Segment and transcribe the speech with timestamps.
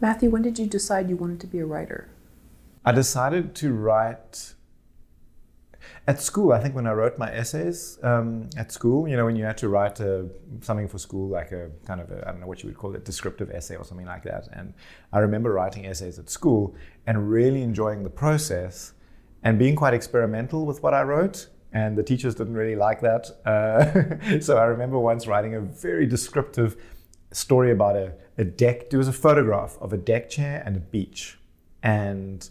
[0.00, 2.08] Matthew, when did you decide you wanted to be a writer?
[2.86, 4.54] I decided to write
[6.06, 6.52] at school.
[6.52, 9.58] I think when I wrote my essays um, at school, you know, when you had
[9.58, 10.26] to write a,
[10.62, 13.04] something for school, like a kind of I don't know what you would call it,
[13.04, 14.48] descriptive essay or something like that.
[14.54, 14.72] And
[15.12, 16.74] I remember writing essays at school
[17.06, 18.94] and really enjoying the process
[19.42, 21.48] and being quite experimental with what I wrote.
[21.72, 23.30] And the teachers didn't really like that.
[23.44, 26.76] Uh, so I remember once writing a very descriptive
[27.32, 28.90] story about a, a deck.
[28.90, 31.38] There was a photograph of a deck chair and a beach.
[31.82, 32.48] And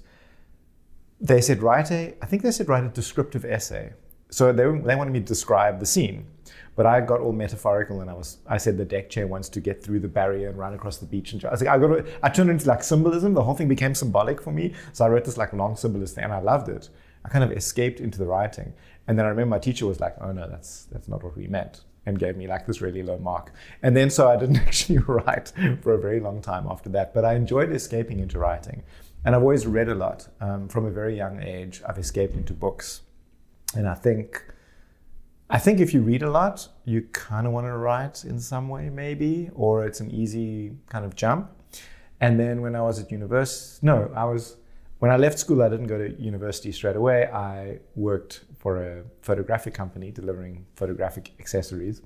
[1.19, 3.93] they said, write a, I think they said, write a descriptive essay.
[4.29, 6.27] So they, they wanted me to describe the scene.
[6.75, 9.59] But I got all metaphorical and I was I said the deck chair wants to
[9.59, 11.87] get through the barrier and run across the beach and I was like I got
[11.87, 13.33] to, I turned into like symbolism.
[13.33, 14.73] The whole thing became symbolic for me.
[14.93, 16.87] So I wrote this like long symbolist thing and I loved it.
[17.25, 18.71] I kind of escaped into the writing.
[19.07, 21.47] And then I remember my teacher was like, oh no, that's that's not what we
[21.47, 23.51] meant and gave me like this really low mark.
[23.83, 27.13] And then so I didn't actually write for a very long time after that.
[27.13, 28.83] But I enjoyed escaping into writing.
[29.25, 30.27] And I've always read a lot.
[30.39, 33.01] Um, from a very young age, I've escaped into books.
[33.75, 34.43] And I think
[35.51, 38.69] I think if you read a lot, you kind of want to write in some
[38.69, 41.49] way, maybe, or it's an easy kind of jump.
[42.21, 44.57] And then when I was at university, no, I was,
[44.99, 47.25] when I left school, I didn't go to university straight away.
[47.25, 52.01] I worked for a photographic company delivering photographic accessories.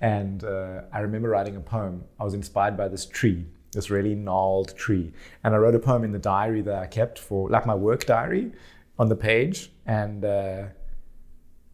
[0.00, 2.04] And uh, I remember writing a poem.
[2.18, 5.12] I was inspired by this tree, this really gnarled tree.
[5.42, 8.06] And I wrote a poem in the diary that I kept for, like my work
[8.06, 8.52] diary
[8.98, 9.72] on the page.
[9.84, 10.66] And, uh,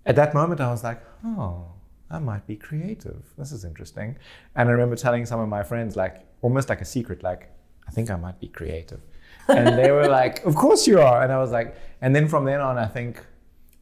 [0.06, 1.66] at that moment, I was like, oh,
[2.10, 3.22] I might be creative.
[3.36, 4.16] This is interesting.
[4.56, 7.50] And I remember telling some of my friends, like, almost like a secret, like,
[7.86, 9.00] I think I might be creative.
[9.48, 11.22] And they were like, of course you are.
[11.22, 13.24] And I was like, and then from then on, I think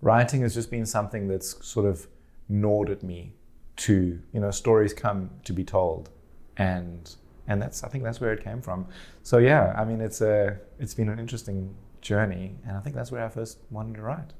[0.00, 2.06] writing has just been something that's sort of
[2.48, 3.32] gnawed at me
[3.76, 6.10] to, you know, stories come to be told.
[6.56, 7.14] And
[7.46, 8.86] and that's I think that's where it came from.
[9.22, 13.12] So yeah, I mean it's a it's been an interesting journey and I think that's
[13.12, 14.32] where I first wanted to write.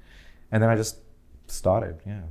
[0.52, 0.98] And then I just
[1.46, 2.00] started.
[2.06, 2.22] Yeah.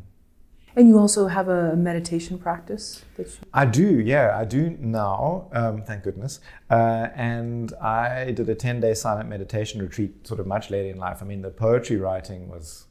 [0.75, 3.34] And you also have a meditation practice that you...
[3.53, 6.39] I do, yeah, I do now, um, thank goodness.
[6.69, 10.97] Uh, and I did a 10 day silent meditation retreat sort of much later in
[10.97, 11.22] life.
[11.22, 12.85] I mean, the poetry writing was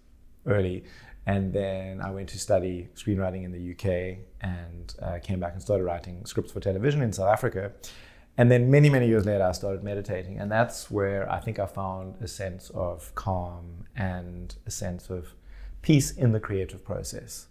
[0.48, 0.84] early.
[1.26, 5.60] And then I went to study screenwriting in the UK and uh, came back and
[5.60, 7.72] started writing scripts for television in South Africa.
[8.38, 10.38] And then many, many years later, I started meditating.
[10.38, 15.34] And that's where I think I found a sense of calm and a sense of
[15.82, 17.48] peace in the creative process,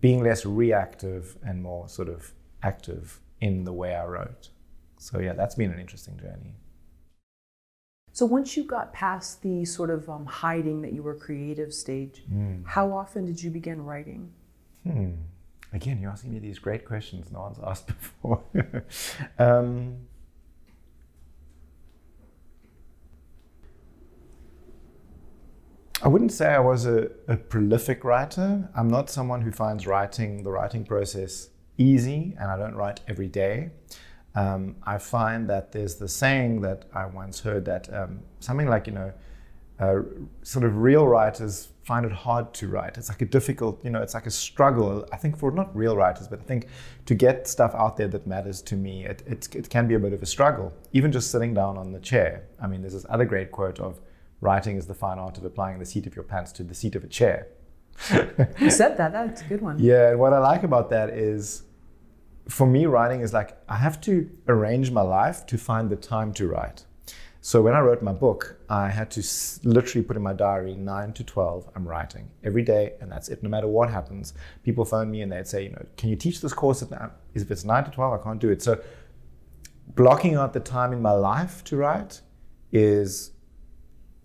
[0.00, 2.32] being less reactive and more sort of
[2.62, 4.48] active in the way I wrote.
[4.98, 6.54] So, yeah, that's been an interesting journey.
[8.12, 12.22] So, once you got past the sort of um, hiding that you were creative stage,
[12.32, 12.66] mm.
[12.66, 14.32] how often did you begin writing?
[14.84, 15.12] Hmm.
[15.72, 18.42] Again, you're asking me these great questions no one's asked before.
[19.38, 19.98] um,
[26.02, 28.68] I wouldn't say I was a, a, prolific writer.
[28.74, 33.28] I'm not someone who finds writing, the writing process, easy, and I don't write every
[33.28, 33.70] day.
[34.34, 38.86] Um, I find that there's the saying that I once heard that um, something like,
[38.86, 39.12] you know,
[39.80, 40.02] uh,
[40.42, 42.98] sort of real writers find it hard to write.
[42.98, 45.06] It's like a difficult, you know, it's like a struggle.
[45.10, 46.66] I think for not real writers, but I think
[47.06, 49.98] to get stuff out there that matters to me, it, it, it can be a
[49.98, 50.72] bit of a struggle.
[50.92, 52.44] Even just sitting down on the chair.
[52.62, 54.00] I mean, there's this other great quote of,
[54.40, 56.94] writing is the fine art of applying the seat of your pants to the seat
[56.94, 57.48] of a chair.
[58.56, 59.12] Who said that?
[59.12, 59.78] That's a good one.
[59.90, 61.64] Yeah, and what I like about that is
[62.50, 66.32] for me, writing is like I have to arrange my life to find the time
[66.34, 66.84] to write.
[67.42, 69.22] So when I wrote my book, I had to
[69.66, 73.42] literally put in my diary 9 to 12, I'm writing every day, and that's it,
[73.42, 74.34] no matter what happens.
[74.62, 76.82] People phone me and they'd say, you know, can you teach this course?
[76.82, 78.60] At if it's 9 to 12, I can't do it.
[78.60, 78.78] So
[79.94, 82.20] blocking out the time in my life to write
[82.72, 83.32] is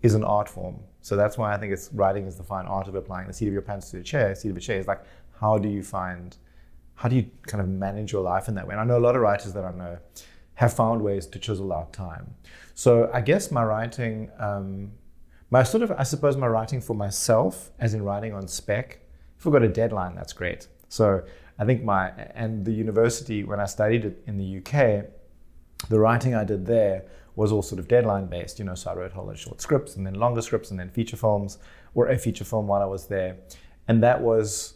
[0.02, 0.76] is an art form.
[1.00, 3.46] So that's why I think it's writing is the fine art of applying the seat
[3.46, 4.34] of your pants to the chair.
[4.34, 5.02] Seat of a chair is like
[5.40, 6.36] how do you find,
[6.96, 8.72] how do you kind of manage your life in that way?
[8.72, 9.98] And I know a lot of writers that I know
[10.54, 12.34] have found ways to chisel out time.
[12.74, 14.92] So I guess my writing, um,
[15.50, 18.98] my sort of, I suppose my writing for myself, as in writing on spec.
[19.38, 20.68] If we've got a deadline, that's great.
[20.88, 21.22] So
[21.58, 25.04] I think my and the university when I studied it in the UK,
[25.90, 27.04] the writing I did there
[27.34, 28.58] was all sort of deadline based.
[28.58, 30.70] You know, so I wrote a whole lot of short scripts and then longer scripts
[30.70, 31.58] and then feature films
[31.94, 33.36] or a feature film while I was there.
[33.88, 34.75] And that was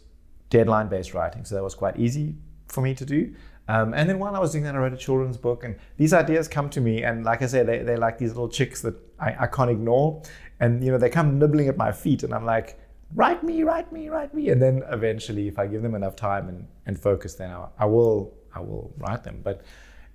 [0.51, 1.43] deadline based writing.
[1.43, 2.35] So that was quite easy
[2.67, 3.33] for me to do.
[3.67, 5.63] Um, and then while I was doing that, I wrote a children's book.
[5.63, 7.03] And these ideas come to me.
[7.03, 10.21] And like I say, they, they're like these little chicks that I, I can't ignore.
[10.59, 12.21] And, you know, they come nibbling at my feet.
[12.21, 12.79] And I'm like,
[13.15, 14.49] write me, write me, write me.
[14.49, 17.85] And then eventually, if I give them enough time and, and focus, then I, I
[17.85, 19.41] will I will write them.
[19.43, 19.61] But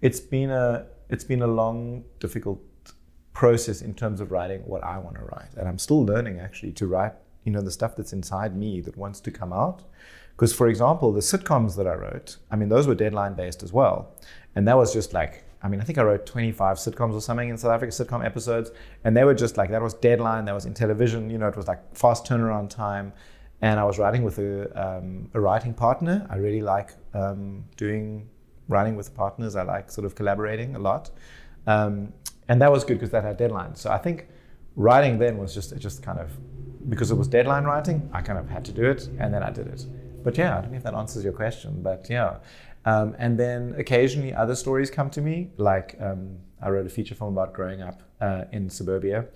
[0.02, 2.60] it's been a it's been a long, difficult
[3.32, 6.72] process in terms of writing what I want to write, and I'm still learning actually
[6.72, 7.12] to write.
[7.44, 9.82] You know, the stuff that's inside me that wants to come out.
[10.36, 13.72] Because, for example, the sitcoms that I wrote, I mean, those were deadline based as
[13.72, 14.14] well,
[14.54, 17.48] and that was just like I mean, I think I wrote 25 sitcoms or something
[17.48, 18.70] in South Africa, sitcom episodes,
[19.02, 21.56] and they were just like that was deadline, that was in television, you know, it
[21.56, 23.12] was like fast turnaround time.
[23.62, 26.24] And I was writing with a, um, a writing partner.
[26.30, 28.28] I really like um, doing
[28.68, 29.56] writing with partners.
[29.56, 31.10] I like sort of collaborating a lot.
[31.66, 32.12] Um,
[32.48, 33.78] and that was good because that had deadlines.
[33.78, 34.28] So I think
[34.76, 36.30] writing then was just, just kind of,
[36.88, 39.50] because it was deadline writing, I kind of had to do it and then I
[39.50, 39.86] did it.
[40.26, 42.38] But yeah, I don't know if that answers your question, but yeah.
[42.84, 47.14] Um, and then occasionally other stories come to me, like um, I wrote a feature
[47.14, 49.26] film about growing up uh, in suburbia,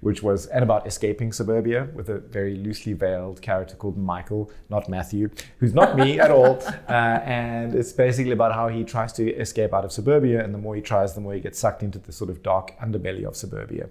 [0.00, 4.88] which was, and about escaping suburbia with a very loosely veiled character called Michael, not
[4.88, 6.60] Matthew, who's not me at all.
[6.90, 10.58] Uh, and it's basically about how he tries to escape out of suburbia, and the
[10.58, 13.36] more he tries, the more he gets sucked into the sort of dark underbelly of
[13.36, 13.88] suburbia.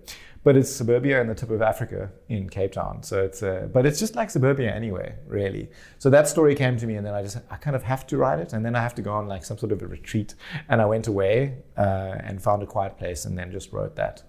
[0.50, 3.04] But it's suburbia in the tip of Africa in Cape Town.
[3.04, 5.70] So it's, uh, but it's just like suburbia anyway, really.
[6.00, 8.18] So that story came to me, and then I just, I kind of have to
[8.18, 10.34] write it, and then I have to go on like some sort of a retreat.
[10.68, 14.24] And I went away uh, and found a quiet place, and then just wrote that.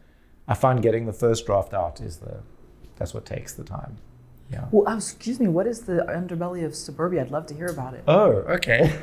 [0.47, 2.43] I find getting the first draft out is the,
[2.97, 3.97] that's what takes the time.
[4.51, 4.67] Yeah.
[4.73, 7.21] Well, uh, excuse me, what is the underbelly of suburbia?
[7.21, 8.03] I'd love to hear about it.
[8.09, 8.99] Oh, okay.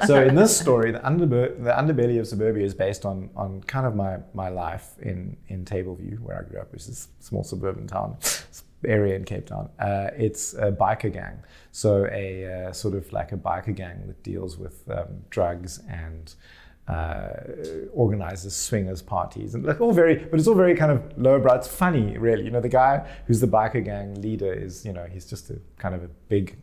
[0.06, 3.86] so in this story, the, underbe- the underbelly of suburbia is based on, on kind
[3.86, 7.44] of my, my life in, in Tableview, where I grew up, which is a small
[7.44, 8.16] suburban town
[8.86, 9.68] area in Cape Town.
[9.78, 11.42] Uh, it's a biker gang.
[11.72, 16.34] So a uh, sort of like a biker gang that deals with um, drugs and
[16.90, 21.54] Uh, organizes swingers parties and like all very, but it's all very kind of lowbrow.
[21.54, 22.42] It's funny, really.
[22.42, 25.60] You know, the guy who's the biker gang leader is, you know, he's just a
[25.78, 26.58] kind of a big,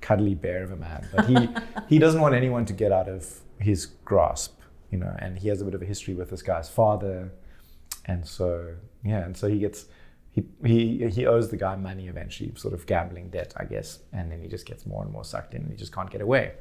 [0.00, 1.08] cuddly bear of a man.
[1.12, 1.48] But he
[1.88, 4.56] he doesn't want anyone to get out of his grasp,
[4.92, 5.16] you know.
[5.18, 7.32] And he has a bit of a history with this guy's father,
[8.06, 9.86] and so yeah, and so he gets.
[10.30, 14.30] He, he, he owes the guy money eventually, sort of gambling debt, I guess, and
[14.30, 16.52] then he just gets more and more sucked in and he just can't get away.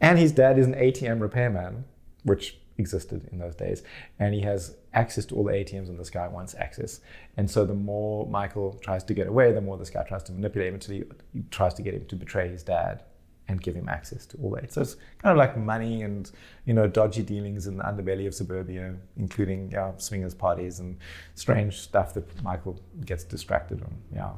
[0.00, 1.84] And his dad is an ATM repairman,
[2.26, 3.82] which existed in those days.
[4.18, 7.00] And he has access to all the ATMs and this guy wants access.
[7.36, 10.32] And so the more Michael tries to get away, the more this guy tries to
[10.32, 13.02] manipulate him until he, he tries to get him to betray his dad
[13.48, 14.72] and give him access to all that.
[14.72, 16.30] So it's kind of like money and
[16.64, 20.98] you know dodgy dealings in the underbelly of suburbia, including yeah, swingers parties and
[21.36, 23.94] strange stuff that Michael gets distracted on.
[24.12, 24.30] Yeah.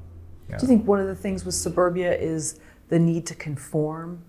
[0.51, 0.59] yeah.
[0.59, 2.61] Do you think one of the things with suburbia is
[2.91, 4.23] the need to conform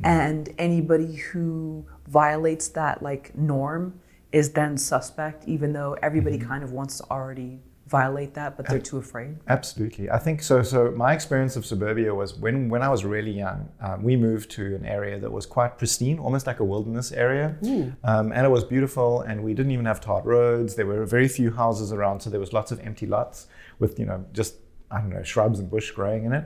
[0.00, 0.06] mm.
[0.06, 4.00] and anybody who violates that like norm
[4.32, 6.48] is then suspect even though everybody mm-hmm.
[6.48, 9.36] kind of wants to already violate that but they're too afraid?
[9.48, 10.10] absolutely.
[10.10, 13.68] I think so so my experience of suburbia was when when i was really young
[13.80, 17.56] um, we moved to an area that was quite pristine almost like a wilderness area.
[18.04, 20.74] Um, and it was beautiful and we didn't even have tarred roads.
[20.74, 23.46] There were very few houses around so there was lots of empty lots
[23.78, 24.56] with you know just
[24.90, 26.44] i don't know shrubs and bush growing in it.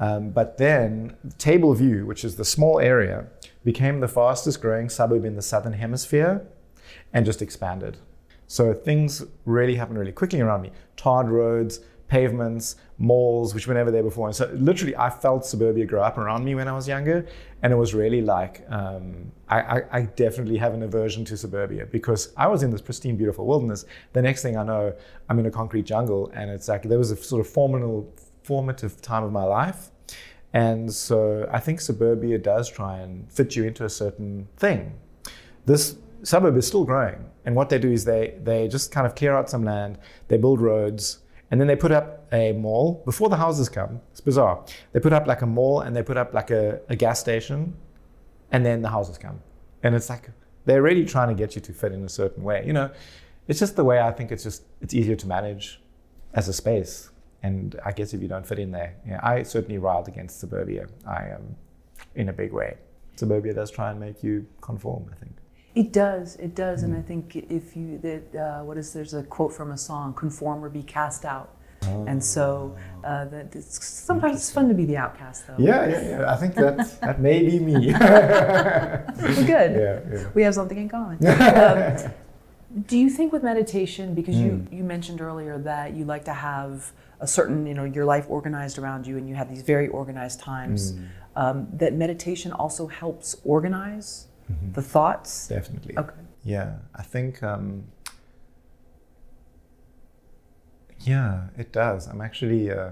[0.00, 3.26] Um, but then Table View, which is the small area,
[3.72, 6.34] became the fastest growing suburb in the southern hemisphere
[7.12, 7.98] and just expanded.
[8.46, 9.10] So things
[9.44, 10.72] really happened really quickly around me.
[10.96, 14.26] Tarred roads, pavements, malls, which were never there before.
[14.26, 17.26] And so literally, I felt suburbia grow up around me when I was younger.
[17.62, 21.84] And it was really like, um, I, I, I, definitely have an aversion to suburbia
[21.84, 23.84] because I was in this pristine, beautiful wilderness.
[24.14, 24.94] The next thing I know,
[25.28, 26.32] I'm in a concrete jungle.
[26.34, 28.10] And it's like, there was a sort of formal,
[28.42, 29.90] formative time of my life.
[30.52, 34.94] And so I think suburbia does try and fit you into a certain thing.
[35.66, 37.24] This suburb is still growing.
[37.44, 40.36] And what they do is they, they just kind of clear out some land, they
[40.36, 41.18] build roads,
[41.50, 44.00] and then they put up a mall before the houses come.
[44.12, 44.64] It's bizarre.
[44.92, 47.74] They put up like a mall and they put up like a, a gas station,
[48.50, 49.40] and then the houses come.
[49.82, 50.30] And it's like
[50.64, 52.64] they're really trying to get you to fit in a certain way.
[52.66, 52.90] You know,
[53.46, 55.80] it's just the way I think it's just it's easier to manage
[56.34, 57.10] as a space.
[57.42, 60.88] And I guess if you don't fit in there, yeah, I certainly riled against suburbia.
[61.06, 61.56] I am
[62.14, 62.76] in a big way.
[63.16, 65.10] Suburbia does try and make you conform.
[65.12, 65.36] I think.
[65.74, 66.36] It does.
[66.36, 66.82] It does.
[66.82, 66.84] Mm.
[66.86, 70.14] And I think if you that uh, what is there's a quote from a song:
[70.14, 71.54] "Conform or be cast out."
[71.84, 72.04] Oh.
[72.08, 75.54] And so uh, that it's, sometimes it's fun to be the outcast, though.
[75.58, 76.32] Yeah, yeah, yeah.
[76.32, 77.92] I think that that may be me.
[77.92, 79.72] We're good.
[79.76, 81.24] Yeah, yeah, We have something in common.
[81.26, 82.12] um,
[82.86, 84.44] do you think with meditation, because mm.
[84.44, 88.26] you you mentioned earlier that you like to have a certain, you know, your life
[88.28, 91.08] organized around you and you have these very organized times, mm.
[91.36, 94.72] um, that meditation also helps organize mm-hmm.
[94.72, 95.48] the thoughts?
[95.48, 95.98] Definitely.
[95.98, 96.14] Okay.
[96.44, 97.84] Yeah, I think, um,
[101.00, 102.06] yeah, it does.
[102.06, 102.90] I'm actually, uh,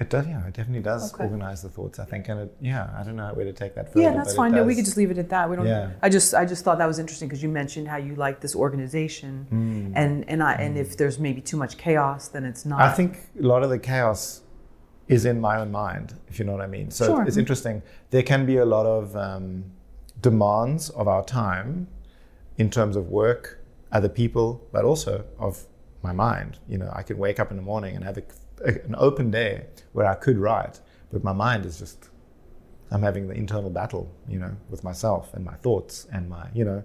[0.00, 0.46] It does, yeah.
[0.46, 1.24] It definitely does okay.
[1.24, 1.98] organize the thoughts.
[1.98, 4.02] I think, and it, yeah, I don't know where to take that further.
[4.02, 4.52] Yeah, that's fine.
[4.52, 5.50] No, we could just leave it at that.
[5.50, 5.66] We don't.
[5.66, 5.90] Yeah.
[6.02, 8.54] I just, I just thought that was interesting because you mentioned how you like this
[8.54, 9.92] organization, mm.
[9.96, 10.60] and and I, mm.
[10.60, 12.80] and if there's maybe too much chaos, then it's not.
[12.80, 14.42] I think a lot of the chaos
[15.08, 16.90] is in my own mind, if you know what I mean.
[16.90, 17.24] So sure.
[17.24, 17.82] it's interesting.
[18.10, 19.64] There can be a lot of um,
[20.20, 21.88] demands of our time
[22.58, 23.58] in terms of work,
[23.90, 25.64] other people, but also of
[26.02, 26.58] my mind.
[26.68, 28.22] You know, I could wake up in the morning and have a,
[28.60, 32.08] an open day where I could write, but my mind is just,
[32.90, 36.64] I'm having the internal battle, you know, with myself and my thoughts and my, you
[36.64, 36.82] know,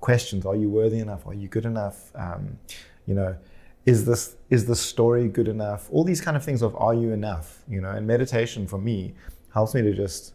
[0.00, 0.44] questions.
[0.46, 1.26] Are you worthy enough?
[1.26, 2.10] Are you good enough?
[2.14, 2.58] Um,
[3.06, 3.36] you know,
[3.84, 5.88] is this is the story good enough?
[5.90, 7.62] All these kind of things of are you enough?
[7.68, 9.14] You know, and meditation for me
[9.52, 10.34] helps me to just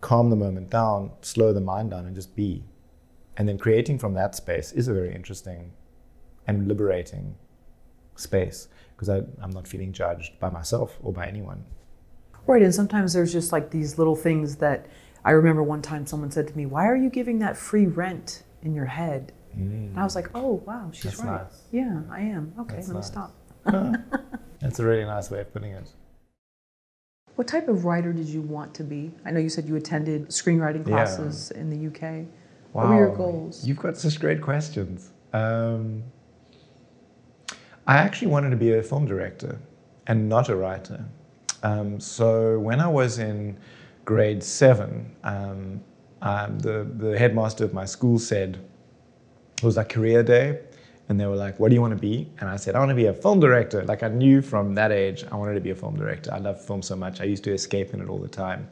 [0.00, 2.64] calm the moment down, slow the mind down, and just be.
[3.36, 5.72] And then creating from that space is a very interesting
[6.46, 7.36] and liberating
[8.16, 11.64] space because I'm not feeling judged by myself or by anyone.
[12.48, 14.86] Right, and sometimes there's just like these little things that
[15.24, 18.42] I remember one time someone said to me, Why are you giving that free rent
[18.62, 19.32] in your head?
[19.56, 19.90] Mm.
[19.90, 21.42] And I was like, Oh, wow, she's That's right.
[21.42, 21.62] Nice.
[21.70, 22.52] Yeah, I am.
[22.58, 23.04] Okay, That's let nice.
[23.04, 24.34] me stop.
[24.60, 25.92] That's a really nice way of putting it.
[27.36, 29.14] What type of writer did you want to be?
[29.24, 31.60] I know you said you attended screenwriting classes yeah.
[31.60, 32.26] in the UK.
[32.72, 32.82] Wow.
[32.82, 33.64] What were your goals?
[33.64, 35.12] You've got such great questions.
[35.32, 36.02] Um,
[37.88, 39.58] I actually wanted to be a film director
[40.06, 41.02] and not a writer.
[41.62, 43.56] Um, so when I was in
[44.04, 45.80] grade seven, um,
[46.20, 48.58] um, the, the headmaster of my school said,
[49.56, 50.60] it was like career day,
[51.08, 52.30] and they were like, what do you want to be?
[52.40, 53.82] And I said, I want to be a film director.
[53.84, 56.30] Like I knew from that age, I wanted to be a film director.
[56.34, 57.22] I love film so much.
[57.22, 58.68] I used to escape in it all the time.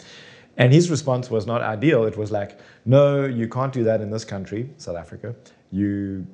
[0.59, 2.05] And his response was not ideal.
[2.05, 5.35] It was like, no, you can't do that in this country, South Africa.
[5.71, 6.27] You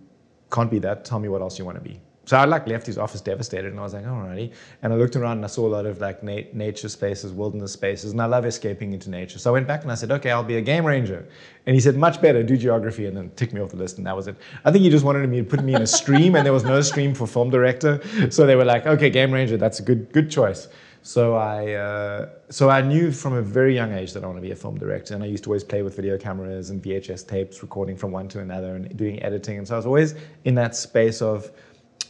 [0.51, 1.05] can't be that.
[1.05, 2.01] Tell me what else you want to be
[2.33, 4.55] so I like left his office devastated, and I was like, alrighty.
[4.81, 7.73] And I looked around and I saw a lot of like na- nature spaces, wilderness
[7.73, 9.39] spaces, and I love escaping into nature.
[9.39, 11.29] So I went back and I said, okay, I'll be a game ranger.
[11.67, 14.07] And he said, much better, do geography, and then tick me off the list, and
[14.07, 14.37] that was it.
[14.65, 16.65] I think he just wanted me to put me in a stream, and there was
[16.65, 18.01] no stream for film director.
[18.31, 20.69] So they were like, okay, game ranger, that's a good good choice.
[21.03, 24.43] So I, uh, so I knew from a very young age that I want to
[24.43, 27.27] be a film director, and I used to always play with video cameras and VHS
[27.27, 29.59] tapes, recording from one to another, and doing editing.
[29.59, 31.51] And so I was always in that space of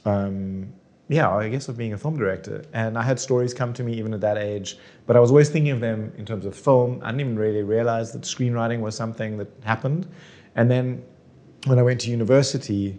[0.05, 0.73] um,
[1.09, 2.65] yeah, I guess of being a film director.
[2.73, 5.51] And I had stories come to me even at that age, but I was always
[5.51, 7.01] thinking of them in terms of film.
[7.03, 10.09] I didn't even really realize that screenwriting was something that happened.
[10.55, 11.05] And then
[11.67, 12.99] when I went to university,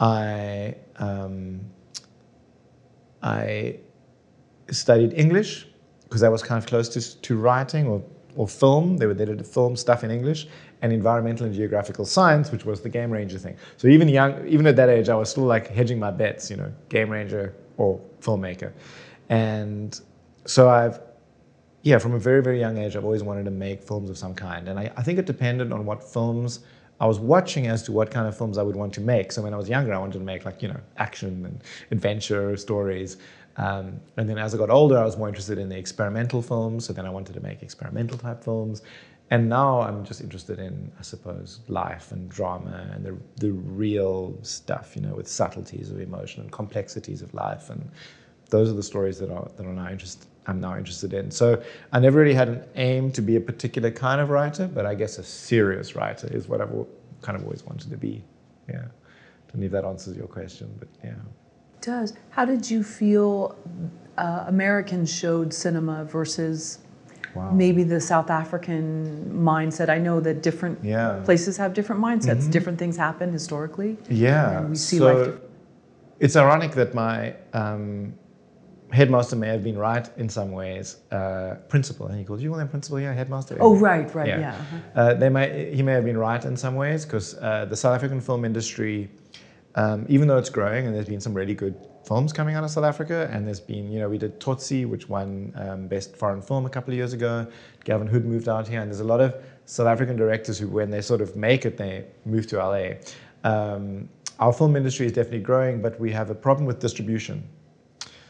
[0.00, 1.60] I um,
[3.22, 3.78] I
[4.70, 5.66] studied English
[6.04, 8.02] because I was kind of close to, to writing or,
[8.36, 8.98] or film.
[8.98, 10.46] They were there to film stuff in English
[10.84, 13.56] and environmental and geographical science, which was the game ranger thing.
[13.78, 16.58] So even young, even at that age, I was still like hedging my bets, you
[16.58, 18.70] know, game ranger or filmmaker.
[19.30, 19.98] And
[20.44, 21.00] so I've,
[21.84, 24.34] yeah, from a very, very young age, I've always wanted to make films of some
[24.34, 24.68] kind.
[24.68, 26.60] And I, I think it depended on what films
[27.00, 29.32] I was watching as to what kind of films I would want to make.
[29.32, 31.62] So when I was younger, I wanted to make like, you know, action and
[31.92, 33.16] adventure stories.
[33.56, 36.84] Um, and then as I got older, I was more interested in the experimental films.
[36.84, 38.82] So then I wanted to make experimental type films.
[39.30, 44.36] And now I'm just interested in, I suppose, life and drama and the, the real
[44.42, 47.70] stuff, you know, with subtleties of emotion and complexities of life.
[47.70, 47.90] And
[48.50, 49.88] those are the stories that are, that are now
[50.46, 51.30] I'm now interested in.
[51.30, 51.62] So
[51.92, 54.94] I never really had an aim to be a particular kind of writer, but I
[54.94, 56.86] guess a serious writer is what I've
[57.22, 58.22] kind of always wanted to be.
[58.68, 58.84] Yeah.
[59.48, 61.12] Don't know if that answers your question, but yeah.
[61.12, 62.14] It does.
[62.30, 63.56] How did you feel
[64.18, 66.78] uh, Americans showed cinema versus
[67.34, 67.50] Wow.
[67.50, 69.88] maybe the South African mindset.
[69.88, 71.20] I know that different yeah.
[71.24, 72.42] places have different mindsets.
[72.42, 72.50] Mm-hmm.
[72.50, 73.96] Different things happen historically.
[74.08, 74.62] Yeah.
[74.62, 75.40] we see so life.
[76.20, 78.14] It's ironic that my um,
[78.92, 80.96] headmaster may have been right in some ways.
[81.10, 83.00] Uh, principal, and he called you call him principal?
[83.00, 83.56] Yeah, headmaster.
[83.60, 84.38] Oh, right, right, yeah.
[84.38, 84.54] yeah.
[84.54, 85.00] Uh-huh.
[85.00, 87.94] Uh, they may he may have been right in some ways because uh, the South
[87.94, 89.10] African film industry,
[89.74, 91.74] um, even though it's growing and there's been some really good
[92.06, 95.08] films coming out of South Africa, and there's been, you know, we did Tsotsi, which
[95.08, 97.46] won um, Best Foreign Film a couple of years ago.
[97.84, 99.34] Gavin Hood moved out here, and there's a lot of
[99.66, 102.94] South African directors who, when they sort of make it, they move to LA.
[103.44, 104.08] Um,
[104.38, 107.48] our film industry is definitely growing, but we have a problem with distribution.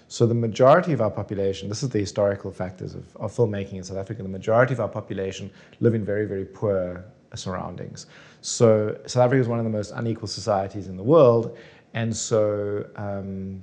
[0.09, 3.83] So the majority of our population, this is the historical factors of, of filmmaking in
[3.83, 5.51] South Africa, the majority of our population
[5.81, 7.05] live in very, very poor
[7.35, 8.07] surroundings.
[8.43, 11.57] So South Africa is one of the most unequal societies in the world,
[11.95, 13.63] and so um,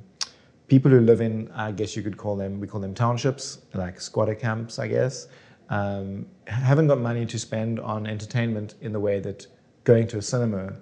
[0.68, 4.00] people who live in, I guess you could call them, we call them townships, like
[4.00, 5.28] squatter camps, I guess,
[5.70, 9.48] um, haven't got money to spend on entertainment in the way that
[9.84, 10.74] going to a cinema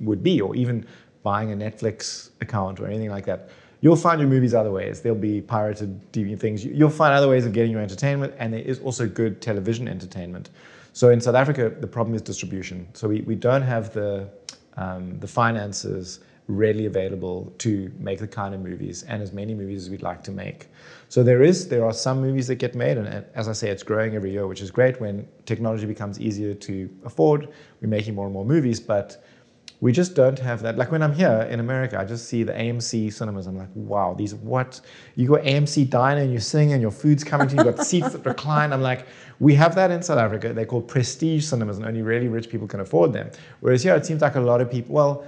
[0.00, 0.84] would be, or even
[1.22, 3.50] buying a Netflix account or anything like that.
[3.82, 5.00] You'll find your movies other ways.
[5.00, 6.64] There'll be pirated DVD things.
[6.64, 10.50] You'll find other ways of getting your entertainment, and there is also good television entertainment.
[10.92, 12.88] So in South Africa, the problem is distribution.
[12.94, 14.28] So we, we don't have the
[14.76, 16.20] um, the finances
[16.50, 20.22] readily available to make the kind of movies and as many movies as we'd like
[20.24, 20.68] to make.
[21.08, 23.82] So there is there are some movies that get made, and as I say, it's
[23.82, 25.00] growing every year, which is great.
[25.00, 27.48] When technology becomes easier to afford,
[27.80, 29.24] we're making more and more movies, but
[29.80, 30.76] we just don't have that.
[30.76, 33.46] Like when I'm here in America, I just see the AMC cinemas.
[33.46, 34.80] I'm like, wow, these what?
[35.16, 37.64] You go AMC diner and you're sitting and your food's coming to you.
[37.64, 38.74] You've got seats that recline.
[38.74, 39.06] I'm like,
[39.38, 40.52] we have that in South Africa.
[40.52, 43.30] They're called prestige cinemas, and only really rich people can afford them.
[43.60, 44.94] Whereas here, it seems like a lot of people.
[44.94, 45.24] Well,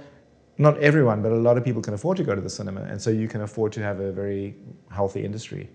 [0.57, 3.01] not everyone, but a lot of people can afford to go to the cinema, and
[3.01, 4.55] so you can afford to have a very
[4.91, 5.69] healthy industry.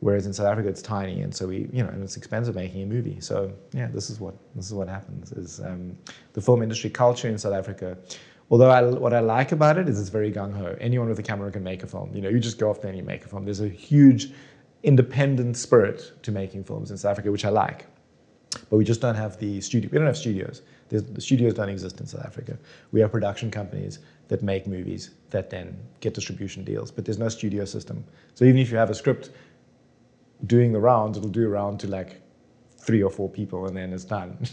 [0.00, 2.82] Whereas in South Africa, it's tiny, and so we, you know, and it's expensive making
[2.82, 3.18] a movie.
[3.20, 5.32] So yeah, this is what this is what happens.
[5.32, 5.96] Is um,
[6.34, 7.96] the film industry culture in South Africa?
[8.50, 10.76] Although I, what I like about it is it's very gung ho.
[10.80, 12.14] Anyone with a camera can make a film.
[12.14, 13.44] You know, you just go off there and you make a film.
[13.44, 14.30] There's a huge
[14.82, 17.86] independent spirit to making films in South Africa, which I like.
[18.70, 19.90] But we just don't have the studio.
[19.90, 20.62] We don't have studios.
[20.88, 22.56] There's, the studios don't exist in South Africa.
[22.92, 27.28] We have production companies that make movies that then get distribution deals, but there's no
[27.28, 28.04] studio system.
[28.34, 29.30] So even if you have a script
[30.46, 32.20] doing the rounds, it'll do a round to like
[32.78, 34.38] three or four people and then it's done.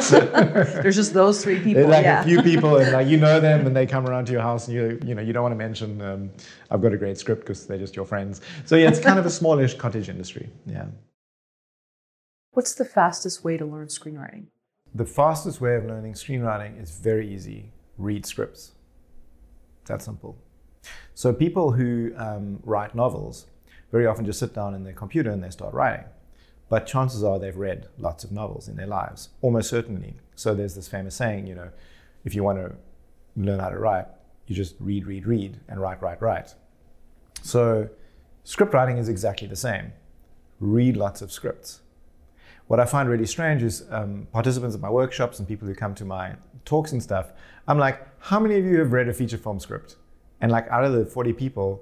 [0.00, 0.80] So yeah.
[0.82, 1.86] there's just those three people.
[1.86, 2.20] like yeah.
[2.20, 4.66] a few people and like you know them and they come around to your house
[4.66, 6.30] and you you know you don't want to mention um,
[6.72, 8.40] I've got a great script because they're just your friends.
[8.64, 10.50] So yeah, it's kind of a smallish cottage industry.
[10.66, 10.86] Yeah.
[12.50, 14.46] What's the fastest way to learn screenwriting?
[14.92, 17.70] The fastest way of learning screenwriting is very easy.
[17.98, 18.72] Read scripts.
[19.86, 20.36] That simple.
[21.14, 23.46] So people who um, write novels
[23.92, 26.04] very often just sit down in their computer and they start writing.
[26.68, 30.14] But chances are they've read lots of novels in their lives, almost certainly.
[30.34, 31.70] So there's this famous saying, you know,
[32.24, 32.74] if you want to
[33.36, 34.06] learn how to write,
[34.46, 36.54] you just read, read, read, and write, write, write.
[37.42, 37.88] So
[38.44, 39.92] script writing is exactly the same.
[40.58, 41.80] Read lots of scripts.
[42.66, 45.94] What I find really strange is um, participants at my workshops and people who come
[45.94, 46.34] to my
[46.66, 47.32] talks and stuff,
[47.66, 49.96] I'm like, how many of you have read a feature film script?
[50.40, 51.80] And like out of the 40 people,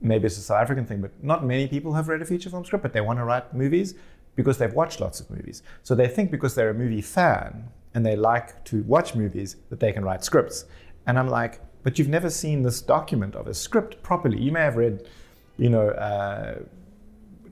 [0.00, 2.64] maybe it's a South African thing, but not many people have read a feature film
[2.64, 3.94] script, but they want to write movies
[4.36, 5.62] because they've watched lots of movies.
[5.82, 9.80] So they think because they're a movie fan and they like to watch movies that
[9.80, 10.66] they can write scripts.
[11.06, 14.40] And I'm like, but you've never seen this document of a script properly.
[14.40, 15.08] You may have read,
[15.56, 16.56] you know, uh,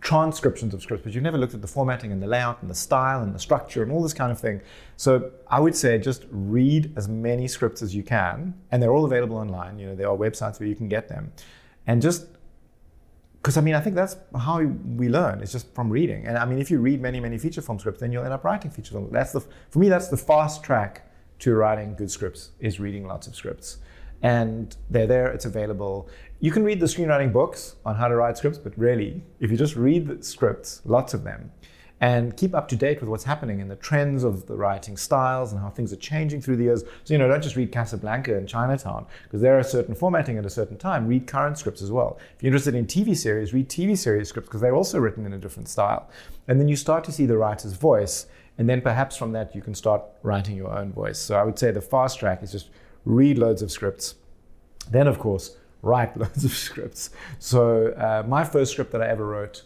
[0.05, 2.75] transcriptions of scripts, but you've never looked at the formatting and the layout and the
[2.75, 4.61] style and the structure and all this kind of thing.
[4.99, 9.07] So I would say just read as many scripts as you can, and they're all
[9.07, 9.79] available online.
[9.79, 11.33] You know, there are websites where you can get them,
[11.87, 12.27] and just
[13.37, 15.41] because I mean, I think that's how we learn.
[15.41, 16.27] It's just from reading.
[16.27, 18.45] And I mean, if you read many, many feature film scripts, then you'll end up
[18.45, 19.09] writing feature film.
[19.11, 19.41] That's the
[19.71, 23.79] for me, that's the fast track to writing good scripts is reading lots of scripts.
[24.23, 26.09] And they're there, it's available.
[26.45, 29.57] You can read the screenwriting books on how to write scripts, but really, if you
[29.57, 31.51] just read scripts, lots of them,
[32.03, 35.53] and keep up to date with what's happening and the trends of the writing styles
[35.53, 36.85] and how things are changing through the years.
[37.05, 40.45] So, you know, don't just read Casablanca and Chinatown, because there are certain formatting at
[40.45, 41.09] a certain time.
[41.09, 42.19] Read current scripts as well.
[42.37, 45.33] If you're interested in TV series, read TV series scripts, because they're also written in
[45.33, 46.11] a different style.
[46.47, 48.27] And then you start to see the writer's voice,
[48.59, 51.19] and then perhaps from that you can start writing your own voice.
[51.19, 52.69] So I would say the fast track is just
[53.07, 54.17] read loads of scripts.
[54.91, 57.11] Then, of course, write loads of scripts.
[57.39, 59.65] So uh, my first script that I ever wrote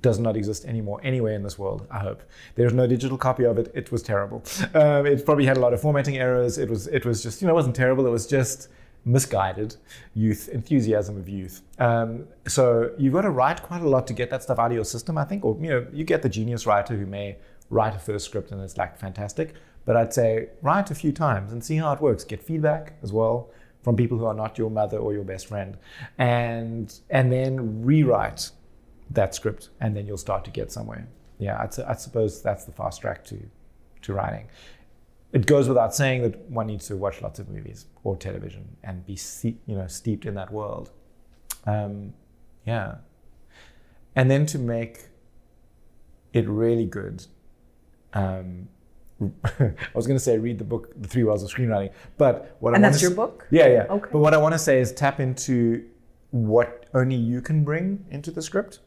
[0.00, 2.22] does not exist anymore anywhere in this world, I hope.
[2.54, 3.70] There's no digital copy of it.
[3.74, 4.42] It was terrible.
[4.74, 6.56] Um, it probably had a lot of formatting errors.
[6.56, 8.06] It was, it was just, you know, it wasn't terrible.
[8.06, 8.68] It was just
[9.04, 9.76] misguided
[10.14, 11.62] youth, enthusiasm of youth.
[11.78, 14.72] Um, so you've got to write quite a lot to get that stuff out of
[14.72, 15.44] your system, I think.
[15.44, 17.36] Or, you know, you get the genius writer who may
[17.68, 19.54] write a first script and it's like fantastic.
[19.84, 22.24] But I'd say write a few times and see how it works.
[22.24, 23.50] Get feedback as well
[23.82, 25.76] from people who are not your mother or your best friend.
[26.18, 28.50] And, and then rewrite
[29.10, 31.06] that script, and then you'll start to get somewhere.
[31.38, 33.38] Yeah, I'd, I suppose that's the fast track to,
[34.02, 34.48] to writing.
[35.32, 39.04] It goes without saying that one needs to watch lots of movies or television and
[39.06, 40.90] be you know steeped in that world.
[41.64, 42.12] Um,
[42.66, 42.96] yeah,
[44.14, 45.08] and then to make
[46.32, 47.26] it really good.
[48.12, 48.68] Um,
[49.60, 52.74] I was going to say read the book, The Three Wells of Screenwriting, but what
[52.74, 53.46] and I that's your book.
[53.50, 53.86] Yeah, yeah.
[53.90, 54.10] Okay.
[54.12, 55.84] But what I want to say is tap into
[56.30, 58.80] what only you can bring into the script.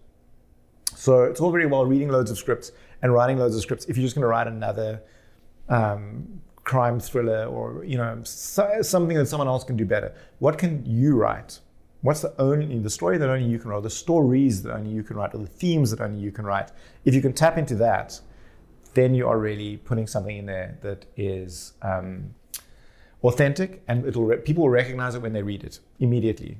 [0.96, 2.72] So it's all very well reading loads of scripts
[3.02, 3.86] and writing loads of scripts.
[3.86, 5.02] If you're just going to write another
[5.70, 10.58] um, crime thriller or you know so, something that someone else can do better, what
[10.58, 11.60] can you write?
[12.02, 15.02] What's the only the story that only you can write, the stories that only you
[15.02, 16.72] can write, or the themes that only you can write?
[17.04, 18.20] If you can tap into that,
[18.96, 22.34] then you are really putting something in there that is um,
[23.24, 26.58] authentic, and it'll re- people will recognize it when they read it immediately.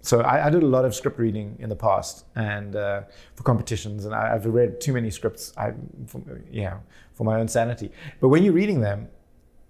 [0.00, 3.02] so I, I, did a lot of script reading in the past and uh,
[3.34, 5.52] for competitions, and I, have read too many scripts.
[5.56, 5.72] I,
[6.06, 6.78] for, yeah,
[7.14, 7.90] for my own sanity.
[8.20, 9.08] But when you're reading them,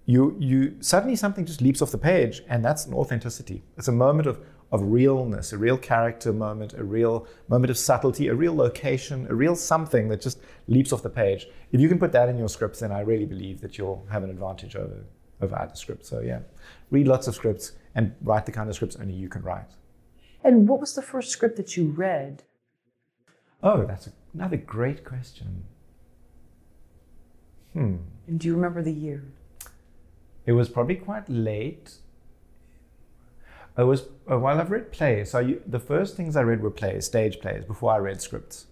[0.05, 3.63] you you suddenly something just leaps off the page, and that's an authenticity.
[3.77, 4.39] It's a moment of
[4.73, 9.35] of realness, a real character moment, a real moment of subtlety, a real location, a
[9.35, 11.47] real something that just leaps off the page.
[11.71, 14.23] If you can put that in your scripts, then I really believe that you'll have
[14.23, 15.05] an advantage over
[15.41, 16.09] over other scripts.
[16.09, 16.39] So yeah,
[16.89, 19.71] read lots of scripts and write the kind of scripts only you can write.
[20.43, 22.43] And what was the first script that you read?
[23.61, 25.65] Oh, that's another great question.
[27.73, 27.97] Hmm.
[28.27, 29.23] And do you remember the year?
[30.45, 31.97] It was probably quite late.
[33.77, 35.31] It was uh, while I've read plays.
[35.31, 38.67] So the first things I read were plays, stage plays, before I read scripts.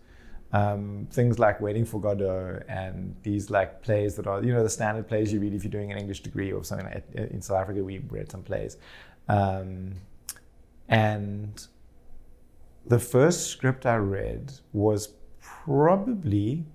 [0.54, 4.70] Um, things like Waiting for Godot and these like plays that are you know the
[4.70, 7.62] standard plays you read if you're doing an English degree or something like in South
[7.62, 8.78] Africa we read some plays.
[9.30, 9.94] Um,
[10.90, 11.68] and
[12.86, 16.66] the first script I read was probably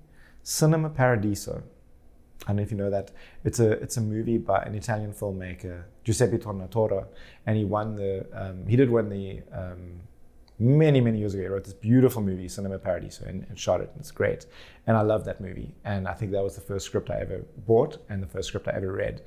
[0.43, 1.63] Cinema Paradiso.
[2.45, 3.11] I don't know if you know that.
[3.45, 7.05] It's a it's a movie by an Italian filmmaker, Giuseppe Tornatore,
[7.47, 10.01] and he won the um, he did win the um,
[10.61, 11.43] many many years ago.
[11.43, 14.47] He wrote this beautiful movie, Cinema Paradiso, and, and, shot it, and it's great.
[14.87, 15.75] And I love that movie.
[15.85, 18.69] And I think that was the first script I ever bought and the first script
[18.69, 19.23] I ever read.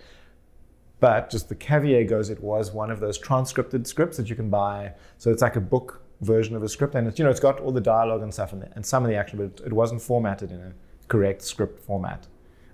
[1.02, 4.50] But just the caveat goes, it was one of those transcripted scripts that you can
[4.50, 4.94] buy.
[5.18, 7.60] So it's like a book version of a script, and it's you know it's got
[7.60, 10.50] all the dialogue and stuff, and, and some of the action, but it wasn't formatted
[10.54, 10.74] in a
[11.10, 12.28] correct script format.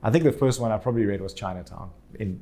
[0.03, 1.89] I think the first one I probably read was Chinatown
[2.19, 2.39] in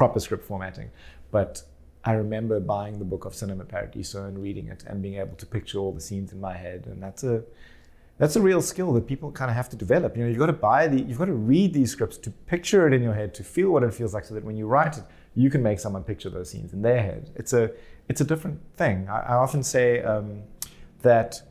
[0.00, 0.88] proper script formatting,
[1.30, 1.62] but
[2.04, 5.44] I remember buying the book of Cinema Paradiso and reading it and being able to
[5.44, 7.42] picture all the scenes in my head, and that's a
[8.16, 10.16] that's a real skill that people kind of have to develop.
[10.16, 12.86] You know, you've got to buy the, you've got to read these scripts to picture
[12.86, 14.96] it in your head, to feel what it feels like, so that when you write
[14.96, 17.22] it, you can make someone picture those scenes in their head.
[17.36, 17.70] It's a
[18.08, 19.06] it's a different thing.
[19.06, 20.44] I, I often say um,
[21.02, 21.42] that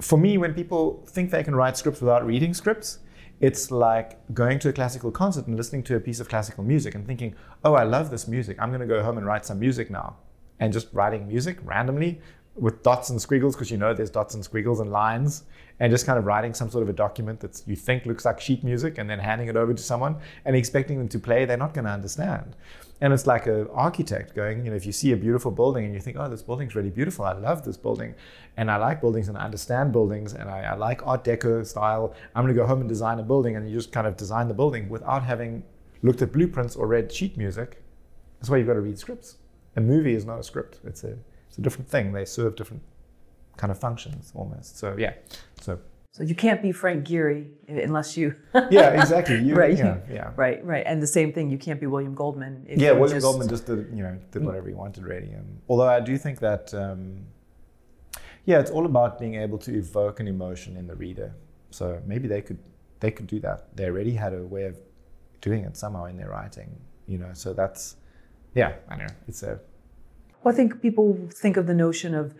[0.00, 2.98] for me, when people think they can write scripts without reading scripts,
[3.42, 6.94] it's like going to a classical concert and listening to a piece of classical music
[6.94, 8.56] and thinking, oh, I love this music.
[8.60, 10.16] I'm going to go home and write some music now.
[10.60, 12.20] And just writing music randomly
[12.54, 15.44] with dots and squiggles, because you know there's dots and squiggles and lines,
[15.80, 18.40] and just kind of writing some sort of a document that you think looks like
[18.40, 21.56] sheet music and then handing it over to someone and expecting them to play, they're
[21.56, 22.54] not going to understand.
[23.00, 25.92] And it's like an architect going, you know, if you see a beautiful building and
[25.92, 28.14] you think, oh, this building's really beautiful, I love this building,
[28.56, 32.14] and I like buildings and I understand buildings and I, I like Art Deco style,
[32.34, 34.46] I'm going to go home and design a building, and you just kind of design
[34.46, 35.64] the building without having
[36.02, 37.82] looked at blueprints or read sheet music.
[38.38, 39.38] That's why you've got to read scripts.
[39.74, 41.16] A movie is not a script; it's a
[41.52, 42.12] it's a different thing.
[42.14, 42.82] They serve different
[43.58, 44.78] kind of functions almost.
[44.78, 45.12] So yeah,
[45.60, 45.78] so.
[46.12, 48.34] So you can't be Frank Gehry unless you.
[48.70, 49.42] yeah, exactly.
[49.42, 49.76] You, right.
[49.76, 50.30] Yeah, yeah.
[50.34, 50.64] Right.
[50.64, 50.82] Right.
[50.86, 51.50] And the same thing.
[51.50, 52.66] You can't be William Goldman.
[52.70, 53.24] yeah, William just...
[53.24, 55.34] Goldman just did you know did whatever he wanted really.
[55.34, 57.26] Um, although I do think that um,
[58.46, 61.34] yeah, it's all about being able to evoke an emotion in the reader.
[61.70, 62.60] So maybe they could
[63.00, 63.76] they could do that.
[63.76, 64.78] They already had a way of
[65.42, 66.80] doing it somehow in their writing.
[67.06, 67.30] You know.
[67.34, 67.96] So that's
[68.54, 68.76] yeah.
[68.88, 69.60] I know it's a
[70.42, 72.34] well, I think people think of the notion of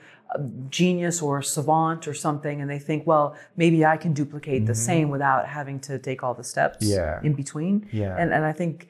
[0.70, 4.66] genius or savant or something, and they think, well, maybe I can duplicate mm-hmm.
[4.66, 7.20] the same without having to take all the steps yeah.
[7.22, 7.88] in between.
[7.92, 8.16] Yeah.
[8.18, 8.88] And and I think,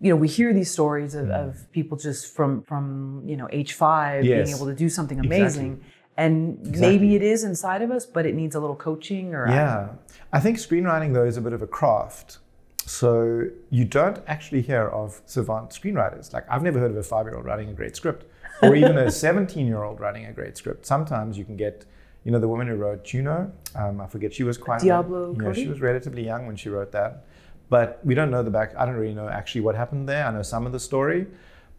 [0.00, 1.48] you know, we hear these stories of, mm.
[1.48, 4.46] of people just from from you know age five yes.
[4.46, 5.72] being able to do something amazing.
[5.72, 5.92] Exactly.
[6.18, 6.80] And exactly.
[6.80, 9.90] maybe it is inside of us, but it needs a little coaching or yeah.
[10.32, 12.38] I, I think screenwriting though is a bit of a craft
[12.86, 16.32] so you don't actually hear of savant screenwriters.
[16.32, 18.26] Like I've never heard of a five-year-old writing a great script,
[18.62, 20.86] or even a 17-year-old writing a great script.
[20.86, 21.84] Sometimes you can get,
[22.22, 23.50] you know, the woman who wrote Juno.
[23.74, 24.82] Um, I forget she was quite.
[24.82, 25.52] Diablo young.
[25.52, 27.26] she was relatively young when she wrote that,
[27.68, 28.72] but we don't know the back.
[28.78, 30.24] I don't really know actually what happened there.
[30.24, 31.26] I know some of the story,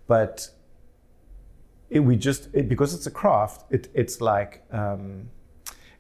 [0.08, 0.50] but
[1.90, 3.64] it, we just it, because it's a craft.
[3.72, 4.64] It, it's like.
[4.72, 5.30] Um,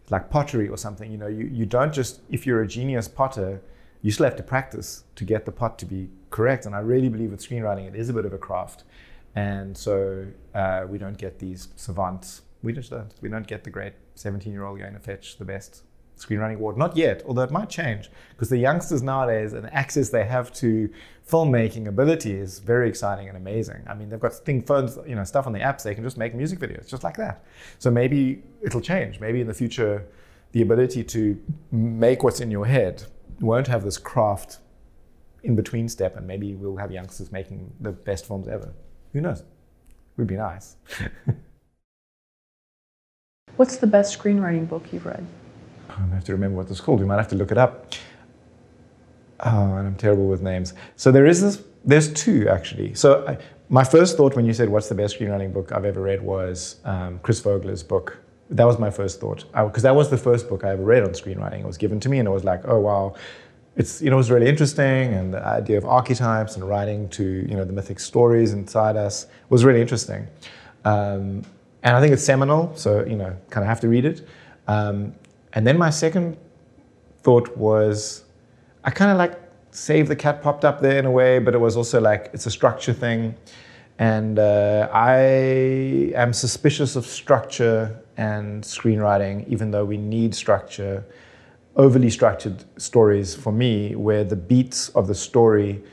[0.10, 3.62] like pottery or something, you know, you, you don't just, if you're a genius potter,
[4.02, 6.66] you still have to practice to get the pot to be correct.
[6.66, 8.84] And I really believe with screenwriting, it is a bit of a craft.
[9.36, 12.42] And so uh, we don't get these savants.
[12.64, 13.14] We just don't.
[13.22, 15.84] We don't get the great 17 year old going to fetch the best
[16.18, 16.78] screenwriting award.
[16.78, 20.52] Not yet, although it might change because the youngsters nowadays and the access they have
[20.54, 20.90] to
[21.30, 23.84] filmmaking ability is very exciting and amazing.
[23.88, 25.84] I mean, they've got thing phones, you know, stuff on the apps.
[25.84, 27.44] They can just make music videos just like that.
[27.80, 29.20] So maybe it'll change.
[29.20, 30.08] Maybe in the future,
[30.52, 31.40] the ability to
[31.72, 33.06] make what's in your head
[33.40, 34.60] won't have this craft
[35.44, 38.74] in between step, and maybe we'll have youngsters making the best films ever.
[39.14, 39.44] Who knows?
[40.18, 40.76] Would be nice.
[43.56, 45.26] What's the best screenwriting book you've read?
[45.90, 47.00] I have to remember what it's called.
[47.00, 47.94] We might have to look it up.
[49.40, 50.74] Oh, and I'm terrible with names.
[50.96, 51.64] So there is this.
[51.86, 52.94] There's two actually.
[52.94, 53.38] So I,
[53.70, 56.78] my first thought when you said what's the best screenwriting book I've ever read was
[56.86, 58.18] um, Chris Vogler's book.
[58.50, 61.10] That was my first thought because that was the first book I ever read on
[61.10, 61.60] screenwriting.
[61.60, 63.16] It was given to me, and it was like, oh wow,
[63.76, 67.24] it's you know it was really interesting, and the idea of archetypes and writing to
[67.24, 70.28] you know the mythic stories inside us was really interesting.
[70.86, 71.44] Um,
[71.84, 74.28] and I think it's seminal, so you know, kind of have to read it.
[74.68, 75.14] Um,
[75.54, 76.38] and then my second
[77.22, 78.24] thought was,
[78.84, 79.40] I kind of like
[79.72, 82.46] Save the Cat popped up there in a way, but it was also like it's
[82.46, 83.36] a structure thing.
[84.00, 85.18] And uh, I
[86.16, 91.06] am suspicious of structure and screenwriting, even though we need structure.
[91.76, 95.84] Overly structured stories for me, where the beats of the story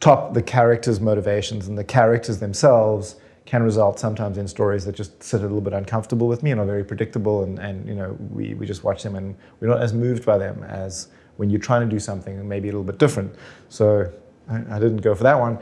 [0.00, 5.22] top the characters' motivations and the characters themselves can result sometimes in stories that just
[5.22, 8.16] sit a little bit uncomfortable with me and are very predictable and, and you know
[8.30, 11.60] we, we just watch them and we're not as moved by them as when you're
[11.60, 13.34] trying to do something maybe a little bit different
[13.68, 14.10] so
[14.48, 15.58] I, I didn't go for that one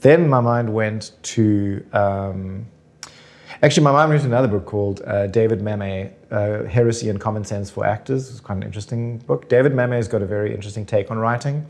[0.00, 2.66] then my mind went to um,
[3.62, 7.70] actually my mom to another book called uh, David Mamet uh, Heresy and Common Sense
[7.70, 11.18] for Actors it's quite an interesting book David Mamet's got a very interesting take on
[11.18, 11.66] writing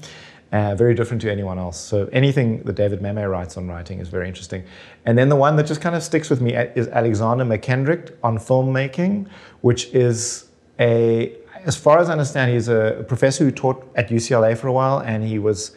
[0.52, 1.78] uh, very different to anyone else.
[1.78, 4.64] So anything that David Mamet writes on writing is very interesting.
[5.04, 8.38] And then the one that just kind of sticks with me is Alexander Mackendrick on
[8.38, 9.28] filmmaking,
[9.60, 10.48] which is
[10.80, 14.72] a, as far as I understand, he's a professor who taught at UCLA for a
[14.72, 15.76] while, and he was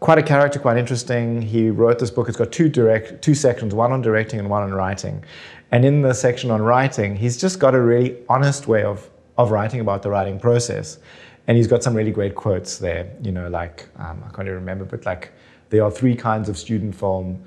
[0.00, 1.40] quite a character, quite interesting.
[1.42, 2.28] He wrote this book.
[2.28, 5.22] It's got two direct, two sections, one on directing and one on writing.
[5.70, 9.08] And in the section on writing, he's just got a really honest way of
[9.38, 10.98] of writing about the writing process.
[11.46, 14.54] And he's got some really great quotes there, you know, like, um, I can't even
[14.54, 15.32] remember, but like,
[15.70, 17.42] there are three kinds of student film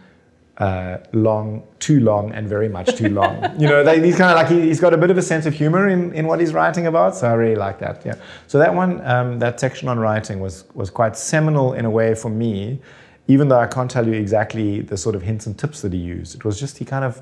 [0.58, 3.44] uh, long, too long, and very much too long.
[3.60, 5.46] you know, they, he's kind of like he, has got a bit of a sense
[5.46, 7.16] of humor in, in what he's writing about.
[7.16, 8.06] So I really like that.
[8.06, 8.16] Yeah.
[8.48, 12.14] So that one, um, that section on writing was was quite seminal in a way
[12.16, 12.80] for me,
[13.28, 16.00] even though I can't tell you exactly the sort of hints and tips that he
[16.00, 16.36] used.
[16.36, 17.22] It was just he kind of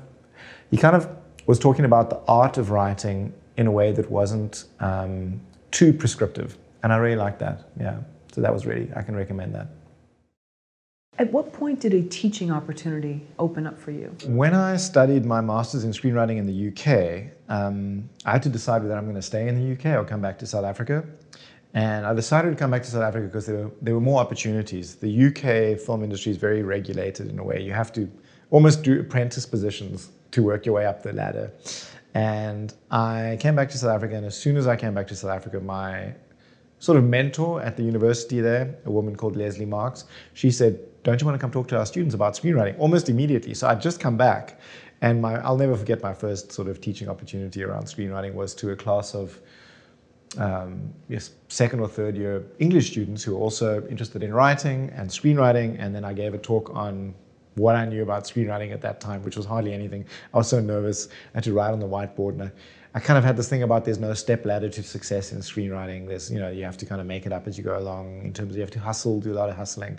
[0.70, 1.08] he kind of
[1.46, 5.40] was talking about the art of writing in a way that wasn't um,
[5.70, 6.56] too prescriptive.
[6.82, 7.68] And I really like that.
[7.78, 7.98] Yeah.
[8.32, 9.68] So that was really, I can recommend that.
[11.18, 14.16] At what point did a teaching opportunity open up for you?
[14.24, 18.80] When I studied my master's in screenwriting in the UK, um, I had to decide
[18.80, 21.04] whether I'm going to stay in the UK or come back to South Africa.
[21.74, 24.20] And I decided to come back to South Africa because there were, there were more
[24.20, 24.94] opportunities.
[24.94, 27.60] The UK film industry is very regulated in a way.
[27.62, 28.10] You have to
[28.50, 31.52] almost do apprentice positions to work your way up the ladder.
[32.14, 35.14] And I came back to South Africa, and as soon as I came back to
[35.14, 36.14] South Africa, my
[36.78, 41.20] sort of mentor at the university there, a woman called Leslie Marks, she said, Don't
[41.20, 42.78] you want to come talk to our students about screenwriting?
[42.78, 43.54] Almost immediately.
[43.54, 44.60] So I'd just come back.
[45.00, 48.70] And my, I'll never forget my first sort of teaching opportunity around screenwriting was to
[48.70, 49.40] a class of
[50.38, 55.10] um, yes, second or third year English students who were also interested in writing and
[55.10, 55.76] screenwriting.
[55.80, 57.14] And then I gave a talk on
[57.56, 60.06] what I knew about screenwriting at that time, which was hardly anything.
[60.32, 61.08] I was so nervous.
[61.34, 62.52] I had to write on the whiteboard, and I,
[62.94, 66.08] I kind of had this thing about there's no step ladder to success in screenwriting.
[66.08, 68.22] There's, you know, you have to kind of make it up as you go along
[68.22, 69.98] in terms of you have to hustle, do a lot of hustling.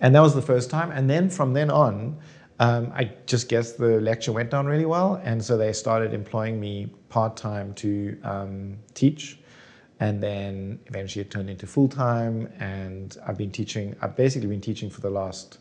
[0.00, 0.90] And that was the first time.
[0.90, 2.18] And then from then on,
[2.58, 5.20] um, I just guess the lecture went down really well.
[5.24, 9.38] And so they started employing me part time to um, teach.
[10.00, 12.50] And then eventually it turned into full time.
[12.58, 15.58] And I've been teaching, I've basically been teaching for the last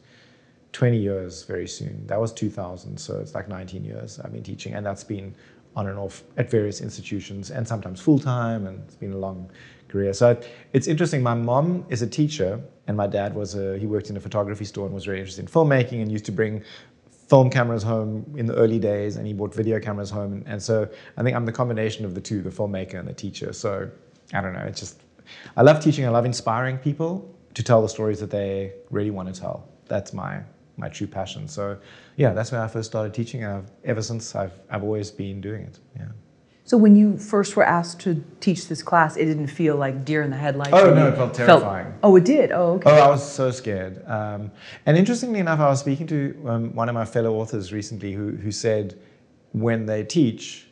[0.73, 2.05] 20 years very soon.
[2.07, 2.97] That was 2000.
[2.97, 4.73] So it's like 19 years I've been teaching.
[4.73, 5.33] And that's been
[5.75, 9.49] on and off at various institutions and sometimes full time, and it's been a long
[9.87, 10.13] career.
[10.13, 10.39] So
[10.73, 11.21] it's interesting.
[11.21, 14.65] My mom is a teacher, and my dad was a he worked in a photography
[14.65, 16.63] store and was very interested in filmmaking and used to bring
[17.29, 20.33] film cameras home in the early days, and he brought video cameras home.
[20.33, 23.13] And, and so I think I'm the combination of the two, the filmmaker and the
[23.13, 23.51] teacher.
[23.53, 23.89] So
[24.33, 24.65] I don't know.
[24.65, 25.01] It's just
[25.57, 26.05] I love teaching.
[26.05, 29.67] I love inspiring people to tell the stories that they really want to tell.
[29.87, 30.41] That's my
[30.77, 31.47] my true passion.
[31.47, 31.77] So
[32.17, 35.41] yeah, that's when I first started teaching, and I've, ever since I've I've always been
[35.41, 35.79] doing it.
[35.95, 36.07] Yeah.
[36.67, 40.23] So when you first were asked to teach this class, it didn't feel like deer
[40.23, 40.73] in the headlights.
[40.73, 41.85] Oh no, it felt terrifying.
[41.85, 42.51] Felt, oh, it did.
[42.51, 42.89] Oh, okay.
[42.89, 44.03] Oh, I was so scared.
[44.07, 44.51] Um,
[44.87, 48.31] and interestingly enough, I was speaking to um, one of my fellow authors recently who
[48.31, 48.99] who said
[49.51, 50.67] when they teach,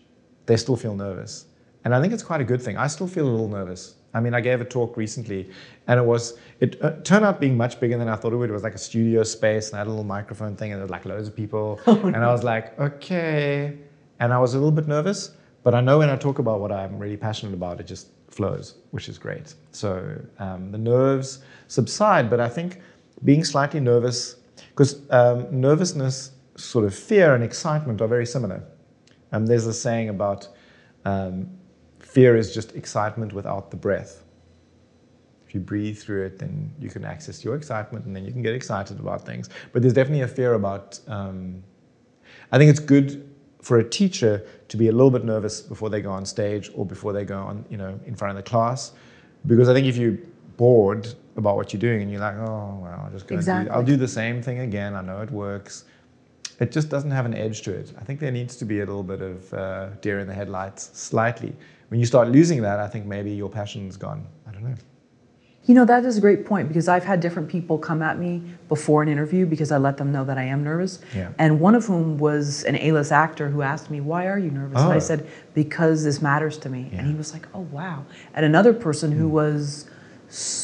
[0.48, 1.46] they still feel nervous,
[1.86, 2.76] and I think it's quite a good thing.
[2.76, 3.94] I still feel a little nervous.
[4.16, 5.52] I mean, I gave a talk recently,
[5.88, 8.50] and it was it uh, turned out being much bigger than I thought it would.
[8.50, 10.86] It was like a studio space, and I had a little microphone thing, and there
[10.86, 12.30] was like loads of people, oh, and no.
[12.30, 13.78] I was like, okay,
[14.20, 16.72] and I was a little bit nervous, but I know when I talk about what
[16.72, 19.54] I'm really passionate about, it just flows, which is great.
[19.72, 22.82] So um, the nerves subside, but I think
[23.24, 24.36] being slightly nervous,
[24.70, 28.64] because um, nervousness, sort of fear and excitement are very similar.
[29.32, 30.48] Um, there's a saying about
[31.06, 31.50] um,
[32.00, 34.24] fear is just excitement without the breath
[35.54, 38.42] if you breathe through it, then you can access your excitement, and then you can
[38.42, 39.50] get excited about things.
[39.72, 41.00] But there's definitely a fear about.
[41.08, 41.64] Um,
[42.52, 43.30] I think it's good
[43.64, 46.86] for a teacher to be a little bit nervous before they go on stage or
[46.86, 48.92] before they go on, you know, in front of the class,
[49.48, 50.18] because I think if you're
[50.58, 53.70] bored about what you're doing and you're like, oh well, I'll just go exactly.
[53.70, 54.96] do, I'll do the same thing again.
[54.96, 55.86] I know it works.
[56.60, 57.94] It just doesn't have an edge to it.
[58.00, 60.92] I think there needs to be a little bit of uh, deer in the headlights,
[60.94, 61.56] slightly.
[61.88, 64.28] When you start losing that, I think maybe your passion's gone.
[64.48, 64.76] I don't know.
[65.66, 68.42] You know, that is a great point because I've had different people come at me
[68.68, 71.00] before an interview because I let them know that I am nervous.
[71.16, 71.32] Yeah.
[71.38, 74.52] And one of whom was an A list actor who asked me, Why are you
[74.52, 74.80] nervous?
[74.80, 74.84] Oh.
[74.84, 75.00] And I oh.
[75.00, 76.90] said, Because this matters to me.
[76.92, 77.00] Yeah.
[77.00, 78.06] And he was like, Oh, wow.
[78.34, 79.34] And another person who hmm.
[79.34, 79.90] was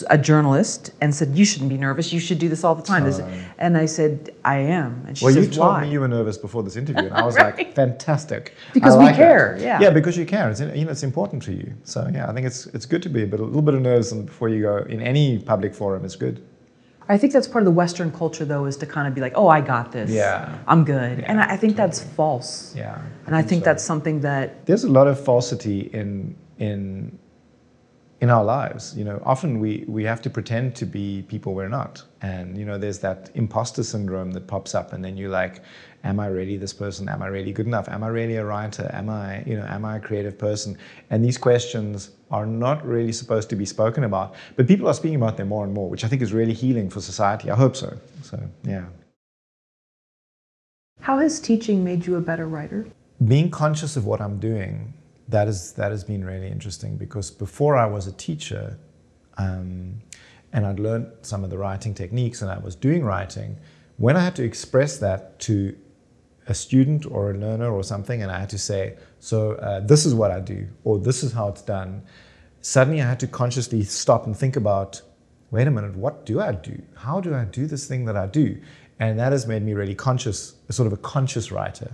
[0.09, 2.11] a journalist and said, "You shouldn't be nervous.
[2.11, 3.19] You should do this all the time." This,
[3.57, 4.11] and I said,
[4.43, 6.75] "I am." And she well, says, you told "Why?" me you were nervous before this
[6.75, 7.55] interview, and I was Right.
[7.57, 9.61] like, "Fantastic!" Because I we like care, it.
[9.61, 9.79] yeah.
[9.83, 10.49] Yeah, because you care.
[10.49, 11.73] It's you know it's important to you.
[11.83, 13.81] So yeah, I think it's it's good to be a bit a little bit of
[13.81, 16.03] nerves before you go in any public forum.
[16.05, 16.41] is good.
[17.11, 19.33] I think that's part of the Western culture, though, is to kind of be like,
[19.35, 20.09] "Oh, I got this.
[20.09, 20.49] Yeah.
[20.67, 22.73] I'm good," and I I think that's false.
[22.75, 23.65] Yeah, And I think so.
[23.69, 27.17] that's something that there's a lot of falsity in in
[28.21, 31.69] in our lives you know often we we have to pretend to be people we're
[31.69, 32.03] not.
[32.21, 35.61] And you know there's that imposter syndrome that pops up and then you're like
[36.03, 37.09] am i really this person?
[37.09, 37.87] Am i really good enough?
[37.89, 38.89] Am i really a writer?
[38.93, 40.77] Am i you know am i a creative person?
[41.09, 45.15] And these questions are not really supposed to be spoken about but people are speaking
[45.15, 47.49] about them more and more which i think is really healing for society.
[47.49, 47.97] I hope so.
[48.23, 48.85] So yeah.
[51.01, 52.85] How has teaching made you a better writer?
[53.27, 54.93] being conscious of what I'm doing,
[55.29, 58.77] that is that has been really interesting because before I was a teacher,
[59.37, 60.01] um,
[60.51, 63.57] and I'd learned some of the writing techniques, and I was doing writing.
[63.97, 65.75] When I had to express that to
[66.47, 70.05] a student or a learner or something, and I had to say, "So uh, this
[70.05, 72.01] is what I do," or "This is how it's done,"
[72.61, 75.01] suddenly I had to consciously stop and think about,
[75.51, 76.81] "Wait a minute, what do I do?
[76.95, 78.59] How do I do this thing that I do?"
[78.99, 81.91] And that has made me really conscious, sort of a conscious writer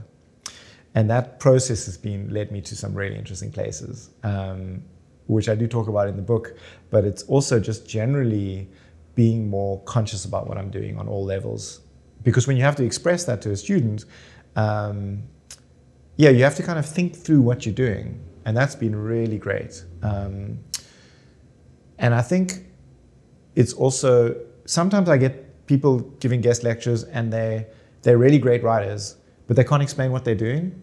[0.95, 4.81] and that process has been led me to some really interesting places um,
[5.27, 6.57] which i do talk about in the book
[6.89, 8.67] but it's also just generally
[9.13, 11.81] being more conscious about what i'm doing on all levels.
[12.23, 14.05] Because when you have to express that to a student
[14.55, 15.23] um,
[16.17, 18.19] yeah you have to kind of think through what you're doing.
[18.45, 19.83] And that's been really great.
[20.03, 20.59] Um,
[21.97, 22.65] and i think
[23.55, 27.65] it's also sometimes i get people giving guest lectures and they
[28.01, 29.15] they're really great writers
[29.47, 30.79] but they can't explain what they're doing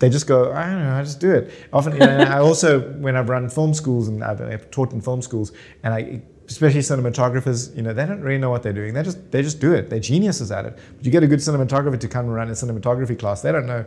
[0.00, 1.52] they just go, I don't know, I just do it.
[1.72, 5.00] Often, you know, I also, when I've run film schools and I've, I've taught in
[5.00, 8.94] film schools, and I, especially cinematographers, you know, they don't really know what they're doing.
[8.94, 9.88] They just, they just do it.
[9.88, 10.78] They're geniuses at it.
[10.96, 13.66] But you get a good cinematographer to come and run a cinematography class, they don't
[13.66, 13.84] know.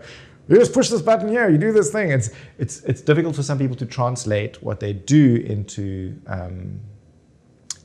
[0.47, 1.49] You just push this button here.
[1.49, 2.11] You do this thing.
[2.11, 6.19] It's, it's, it's difficult for some people to translate what they do into.
[6.27, 6.79] Um,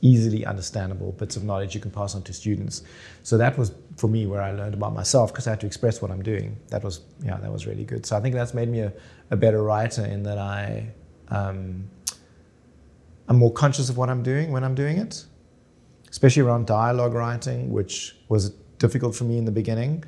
[0.01, 2.83] easily understandable bits of knowledge you can pass on to students.
[3.23, 6.01] So that was for me where I learned about myself because I had to express
[6.01, 6.57] what I'm doing.
[6.69, 8.05] That was yeah, that was really good.
[8.05, 8.93] So I think that's made me a,
[9.31, 10.91] a better writer in that I
[11.29, 11.89] um,
[13.27, 15.25] I'm more conscious of what I'm doing when I'm doing it,
[16.09, 20.03] especially around dialogue writing, which was difficult for me in the beginning.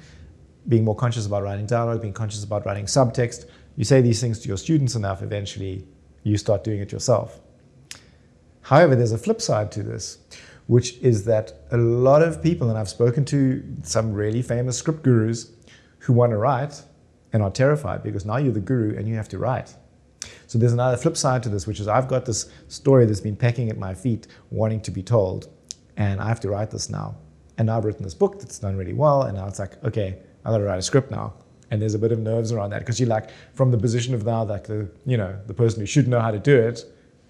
[0.67, 3.45] Being more conscious about writing dialogue, being conscious about writing subtext.
[3.75, 5.87] You say these things to your students enough, eventually
[6.23, 7.39] you start doing it yourself.
[8.63, 10.19] However, there's a flip side to this,
[10.67, 15.03] which is that a lot of people, and I've spoken to some really famous script
[15.03, 15.51] gurus
[15.99, 16.81] who want to write
[17.33, 19.75] and are terrified because now you're the guru and you have to write.
[20.47, 23.35] So there's another flip side to this, which is I've got this story that's been
[23.35, 25.49] pecking at my feet, wanting to be told,
[25.97, 27.15] and I have to write this now.
[27.57, 30.49] And I've written this book that's done really well, and now it's like, okay, I
[30.49, 31.33] got to write a script now.
[31.69, 34.25] And there's a bit of nerves around that because you're like, from the position of
[34.25, 36.83] now, like the, you know, the person who should know how to do it,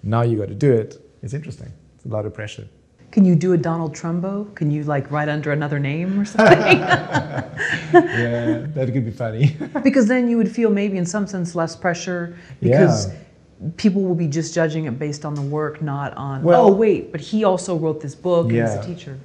[0.04, 1.00] now you got to do it.
[1.21, 1.71] It's interesting.
[1.95, 2.67] It's a lot of pressure.
[3.12, 4.55] Can you do a Dalton Trumbo?
[4.55, 6.57] Can you like write under another name or something?
[6.79, 9.57] yeah, that could be funny.
[9.84, 13.69] because then you would feel maybe in some sense less pressure because Yeah.
[13.75, 17.12] people will be just judging it based on the work, not on Well- oh wait,
[17.12, 19.19] but he also wrote this book and he's a teacher.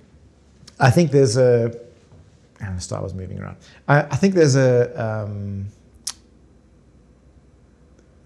[0.80, 1.72] I think there's a.
[2.60, 3.56] And the star was moving around.
[3.86, 4.90] I, I think there's a.
[5.00, 5.66] Um,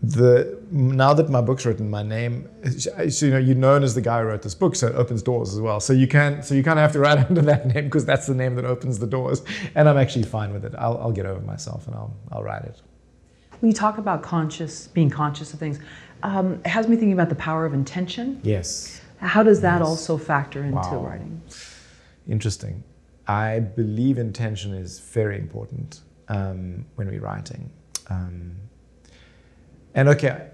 [0.03, 4.01] the now that my book's written, my name, so, you know, you're known as the
[4.01, 5.79] guy who wrote this book, so it opens doors as well.
[5.81, 8.27] So you can, so you kind of have to write under that name because that's
[8.27, 9.43] the name that opens the doors.
[9.75, 10.75] And I'm actually fine with it.
[10.79, 12.81] I'll, I'll get over myself and I'll, I'll write it.
[13.61, 15.79] When you talk about conscious, being conscious of things,
[16.23, 18.41] um, it has me thinking about the power of intention.
[18.43, 19.01] Yes.
[19.19, 19.89] How does that Yes.
[19.89, 21.05] also factor into Wow.
[21.05, 21.43] writing?
[22.27, 22.85] Interesting.
[23.27, 27.71] I believe intention is very important um, when we're writing.
[28.09, 28.57] Um,
[29.95, 30.51] and okay,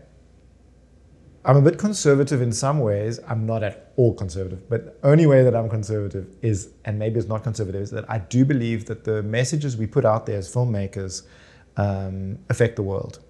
[1.45, 3.21] I'm a bit conservative in some ways.
[3.29, 7.21] I'm not at all conservative, but the only way that I'm conservative is, and maybe
[7.21, 10.39] it's not conservative, is that I do believe that the messages we put out there
[10.39, 11.23] as filmmakers
[11.77, 13.21] um, affect the world.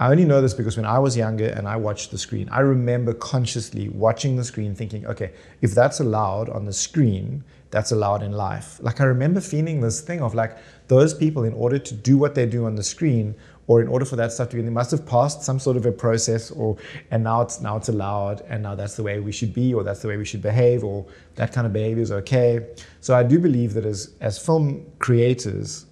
[0.00, 2.60] I only know this because when I was younger and I watched the screen, I
[2.60, 8.22] remember consciously watching the screen thinking, okay, if that's allowed on the screen, that's allowed
[8.22, 8.78] in life.
[8.80, 10.56] Like I remember feeling this thing of like
[10.86, 13.34] those people, in order to do what they do on the screen,
[13.68, 15.76] or in order for that stuff to be, in, they must have passed some sort
[15.76, 16.76] of a process, or
[17.12, 19.84] and now it's now it's allowed, and now that's the way we should be, or
[19.84, 21.06] that's the way we should behave, or
[21.36, 22.66] that kind of behavior is okay.
[23.00, 25.86] So I do believe that as as film creators,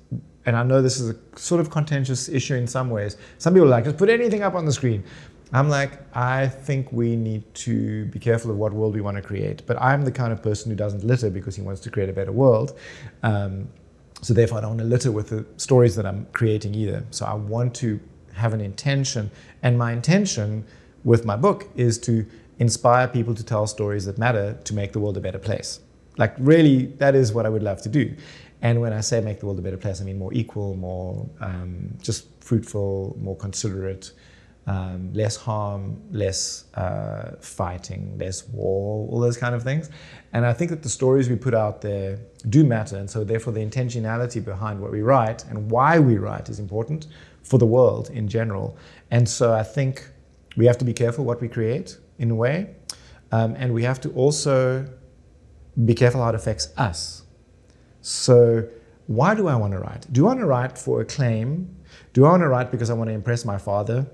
[0.47, 3.19] and I know this is a sort of contentious issue in some ways.
[3.39, 5.05] Some people like just put anything up on the screen.
[5.53, 9.23] I'm like, I think we need to be careful of what world we want to
[9.23, 9.65] create.
[9.65, 12.13] But I'm the kind of person who doesn't litter because he wants to create a
[12.13, 12.77] better world.
[13.23, 13.69] Um,
[14.23, 17.05] so therefore, I don't want to litter with the stories that I'm creating either.
[17.11, 18.01] So I want to
[18.35, 19.31] have an intention,
[19.63, 20.65] and my intention
[21.05, 22.27] with my book is to
[22.59, 25.81] inspire people to tell stories that matter to make the world a better place.
[26.17, 28.15] Like really, that is what I would love to do.
[28.63, 31.29] And when I say make the world a better place, I mean more equal, more
[31.41, 34.13] um, just fruitful, more considerate,
[34.67, 39.91] um, less harm, less uh, fighting, less war, all those kind of things.
[40.33, 42.97] And I think that the stories we put out there do matter.
[42.97, 47.07] And so, therefore, the intentionality behind what we write and why we write is important
[47.43, 48.77] for the world in general.
[49.11, 50.09] And so, I think
[50.57, 52.75] we have to be careful what we create in a way.
[53.33, 54.89] Um, and we have to also
[55.85, 57.23] be careful how it affects us.
[58.01, 58.69] So,
[59.07, 60.13] why do I want to write?
[60.13, 61.77] Do I want to write for acclaim?
[62.13, 64.07] Do I want to write because I want to impress my father?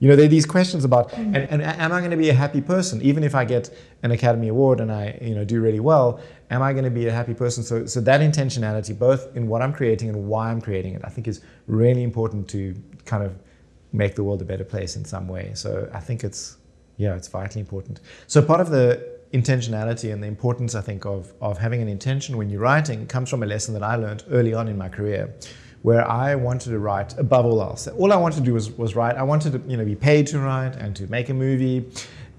[0.00, 1.26] You know, there are these questions about, mm.
[1.34, 3.02] and, and am I going to be a happy person?
[3.02, 3.70] Even if I get
[4.02, 6.20] an Academy Award and I, you know, do really well,
[6.50, 7.62] am I going to be a happy person?
[7.62, 11.10] So, so that intentionality, both in what I'm creating and why I'm creating it, I
[11.10, 12.74] think is really important to
[13.04, 13.38] kind of
[13.92, 15.52] make the world a better place in some way.
[15.54, 16.56] So I think it's,
[16.96, 18.00] yeah, it's vitally important.
[18.26, 22.38] So part of the intentionality and the importance, I think, of, of having an intention
[22.38, 25.34] when you're writing comes from a lesson that I learned early on in my career
[25.82, 27.88] where I wanted to write above all else.
[27.88, 29.16] All I wanted to do was, was write.
[29.16, 31.90] I wanted to you know, be paid to write and to make a movie.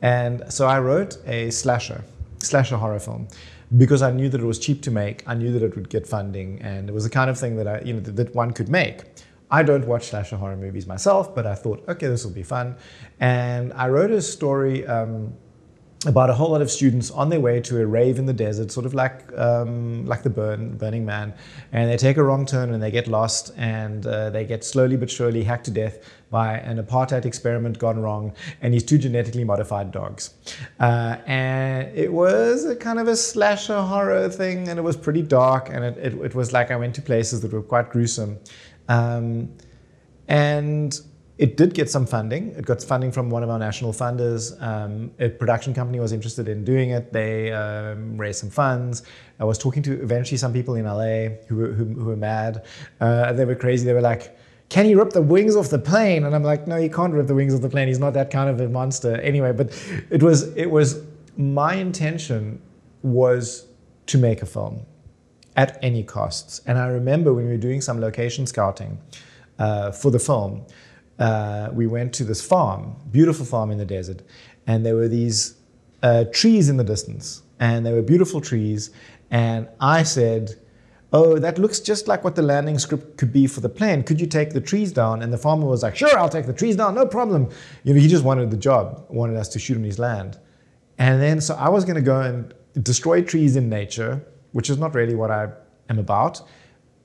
[0.01, 2.03] And so I wrote a slasher,
[2.39, 3.27] slasher horror film
[3.77, 5.23] because I knew that it was cheap to make.
[5.27, 7.67] I knew that it would get funding and it was the kind of thing that,
[7.67, 9.03] I, you know, that, that one could make.
[9.49, 12.75] I don't watch slasher horror movies myself, but I thought, okay, this will be fun.
[13.19, 15.33] And I wrote a story um,
[16.07, 18.71] about a whole lot of students on their way to a rave in the desert,
[18.71, 21.33] sort of like um, like the burn, Burning Man,
[21.71, 24.97] and they take a wrong turn and they get lost and uh, they get slowly
[24.97, 25.99] but surely hacked to death
[26.31, 30.33] by an apartheid experiment gone wrong and these two genetically modified dogs.
[30.79, 35.21] Uh, and it was a kind of a slasher horror thing, and it was pretty
[35.21, 38.39] dark, and it, it, it was like I went to places that were quite gruesome,
[38.87, 39.49] um,
[40.27, 40.99] and
[41.41, 42.49] it did get some funding.
[42.49, 44.61] It got funding from one of our national funders.
[44.61, 47.11] Um, a production company was interested in doing it.
[47.11, 49.01] They um, raised some funds.
[49.39, 52.63] I was talking to eventually some people in LA who were, who, who were mad.
[52.99, 53.87] Uh, they were crazy.
[53.87, 54.37] They were like,
[54.69, 56.25] can he rip the wings off the plane?
[56.25, 57.87] And I'm like, no, he can't rip the wings off the plane.
[57.87, 59.19] He's not that kind of a monster.
[59.19, 59.67] Anyway, but
[60.11, 61.01] it was it was
[61.37, 62.61] my intention
[63.01, 63.65] was
[64.05, 64.85] to make a film
[65.55, 66.61] at any costs.
[66.67, 68.99] And I remember when we were doing some location scouting
[69.57, 70.65] uh, for the film
[71.21, 74.23] uh, we went to this farm, beautiful farm in the desert,
[74.65, 75.55] and there were these
[76.01, 78.89] uh, trees in the distance, and they were beautiful trees.
[79.29, 80.55] And I said,
[81.13, 84.01] "Oh, that looks just like what the landing script could be for the plane.
[84.01, 86.59] Could you take the trees down?" And the farmer was like, "Sure, I'll take the
[86.61, 87.49] trees down, no problem."
[87.83, 90.39] You know, he just wanted the job, wanted us to shoot on his land.
[90.97, 92.51] And then, so I was going to go and
[92.83, 95.49] destroy trees in nature, which is not really what I
[95.87, 96.41] am about.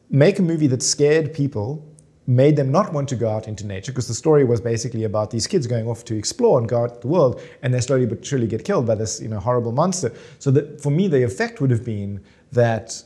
[0.09, 1.85] Make a movie that scared people
[2.27, 5.31] made them not want to go out into nature because the story was basically about
[5.31, 8.24] these kids going off to explore and go out the world and they slowly but
[8.24, 10.12] surely get killed by this you know horrible monster.
[10.39, 12.22] So that for me the effect would have been
[12.53, 13.03] that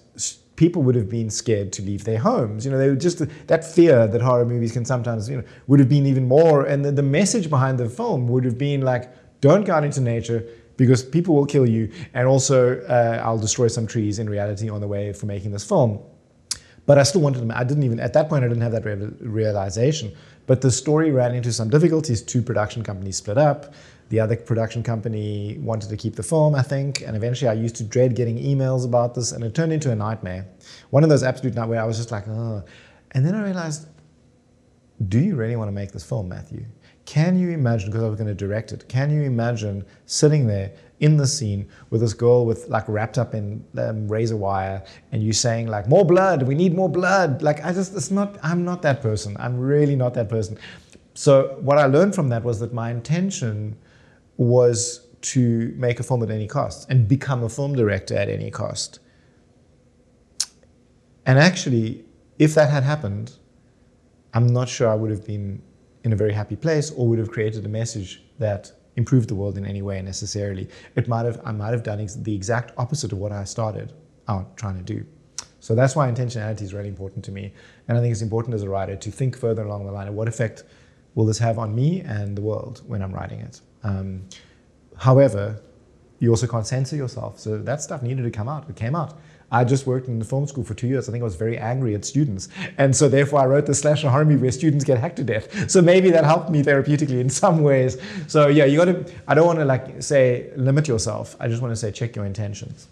[0.57, 2.65] people would have been scared to leave their homes.
[2.65, 5.81] You know they were just that fear that horror movies can sometimes you know would
[5.81, 9.13] have been even more and the, the message behind the film would have been like
[9.41, 10.47] don't go out into nature
[10.77, 14.81] because people will kill you and also uh, i'll destroy some trees in reality on
[14.81, 16.01] the way for making this film
[16.91, 18.85] but I still wanted to, I didn't even, at that point, I didn't have that
[19.21, 20.13] realization.
[20.49, 22.21] But the story ran into some difficulties.
[22.21, 23.75] Two production companies split up.
[24.09, 27.03] The other production company wanted to keep the film, I think.
[27.03, 29.95] And eventually I used to dread getting emails about this, and it turned into a
[29.95, 30.49] nightmare.
[30.91, 32.65] One of those absolute nightmares where I was just like, oh.
[33.13, 33.87] And then I realized,
[35.07, 36.65] do you really want to make this film, Matthew?
[37.05, 40.73] Can you imagine, because I was going to direct it, can you imagine sitting there
[41.01, 45.23] in the scene with this girl with like wrapped up in um, razor wire and
[45.23, 47.43] you saying like more blood we need more blood.
[47.43, 49.37] Like i just it's not i'm not that person.
[49.41, 50.59] I'm really not that person.
[51.15, 53.77] So what i learned from that was that my intention
[54.37, 58.51] was to make a film at any cost and become a film director at any
[58.51, 59.01] cost.
[61.27, 62.05] And actually,
[62.39, 63.33] if that had happened,
[64.33, 65.63] I'm not sure I would have been
[66.05, 69.57] in a very happy place or would have created a message that improved the world
[69.61, 70.65] in any way necessarily.
[71.01, 73.89] It might have I might have done the exact opposite of what I started
[74.33, 75.01] out trying to do.
[75.67, 77.45] So that's why intentionality is really important to me.
[77.87, 80.15] And I think it's important as a writer to think further along the line of
[80.15, 80.65] what effect
[81.15, 83.61] will this have on me and the world when I'm writing it.
[83.83, 84.09] Um,
[84.97, 85.61] however,
[86.21, 87.39] you also can't censor yourself.
[87.39, 88.69] So that stuff needed to come out.
[88.71, 89.19] It came out.
[89.53, 91.09] I just worked in the film school for two years.
[91.09, 92.49] I think I was very angry at students.
[92.79, 95.71] And so therefore I wrote the slasher horror movie where students get hacked to death.
[95.71, 97.97] So maybe that helped me therapeutically in some ways.
[98.29, 101.37] So yeah, you gotta I don't want to like say limit yourself.
[101.41, 102.89] I just want to say check your intentions.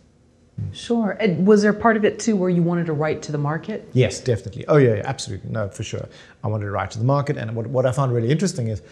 [0.73, 1.17] Sure.
[1.21, 3.89] And was there part of it too where you wanted to write to the market?
[3.93, 4.67] Yes, definitely.
[4.67, 5.51] Oh yeah, yeah absolutely.
[5.51, 6.09] No, for sure.
[6.43, 7.37] I wanted to write to the market.
[7.37, 8.83] And what, what I found really interesting is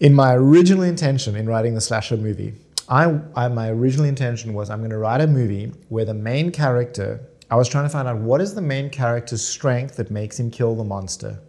[0.00, 2.54] in my original intention in writing the slasher movie,
[2.88, 6.52] I, I, my original intention was I'm going to write a movie where the main
[6.52, 7.20] character,
[7.50, 10.50] I was trying to find out what is the main character's strength that makes him
[10.50, 11.40] kill the monster.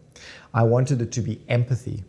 [0.53, 2.03] I wanted it to be empathy.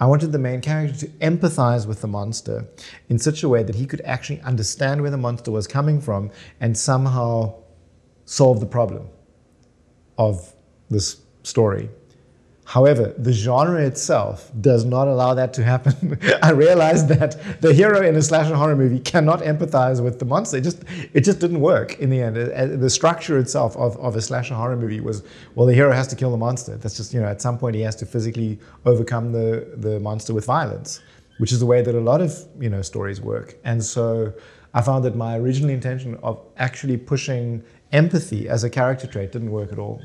[0.00, 2.66] I wanted the main character to empathize with the monster
[3.08, 6.30] in such a way that he could actually understand where the monster was coming from
[6.60, 7.54] and somehow
[8.24, 9.08] solve the problem
[10.16, 10.54] of
[10.88, 11.90] this story.
[12.64, 16.18] However, the genre itself does not allow that to happen.
[16.42, 20.58] I realized that the hero in a slasher horror movie cannot empathize with the monster.
[20.58, 20.82] It just,
[21.12, 22.38] it just didn't work in the end.
[22.38, 26.06] Uh, the structure itself of, of a slasher horror movie was, well, the hero has
[26.08, 26.76] to kill the monster.
[26.76, 30.32] That's just, you know, at some point he has to physically overcome the, the monster
[30.32, 31.00] with violence,
[31.38, 33.56] which is the way that a lot of, you know, stories work.
[33.64, 34.32] And so
[34.72, 39.50] I found that my original intention of actually pushing empathy as a character trait didn't
[39.50, 40.00] work at all.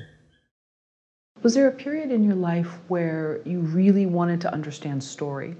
[1.44, 5.56] Was there a period in your life where you really wanted to understand story?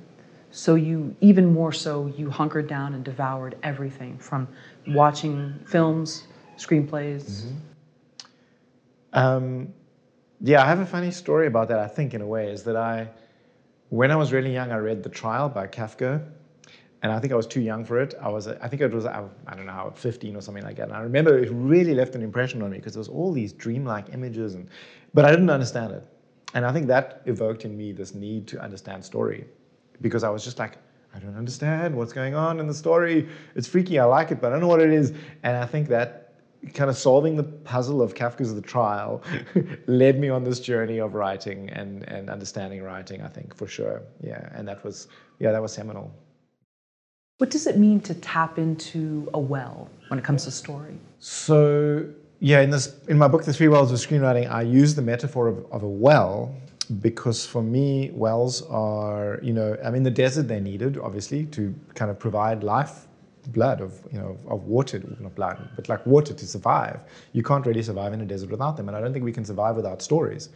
[0.52, 4.48] So you, even more so, you hunkered down and devoured everything from
[4.88, 6.24] watching films,
[6.58, 7.44] screenplays?
[7.44, 7.56] Mm-hmm.
[9.14, 9.74] Um,
[10.42, 12.76] yeah, I have a funny story about that, I think, in a way, is that
[12.76, 13.10] I,
[13.90, 16.24] when I was really young, I read The Trial by Kafka
[17.04, 18.16] and I think I was too young for it.
[18.20, 19.24] I was, I think it was, I,
[19.56, 20.88] don't know, 15 or something like that.
[20.88, 23.54] And I remember it really left an impression on me because there was all these
[23.54, 24.68] dreamlike images, and
[25.14, 26.08] but I didn't understand it.
[26.54, 29.46] And I think that evoked in me this need to understand story,
[30.02, 30.78] because I was just like,
[31.14, 33.28] I don't understand what's going on in the story.
[33.56, 34.00] It's freaky.
[34.00, 35.14] I like it, but I don't know what it is.
[35.44, 36.28] And I think that
[36.74, 39.22] kind of solving the puzzle of Kafka's The Trial
[39.88, 44.02] led me on this journey of writing and, and understanding writing, I think, for sure.
[44.22, 44.50] Yeah.
[44.54, 45.08] And that was,
[45.40, 46.12] yeah, that was seminal.
[47.38, 50.98] What does it mean to tap into a well when it comes to story?
[51.20, 55.02] So, yeah, in this in my book, The Three Wells of Screenwriting, I use the
[55.02, 56.56] metaphor of, of a well
[57.02, 61.76] because for me, wells are, you know, I mean, the desert they needed, obviously, to
[61.96, 63.08] kind of provide life
[63.54, 67.00] blood of you know of water not blood but like water to survive.
[67.34, 69.46] You can't really survive in a desert without them and i don't think we can
[69.46, 70.50] survive without stories.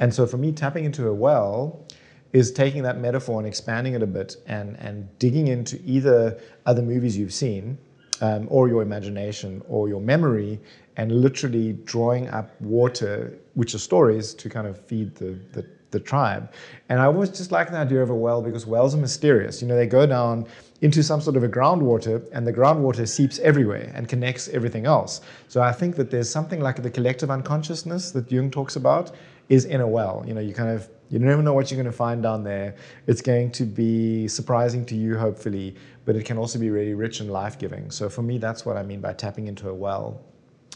[0.00, 1.86] And so for me tapping into a well
[2.32, 6.82] is taking that metaphor and expanding it a bit and, and digging into either other
[6.82, 7.76] movies you've seen
[8.20, 10.60] um, or your imagination or your memory
[10.96, 16.00] and literally drawing up water, which are stories, to kind of feed the, the, the
[16.00, 16.52] tribe.
[16.88, 19.62] And I always just like the idea of a well because wells are mysterious.
[19.62, 20.46] You know, they go down
[20.82, 25.20] into some sort of a groundwater and the groundwater seeps everywhere and connects everything else.
[25.48, 29.12] So I think that there's something like the collective unconsciousness that Jung talks about
[29.48, 30.24] is in a well.
[30.26, 32.76] You know, you kind of you never know what you're going to find down there.
[33.08, 35.74] It's going to be surprising to you, hopefully,
[36.10, 37.88] but it can also be really rich and life giving.
[37.88, 40.20] So for me, that's what I mean by tapping into a well.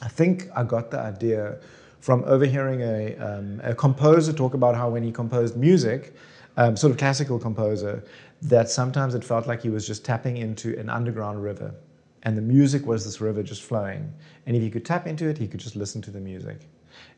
[0.01, 1.59] I think I got the idea
[1.99, 6.15] from overhearing a, um, a composer talk about how when he composed music,
[6.57, 8.05] um, sort of classical composer,
[8.43, 11.75] that sometimes it felt like he was just tapping into an underground river.
[12.23, 14.15] And the music was this river just flowing.
[14.47, 16.61] And if he could tap into it, he could just listen to the music.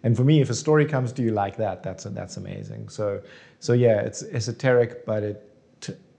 [0.05, 2.89] And for me, if a story comes to you like that, that's that's amazing.
[2.89, 3.21] So,
[3.61, 5.46] so yeah, it's esoteric, but it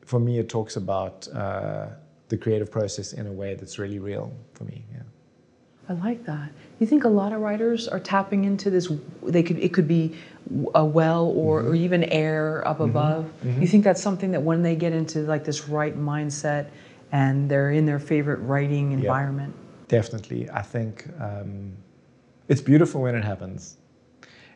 [0.08, 1.88] for me it talks about uh,
[2.30, 4.86] the creative process in a way that's really real for me.
[4.94, 5.02] Yeah.
[5.90, 6.50] I like that.
[6.80, 8.92] You think a lot of writers are tapping into this?
[9.24, 10.16] They could it could be
[10.74, 11.72] a well or, mm-hmm.
[11.72, 12.90] or even air up mm-hmm.
[12.90, 13.26] above.
[13.26, 13.62] Mm-hmm.
[13.62, 16.70] You think that's something that when they get into like this right mindset
[17.12, 19.54] and they're in their favorite writing environment.
[19.88, 21.08] Definitely, I think.
[21.20, 21.74] Um,
[22.48, 23.78] it's beautiful when it happens.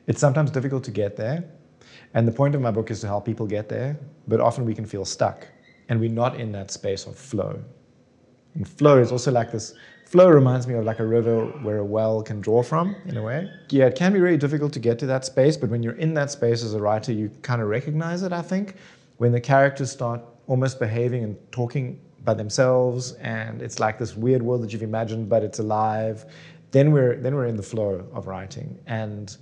[0.08, 1.46] It's sometimes difficult to get there.
[2.14, 4.76] And the point of my book is to help people get there, but often we
[4.76, 5.48] can feel stuck
[5.90, 7.62] and we're not in that space of flow.
[8.56, 9.74] And flow is also like this
[10.06, 13.24] flow reminds me of like a river where a well can draw from in a
[13.24, 13.50] way.
[13.70, 16.14] Yeah, it can be really difficult to get to that space, but when you're in
[16.16, 18.76] that space as a writer, you kind of recognize it, I think.
[19.18, 24.42] When the characters start almost behaving and talking by themselves, and it's like this weird
[24.42, 26.26] world that you've imagined, but it's alive.
[26.72, 29.36] Then we're then we're in the flow of writing, and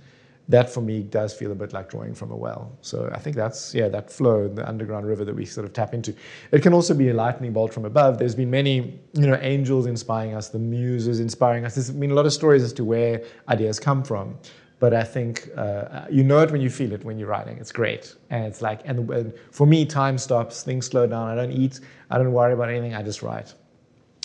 [0.48, 2.76] that for me does feel a bit like drawing from a well.
[2.80, 5.94] So I think that's yeah that flow, the underground river that we sort of tap
[5.94, 6.14] into.
[6.52, 8.18] It can also be a lightning bolt from above.
[8.18, 11.74] There's been many you know angels inspiring us, the muses inspiring us.
[11.74, 14.38] There's been a lot of stories as to where ideas come from.
[14.80, 17.58] But I think uh, you know it when you feel it when you're writing.
[17.58, 21.28] It's great, and it's like and, and for me, time stops, things slow down.
[21.28, 21.80] I don't eat,
[22.10, 22.94] I don't worry about anything.
[22.94, 23.54] I just write.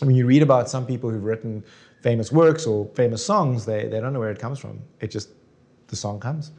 [0.02, 1.64] I mean, you read about some people who've written
[2.02, 4.80] famous works or famous songs, they, they don't know where it comes from.
[5.00, 5.30] It just
[5.88, 6.52] the song comes,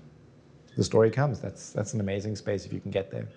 [0.76, 1.40] the story comes.
[1.40, 3.28] That's that's an amazing space if you can get there.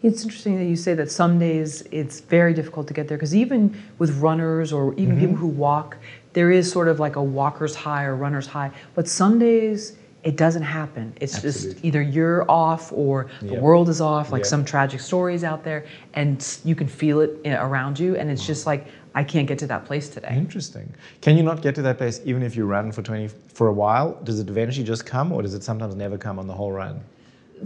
[0.00, 3.34] It's interesting that you say that some days it's very difficult to get there because
[3.34, 5.20] even with runners or even mm-hmm.
[5.20, 5.96] people who walk,
[6.34, 8.70] there is sort of like a walker's high or runner's high.
[8.94, 11.12] But some days it doesn't happen.
[11.20, 11.72] It's Absolutely.
[11.72, 13.62] just either you're off or the yep.
[13.62, 14.46] world is off, like yep.
[14.46, 18.16] some tragic stories out there, and you can feel it eh, around you.
[18.16, 20.34] And it's just like, I can't get to that place today.
[20.36, 20.92] Interesting.
[21.20, 23.72] Can you not get to that place even if you run for 20 for a
[23.72, 24.20] while?
[24.24, 27.00] Does it eventually just come or does it sometimes never come on the whole run?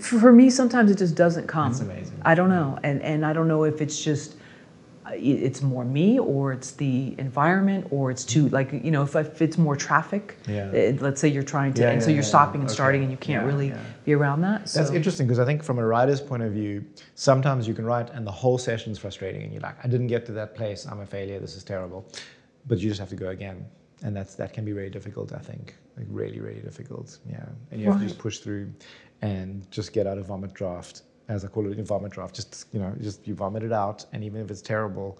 [0.00, 1.72] For me, sometimes it just doesn't come.
[1.72, 2.20] That's amazing.
[2.24, 2.78] I don't know.
[2.82, 4.36] And, and I don't know if it's just
[5.10, 9.42] it's more me or it's the environment or it's too like you know if, if
[9.42, 10.70] it's more traffic yeah.
[10.70, 13.04] it, let's say you're trying to yeah, and yeah, so you're stopping and starting okay.
[13.04, 13.72] and you can't really
[14.04, 14.78] be around that so.
[14.78, 16.84] that's interesting because i think from a writer's point of view
[17.14, 20.24] sometimes you can write and the whole session's frustrating and you're like i didn't get
[20.24, 22.06] to that place i'm a failure this is terrible
[22.66, 23.64] but you just have to go again
[24.04, 27.80] and that's that can be really difficult i think like really really difficult yeah and
[27.80, 28.02] you have right.
[28.02, 28.72] to just push through
[29.20, 31.02] and just get out of vomit draft
[31.32, 32.34] as I call it, a vomit draft.
[32.34, 35.18] Just you know, just you vomit it out, and even if it's terrible,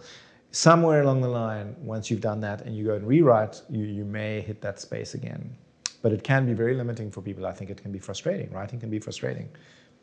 [0.50, 4.04] somewhere along the line, once you've done that and you go and rewrite, you you
[4.04, 5.56] may hit that space again.
[6.02, 7.46] But it can be very limiting for people.
[7.46, 8.50] I think it can be frustrating.
[8.52, 9.48] Writing can be frustrating,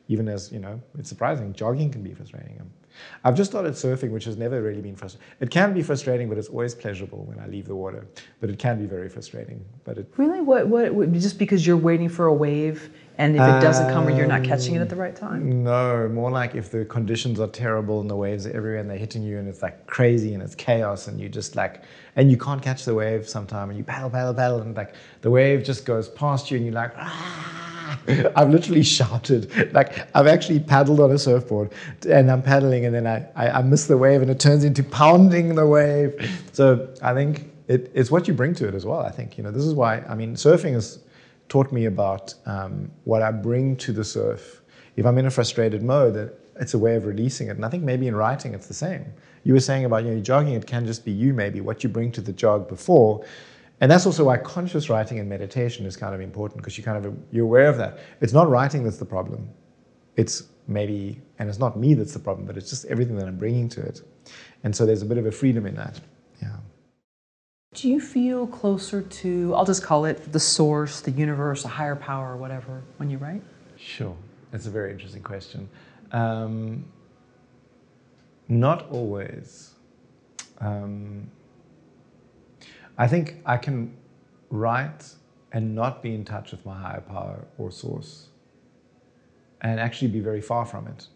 [0.07, 1.53] even as you know, it's surprising.
[1.53, 2.57] Jogging can be frustrating.
[2.60, 2.70] Um,
[3.24, 5.28] I've just started surfing, which has never really been frustrating.
[5.39, 8.07] It can be frustrating, but it's always pleasurable when I leave the water.
[8.39, 9.64] But it can be very frustrating.
[9.84, 12.89] But it really, what, what, just because you're waiting for a wave
[13.20, 15.61] and if it doesn't come or you're not catching it at the right time?
[15.61, 18.97] No, more like if the conditions are terrible and the waves are everywhere and they're
[18.97, 21.84] hitting you and it's like crazy and it's chaos and you just like,
[22.15, 25.30] and you can't catch the wave sometime and you paddle, paddle, paddle and like the
[25.30, 27.55] wave just goes past you and you're like, ah!
[28.38, 29.74] I've literally shouted.
[29.74, 31.74] Like I've actually paddled on a surfboard
[32.07, 34.82] and I'm paddling and then I, I, I miss the wave and it turns into
[34.82, 36.15] pounding the wave.
[36.53, 39.01] So I think it, it's what you bring to it as well.
[39.01, 40.99] I think, you know, this is why, I mean, surfing is
[41.50, 44.62] taught me about um, what I bring to the surf.
[44.95, 47.52] If I'm in a frustrated mode, it's a way of releasing it.
[47.52, 49.06] And I think maybe in writing it's the same.
[49.43, 51.89] You were saying about you know jogging, it can just be you maybe what you
[51.89, 53.26] bring to the jog before.
[53.82, 57.04] And that's also why conscious writing and meditation is kind of important because you kind
[57.06, 58.00] of you're aware of that.
[58.22, 59.50] It's not writing that's the problem.
[60.18, 63.38] It's maybe and it's not me that's the problem, but it's just everything that I'm
[63.38, 64.02] bringing to it.
[64.64, 66.00] And so there's a bit of a freedom in that.
[67.76, 71.95] Do you feel closer to, I'll just call it the source, the universe, a higher
[71.95, 73.43] power, whatever, when you write?
[73.78, 74.17] Sure.
[74.49, 75.70] That's a very interesting question.
[76.11, 76.84] Um,
[78.47, 79.76] not always.
[80.59, 81.30] Um,
[82.97, 83.95] I think I can
[84.49, 85.13] write
[85.51, 88.30] and not be in touch with my higher power or source
[89.61, 91.07] and actually be very far from it,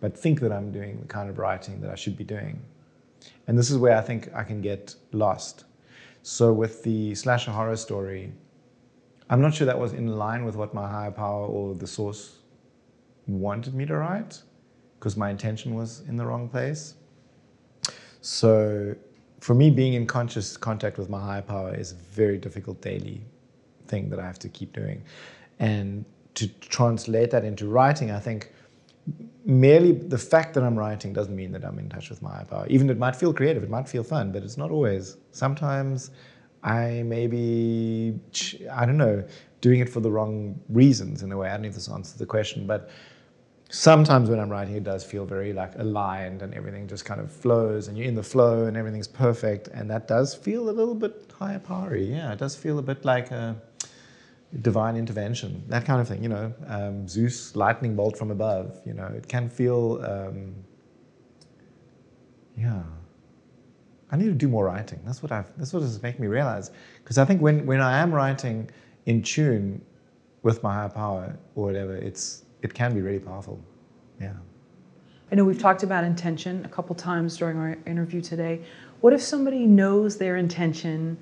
[0.00, 2.62] but think that I'm doing the kind of writing that I should be doing.
[3.46, 5.64] And this is where I think I can get lost.
[6.22, 8.32] So with the slasher horror story,
[9.28, 12.38] I'm not sure that was in line with what my higher power or the source
[13.26, 14.42] wanted me to write,
[14.98, 16.94] because my intention was in the wrong place.
[18.20, 18.94] So
[19.40, 23.22] for me, being in conscious contact with my higher power is a very difficult daily
[23.88, 25.02] thing that I have to keep doing.
[25.58, 28.52] And to translate that into writing, I think
[29.44, 32.44] merely the fact that I'm writing doesn't mean that I'm in touch with my higher
[32.44, 32.66] power.
[32.68, 35.16] Even it might feel creative, it might feel fun, but it's not always.
[35.32, 36.10] Sometimes
[36.62, 38.14] I may be,
[38.70, 39.24] I don't know,
[39.60, 41.48] doing it for the wrong reasons in a way.
[41.48, 42.90] I don't know if this answers the question, but
[43.68, 47.32] sometimes when I'm writing, it does feel very like aligned and everything just kind of
[47.32, 49.68] flows and you're in the flow and everything's perfect.
[49.68, 53.04] And that does feel a little bit higher power Yeah, it does feel a bit
[53.04, 53.56] like a,
[54.60, 56.22] divine intervention, that kind of thing.
[56.22, 58.80] You know, um, Zeus lightning bolt from above.
[58.84, 60.54] You know, it can feel, um,
[62.56, 62.82] yeah.
[64.10, 65.00] I need to do more writing.
[65.06, 65.50] That's what I've.
[65.56, 66.70] That's what is making me realize.
[67.02, 68.68] Because I think when when I am writing
[69.06, 69.80] in tune
[70.42, 73.58] with my higher power or whatever, it's it can be really powerful.
[74.20, 74.34] Yeah.
[75.30, 78.60] I know we've talked about intention a couple times during our interview today.
[79.00, 81.16] What if somebody knows their intention?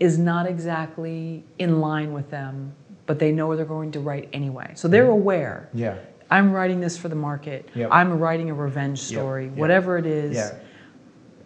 [0.00, 2.72] Is not exactly in line with them,
[3.06, 4.72] but they know they're going to write anyway.
[4.74, 5.68] So they're aware.
[5.74, 5.96] Yeah.
[6.30, 7.68] I'm writing this for the market.
[7.74, 7.90] Yep.
[7.92, 9.56] I'm writing a revenge story, Yep.
[9.56, 10.34] whatever it is.
[10.34, 10.54] Yeah.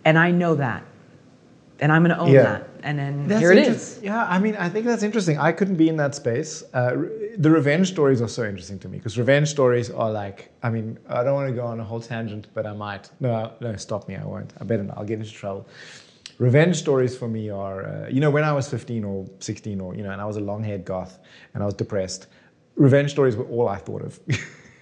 [0.04, 0.84] And I know that.
[1.80, 2.42] And I'm going to own Yeah.
[2.42, 2.68] that.
[2.82, 5.36] And then That's here it interest- Yeah, I mean, I think that's interesting.
[5.38, 6.62] I couldn't be in that space.
[6.74, 10.50] Uh, re- the revenge stories are so interesting to me because revenge stories are like,
[10.62, 13.10] I mean, I don't want to go on a whole tangent, but I might.
[13.20, 14.16] No, no, stop me.
[14.16, 14.52] I won't.
[14.60, 14.96] I better not.
[14.98, 15.66] I'll get into trouble.
[16.38, 19.94] Revenge stories for me are, uh, you know, when I was 15 or 16 or,
[19.94, 21.18] you know, and I was a long haired goth
[21.52, 22.28] and I was depressed,
[22.76, 24.20] revenge stories were all I thought of.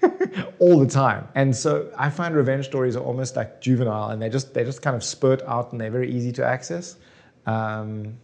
[0.59, 1.26] all the time.
[1.34, 4.82] And so I find revenge stories are almost like juvenile and they just they just
[4.82, 6.96] kind of spurt out and they're very easy to access.
[7.46, 8.18] Um,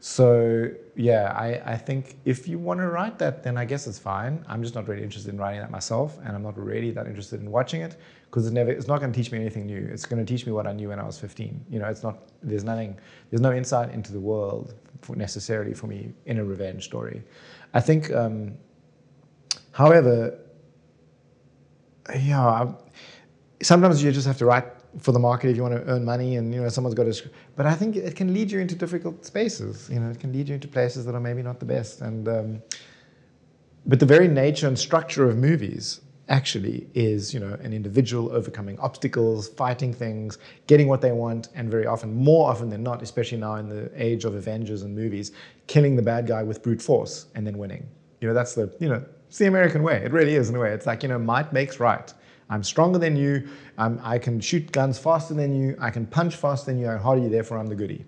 [0.00, 3.98] so yeah, I, I think if you want to write that, then I guess it's
[3.98, 4.44] fine.
[4.48, 7.40] I'm just not really interested in writing that myself, and I'm not really that interested
[7.40, 7.96] in watching it
[8.32, 9.86] because it's never it's not going to teach me anything new.
[9.92, 11.66] It's going to teach me what I knew when I was 15.
[11.68, 12.98] You know, it's not there's nothing
[13.30, 17.22] there's no insight into the world for necessarily for me in a revenge story.
[17.74, 18.54] I think, um,
[19.72, 20.38] however,
[22.14, 22.74] yeah, I-
[23.62, 24.64] sometimes you just have to write
[24.98, 27.30] for the market if you want to earn money and you know someone's got to
[27.56, 30.46] but i think it can lead you into difficult spaces you know it can lead
[30.46, 32.62] you into places that are maybe not the best and um,
[33.86, 36.02] but the very nature and structure of movies
[36.32, 41.70] actually is you know an individual overcoming obstacles fighting things getting what they want and
[41.70, 45.32] very often more often than not especially now in the age of avengers and movies
[45.66, 47.86] killing the bad guy with brute force and then winning
[48.22, 50.58] you know that's the you know it's the american way it really is in a
[50.58, 52.14] way it's like you know might makes right
[52.50, 53.48] I'm stronger than you.
[53.78, 55.74] I can shoot guns faster than you.
[55.80, 56.86] I can punch faster than you.
[56.86, 57.26] I'm harder.
[57.30, 58.04] Therefore, I'm the goody.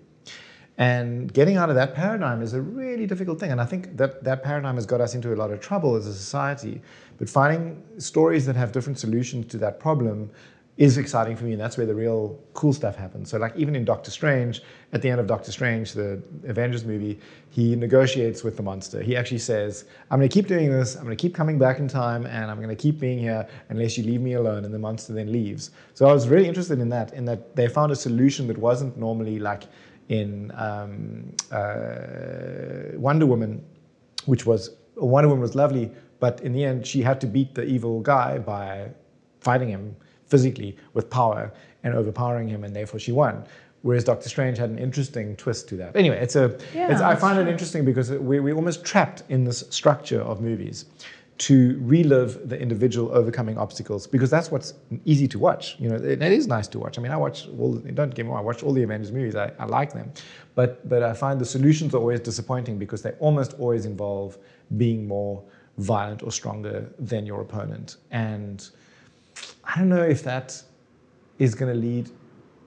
[0.77, 3.51] And getting out of that paradigm is a really difficult thing.
[3.51, 6.05] And I think that that paradigm has got us into a lot of trouble as
[6.05, 6.81] a society.
[7.17, 10.29] But finding stories that have different solutions to that problem
[10.77, 11.53] is exciting for me.
[11.53, 13.29] And that's where the real cool stuff happens.
[13.29, 14.61] So, like, even in Doctor Strange,
[14.91, 17.17] at the end of Doctor Strange, the Avengers movie,
[17.49, 19.01] he negotiates with the monster.
[19.01, 20.95] He actually says, I'm going to keep doing this.
[20.95, 23.47] I'm going to keep coming back in time and I'm going to keep being here
[23.69, 24.65] unless you leave me alone.
[24.65, 25.71] And the monster then leaves.
[25.93, 28.97] So, I was really interested in that, in that they found a solution that wasn't
[28.97, 29.63] normally like,
[30.09, 33.63] in um, uh, Wonder Woman,
[34.25, 37.63] which was Wonder Woman was lovely, but in the end she had to beat the
[37.63, 38.89] evil guy by
[39.39, 39.95] fighting him
[40.27, 41.53] physically with power
[41.83, 43.45] and overpowering him, and therefore she won.
[43.83, 45.95] Whereas Doctor Strange had an interesting twist to that.
[45.95, 46.57] Anyway, it's a.
[46.73, 50.41] Yeah, it's, I find it interesting because we, we're almost trapped in this structure of
[50.41, 50.85] movies
[51.37, 54.73] to relive the individual overcoming obstacles because that's what's
[55.03, 55.75] easy to watch.
[55.79, 56.97] You know, it, it is nice to watch.
[56.97, 57.73] I mean, I watch all.
[57.73, 59.35] Don't get me wrong, I watch all the Avengers movies.
[59.35, 60.13] I, I like them,
[60.55, 64.37] but but I find the solutions are always disappointing because they almost always involve
[64.77, 65.43] being more
[65.77, 67.97] violent or stronger than your opponent.
[68.11, 68.67] And
[69.65, 70.61] I don't know if that
[71.37, 72.09] is going to lead,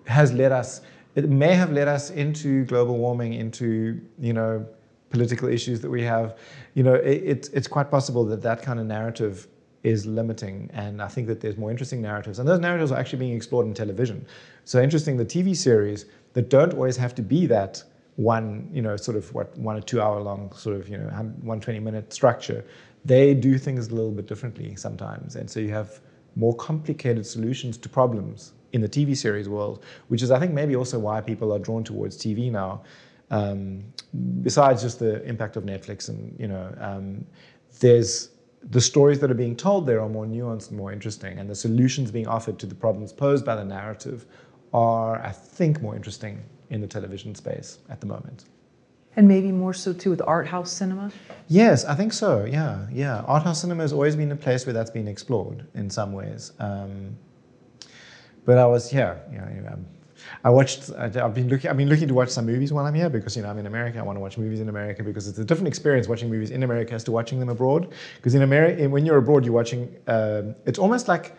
[0.07, 0.83] has led us.
[1.15, 4.67] It may have led us into global warming, into you know
[5.11, 6.37] political issues that we have.
[6.75, 9.47] You know, it, it's it's quite possible that that kind of narrative
[9.85, 13.21] is limiting, and I think that there's more interesting narratives, and those narratives are actually
[13.21, 14.27] being explored in television.
[14.65, 17.83] So interesting, the TV series that don't always have to be that
[18.17, 21.05] one, you know, sort of what one or two hour long sort of you know
[21.05, 22.65] 120 minute structure.
[23.05, 26.01] They do things a little bit differently sometimes, and so you have
[26.35, 30.77] more complicated solutions to problems in the TV series world, which is, I think, maybe
[30.77, 32.83] also why people are drawn towards TV now.
[33.31, 33.85] Um,
[34.43, 37.25] besides just the impact of Netflix, and you know, um,
[37.81, 38.31] there's
[38.71, 41.55] the stories that are being told there are more nuanced and more interesting, and the
[41.55, 44.27] solutions being offered to the problems posed by the narrative
[44.73, 48.45] are, I think, more interesting in the television space at the moment.
[49.17, 51.11] And maybe more so too with art house cinema.
[51.49, 52.45] Yes, I think so.
[52.45, 53.21] Yeah, yeah.
[53.23, 56.53] Art house cinema has always been a place where that's been explored in some ways.
[56.61, 57.17] Um,
[58.45, 59.73] but I was, yeah, yeah.
[59.73, 59.87] Um,
[60.45, 60.91] I watched.
[60.97, 61.71] I've been looking.
[61.71, 63.67] I've been looking to watch some movies while I'm here because you know I'm in
[63.67, 63.99] America.
[63.99, 66.63] I want to watch movies in America because it's a different experience watching movies in
[66.63, 67.93] America as to watching them abroad.
[68.17, 69.95] Because in America, when you're abroad, you're watching.
[70.07, 71.35] Um, it's almost like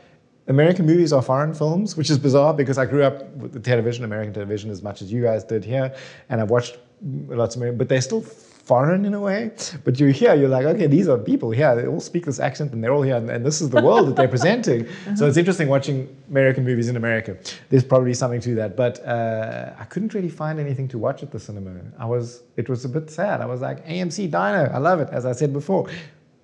[0.47, 4.03] American movies are foreign films, which is bizarre because I grew up with the television,
[4.03, 5.95] American television, as much as you guys did here,
[6.29, 8.25] and I've watched lots of American, but they're still
[8.69, 9.51] foreign in a way.
[9.83, 11.71] But you're here, you're like, okay, these are people here.
[11.75, 14.03] They all speak this accent, and they're all here, and, and this is the world
[14.07, 14.81] that they're presenting.
[15.19, 15.97] So it's interesting watching
[16.29, 17.31] American movies in America.
[17.69, 21.31] There's probably something to that, but uh, I couldn't really find anything to watch at
[21.35, 21.71] the cinema.
[22.05, 22.25] I was,
[22.61, 23.41] it was a bit sad.
[23.41, 25.83] I was like, AMC Diner, I love it, as I said before.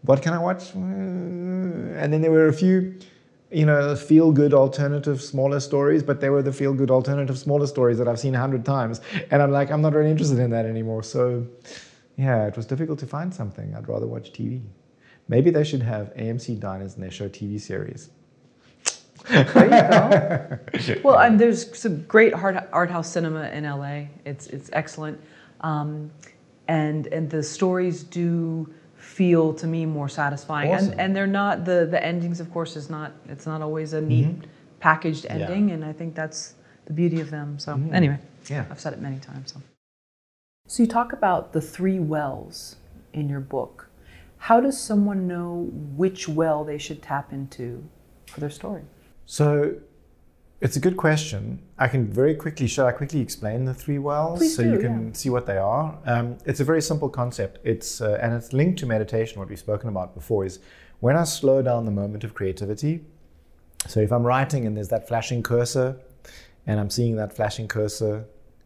[0.10, 0.64] What can I watch?
[0.74, 2.76] And then there were a few
[3.52, 7.68] you know, feel good alternative smaller stories, but they were the feel good alternative smaller
[7.68, 9.02] stories that I've seen a hundred times.
[9.32, 11.04] And I'm like, I'm not really interested in that anymore.
[11.04, 11.46] So,
[12.18, 13.76] yeah, it was difficult to find something.
[13.76, 14.62] I'd rather watch TV.
[15.28, 18.10] Maybe they should have AMC diners and they show TV series.
[19.28, 21.02] There you go.
[21.04, 24.06] well, and there's some great art, art house cinema in LA.
[24.24, 25.20] It's it's excellent,
[25.62, 26.12] um,
[26.68, 30.72] and and the stories do feel to me more satisfying.
[30.72, 30.92] Awesome.
[30.92, 34.02] And and they're not the the endings, of course, is not it's not always a
[34.02, 34.46] neat Mm-hmm.
[34.80, 36.54] packaged ending, and I think that's
[36.86, 37.58] the beauty of them.
[37.58, 38.54] So anyway, Mm-hmm.
[38.54, 38.66] Yeah.
[38.70, 39.54] I've said it many times.
[39.54, 39.60] So.
[40.68, 42.78] So you talk about the three wells
[43.14, 43.90] in your book.
[44.38, 47.84] How does someone know which well they should tap into
[48.28, 48.84] for their story?
[49.26, 49.76] So
[50.62, 51.62] it's a good question.
[51.78, 54.80] I can very quickly, shall I quickly explain the three wells Please so do, you
[54.80, 55.14] can yeah.
[55.14, 55.98] see what they are?
[56.06, 57.60] Um, it's a very simple concept.
[57.64, 59.40] It's uh, and it's linked to meditation.
[59.40, 60.60] What we've spoken about before is
[61.00, 63.06] when I slow down the moment of creativity.
[63.88, 65.98] So if I'm writing and there's that flashing cursor,
[66.68, 68.26] and I'm seeing that flashing cursor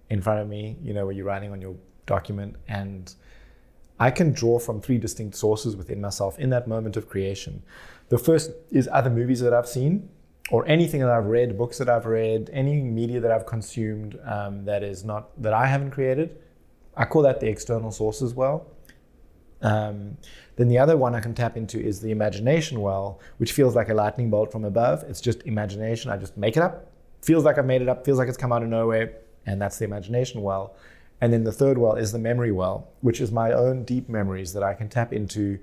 [0.09, 1.75] in front of me, you know, where you're writing on your
[2.15, 3.13] document, and
[3.99, 7.63] I can draw from three distinct sources within myself in that moment of creation.
[8.09, 10.09] The first is other movies that I've seen,
[10.51, 14.65] or anything that I've read, books that I've read, any media that I've consumed um,
[14.65, 16.37] that is not that I haven't created.
[16.97, 18.65] I call that the external source as well.
[19.61, 20.17] Um,
[20.55, 23.89] then the other one I can tap into is the imagination well, which feels like
[23.89, 25.03] a lightning bolt from above.
[25.03, 26.11] It's just imagination.
[26.11, 26.91] I just make it up.
[27.21, 28.05] Feels like I've made it up.
[28.05, 29.07] Feels like it's come out of nowhere,
[29.45, 30.75] and that's the imagination well.
[31.21, 34.53] And then the third well is the memory well, which is my own deep memories
[34.53, 35.59] that I can tap into.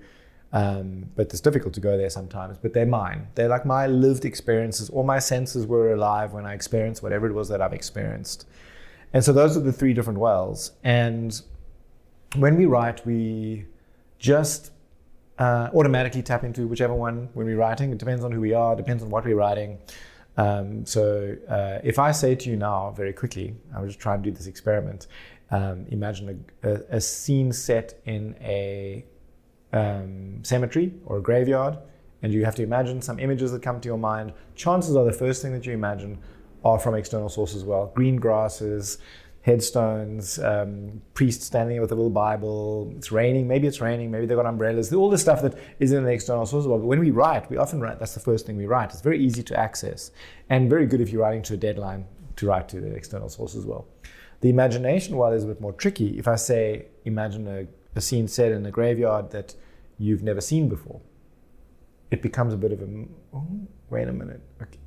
[0.53, 2.59] Um, but it's difficult to go there sometimes.
[2.59, 3.29] But they're mine.
[3.35, 4.91] They're like my lived experiences.
[4.91, 8.47] All my senses were alive when I experienced whatever it was that I've experienced.
[9.13, 10.73] And so those are the three different wells.
[10.85, 11.41] And
[12.37, 13.67] when we write, we
[14.19, 14.73] just
[15.39, 17.93] uh, automatically tap into whichever one when we're writing.
[17.93, 19.79] It depends on who we are, depends on what we're writing.
[20.37, 24.23] Um, so uh, if I say to you now, very quickly, I'll just try and
[24.23, 25.07] do this experiment.
[25.51, 29.05] Um, imagine a, a, a scene set in a
[29.73, 31.79] um, cemetery or a graveyard,
[32.23, 34.33] and you have to imagine some images that come to your mind.
[34.55, 36.19] Chances are the first thing that you imagine
[36.65, 37.93] are from external sources as well.
[37.95, 38.99] Green grasses,
[39.43, 42.93] headstones, um, priests standing with a little Bible.
[42.97, 43.47] It's raining.
[43.47, 44.11] Maybe it's raining.
[44.11, 44.93] Maybe they've got umbrellas.
[44.93, 46.79] All the stuff that is in the external source well.
[46.79, 48.01] But when we write, we often write.
[48.01, 48.91] That's the first thing we write.
[48.91, 50.11] It's very easy to access,
[50.51, 53.55] and very good if you're writing to a deadline to write to the external source
[53.55, 53.87] as well.
[54.41, 56.19] The imagination well is a bit more tricky.
[56.19, 59.55] If I say, imagine a, a scene set in a graveyard that
[59.99, 61.01] you've never seen before,
[62.11, 63.47] it becomes a bit of a, oh,
[63.91, 64.79] wait a minute, okay.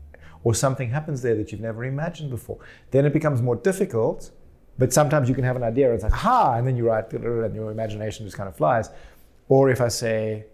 [0.43, 2.59] or something happens there that you've never imagined before.
[2.91, 4.31] Then it becomes more difficult,
[4.77, 7.11] but sometimes you can have an idea, and it's like, ha, and then you write,
[7.11, 8.89] and your imagination just kind of flies.
[9.49, 10.45] Or if I say,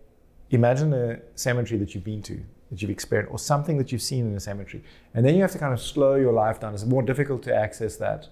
[0.50, 2.41] imagine a cemetery that you've been to,
[2.72, 4.84] that you've experienced, or something that you've seen in a cemetery.
[5.14, 6.74] And then you have to kind of slow your life down.
[6.74, 8.30] It's more difficult to access that.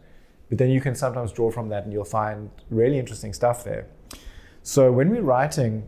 [0.54, 3.88] But then you can sometimes draw from that and you'll find really interesting stuff there.
[4.62, 5.88] So when we're writing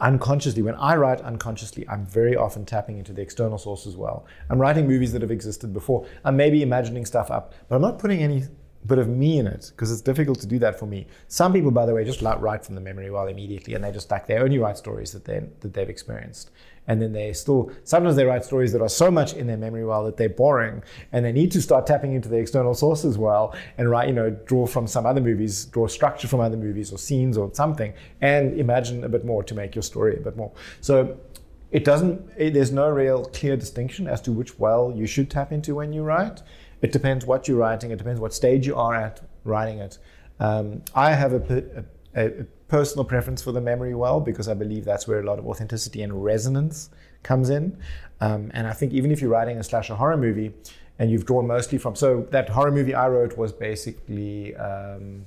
[0.00, 4.24] unconsciously, when I write unconsciously, I'm very often tapping into the external source as well.
[4.48, 6.06] I'm writing movies that have existed before.
[6.24, 8.44] I'm maybe imagining stuff up, but I'm not putting any
[8.86, 11.06] bit of me in it because it's difficult to do that for me.
[11.28, 14.10] Some people, by the way, just write from the memory well immediately, and they just
[14.10, 16.50] like they only write stories that they that they've experienced,
[16.88, 19.84] and then they still sometimes they write stories that are so much in their memory
[19.84, 20.82] well that they're boring,
[21.12, 24.14] and they need to start tapping into the external source as well and write, you
[24.14, 27.92] know, draw from some other movies, draw structure from other movies or scenes or something,
[28.20, 30.52] and imagine a bit more to make your story a bit more.
[30.80, 31.18] So.
[31.72, 32.30] It doesn't.
[32.36, 35.92] It, there's no real clear distinction as to which well you should tap into when
[35.92, 36.40] you write.
[36.80, 37.90] It depends what you're writing.
[37.90, 39.98] It depends what stage you are at writing it.
[40.38, 41.84] Um, I have a,
[42.14, 45.38] a, a, personal preference for the memory well because I believe that's where a lot
[45.38, 46.90] of authenticity and resonance
[47.22, 47.76] comes in.
[48.20, 50.52] Um, and I think even if you're writing a slasher horror movie
[50.98, 54.56] and you've drawn mostly from, so that horror movie I wrote was basically.
[54.56, 55.26] Um,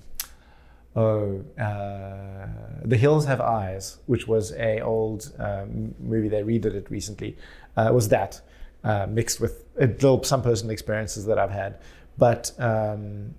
[0.96, 2.48] Oh, uh,
[2.84, 6.30] The Hills Have Eyes, which was a old um, movie.
[6.30, 7.38] They redid it recently.
[7.78, 8.42] Uh, was that
[8.84, 11.78] uh, mixed with a little, some personal experiences that I've had.
[12.18, 13.36] But um,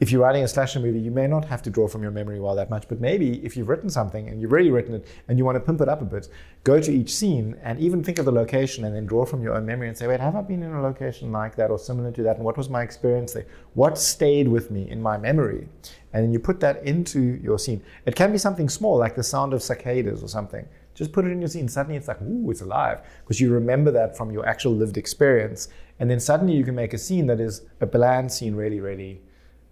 [0.00, 2.38] if you're writing a slasher movie, you may not have to draw from your memory
[2.38, 2.86] well that much.
[2.88, 5.60] But maybe if you've written something and you've already written it and you want to
[5.60, 6.28] pimp it up a bit,
[6.62, 9.54] go to each scene and even think of the location and then draw from your
[9.54, 12.12] own memory and say, wait, have I been in a location like that or similar
[12.12, 12.36] to that?
[12.36, 13.46] And what was my experience there?
[13.74, 15.68] What stayed with me in my memory?
[16.12, 17.82] And then you put that into your scene.
[18.06, 20.66] It can be something small, like the sound of cicadas or something.
[20.94, 21.68] Just put it in your scene.
[21.68, 23.00] Suddenly it's like, ooh, it's alive.
[23.24, 25.68] Because you remember that from your actual lived experience.
[25.98, 29.22] And then suddenly you can make a scene that is a bland scene, really, really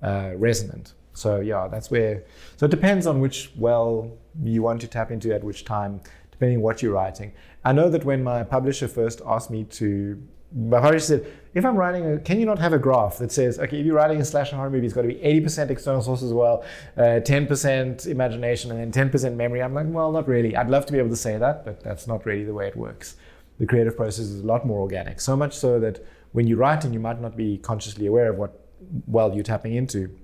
[0.02, 0.94] uh, resonant.
[1.12, 2.24] So yeah, that's where.
[2.56, 6.60] So it depends on which well you want to tap into at which time, depending
[6.60, 7.32] what you're writing.
[7.64, 10.22] I know that when my publisher first asked me to,
[10.54, 13.58] my publisher said, if I'm writing, a, can you not have a graph that says,
[13.58, 16.22] okay, if you're writing a slasher horror movie, it's got to be 80% external source
[16.22, 16.64] as well,
[16.98, 19.62] uh, 10% imagination, and then 10% memory.
[19.62, 20.54] I'm like, well, not really.
[20.54, 22.76] I'd love to be able to say that, but that's not really the way it
[22.76, 23.16] works.
[23.58, 25.18] The creative process is a lot more organic.
[25.18, 28.65] So much so that when you're writing, you might not be consciously aware of what
[29.06, 30.16] well you're tapping into.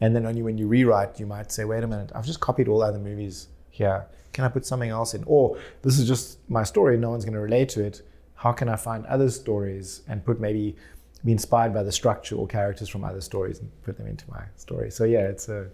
[0.00, 2.68] And then only when you rewrite, you might say, wait a minute, I've just copied
[2.68, 4.06] all other movies here.
[4.32, 5.24] Can I put something else in?
[5.26, 8.02] Or this is just my story, no one's going to relate to it.
[8.34, 10.76] How can I find other stories and put maybe
[11.24, 14.44] be inspired by the structure or characters from other stories and put them into my
[14.54, 14.92] story?
[14.92, 15.68] So yeah, it's a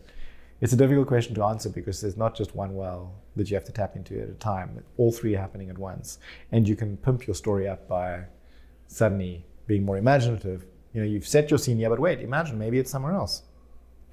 [0.63, 3.65] it's a difficult question to answer because there's not just one well that you have
[3.65, 4.83] to tap into at a time.
[4.97, 6.19] All three are happening at once,
[6.53, 8.25] and you can pimp your story up by
[8.87, 10.65] suddenly being more imaginative.
[10.95, 13.43] You know, you've set your scene, yeah, but wait, imagine maybe it's somewhere else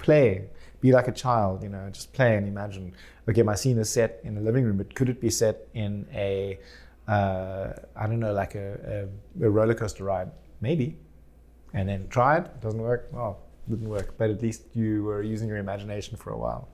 [0.02, 0.50] play,
[0.82, 2.94] be like a child, you know, just play and imagine.
[3.30, 6.08] Okay, my scene is set in a living room, but could it be set in
[6.14, 6.60] a,
[7.08, 9.08] uh, I don't know, like a,
[9.42, 10.32] a, a, roller coaster ride?
[10.60, 10.98] Maybe.
[11.74, 13.10] And then try it, doesn't work.
[13.12, 16.68] Well, didn't work, but at least you were using your imagination for a while.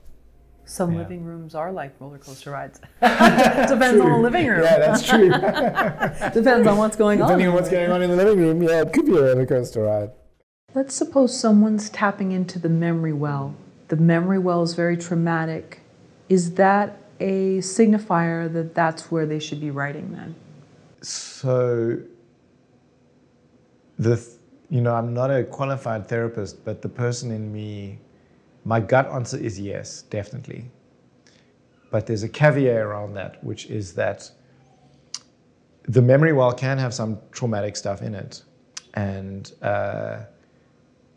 [0.68, 0.98] Some yeah.
[0.98, 2.78] living rooms are like roller coaster rides.
[3.00, 4.62] Depends on the living room.
[4.62, 5.30] Yeah, that's true.
[6.34, 7.26] Depends on what's going Depending on.
[7.26, 9.46] Depending on what's going on in the living room, yeah, it could be a roller
[9.46, 10.10] coaster ride.
[10.74, 13.54] Let's suppose someone's tapping into the memory well.
[13.88, 15.80] The memory well is very traumatic.
[16.28, 20.36] Is that a signifier that that's where they should be writing then?
[21.00, 21.98] So,
[23.98, 24.22] the
[24.68, 28.00] you know, I'm not a qualified therapist, but the person in me,
[28.64, 30.70] my gut answer is yes, definitely.
[31.90, 34.30] But there's a caveat around that, which is that
[35.84, 38.42] the memory well can have some traumatic stuff in it,
[38.94, 40.20] and uh,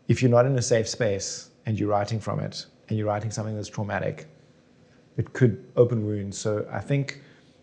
[0.08, 3.30] if you're not in a safe space and you're writing from it and you're writing
[3.30, 4.26] something that's traumatic,
[5.16, 6.38] it could open wounds.
[6.38, 7.20] So I think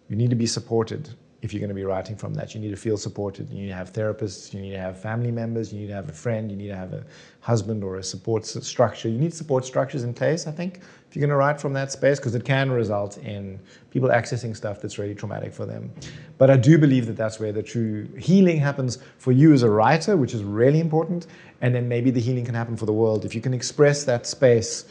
[0.07, 1.09] you need to be supported
[1.41, 2.53] if you're going to be writing from that.
[2.53, 3.49] You need to feel supported.
[3.49, 4.53] You need to have therapists.
[4.53, 5.71] You need to have family members.
[5.71, 6.51] You need to have a friend.
[6.51, 7.05] You need to have a
[7.39, 9.07] husband or a support structure.
[9.07, 11.91] You need support structures in place, I think, if you're going to write from that
[11.91, 13.59] space, because it can result in
[13.89, 15.91] people accessing stuff that's really traumatic for them.
[16.37, 19.69] But I do believe that that's where the true healing happens for you as a
[19.69, 21.27] writer, which is really important.
[21.61, 23.23] And then maybe the healing can happen for the world.
[23.23, 24.85] If you can express that space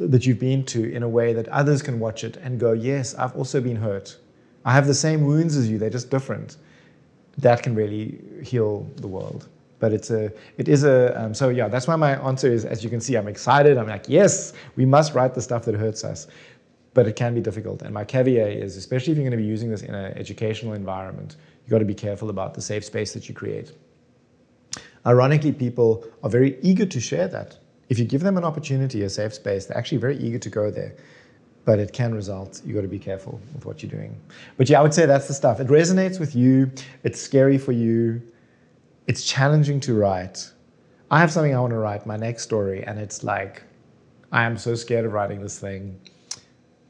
[0.00, 3.14] that you've been to in a way that others can watch it and go, yes,
[3.14, 4.18] I've also been hurt
[4.64, 6.56] I have the same wounds as you, they're just different.
[7.38, 9.48] That can really heal the world.
[9.78, 12.82] But it's a, it is a, um, so yeah, that's why my answer is, as
[12.82, 13.76] you can see, I'm excited.
[13.76, 16.26] I'm like, yes, we must write the stuff that hurts us.
[16.94, 17.82] But it can be difficult.
[17.82, 20.74] And my caveat is, especially if you're going to be using this in an educational
[20.74, 23.72] environment, you've got to be careful about the safe space that you create.
[25.04, 27.58] Ironically, people are very eager to share that.
[27.90, 30.70] If you give them an opportunity, a safe space, they're actually very eager to go
[30.70, 30.94] there
[31.64, 32.60] but it can result.
[32.64, 34.20] You got to be careful with what you're doing.
[34.56, 35.60] But yeah, I would say that's the stuff.
[35.60, 36.70] It resonates with you.
[37.02, 38.22] It's scary for you.
[39.06, 40.50] It's challenging to write.
[41.10, 43.62] I have something I want to write, my next story, and it's like,
[44.32, 46.00] I am so scared of writing this thing,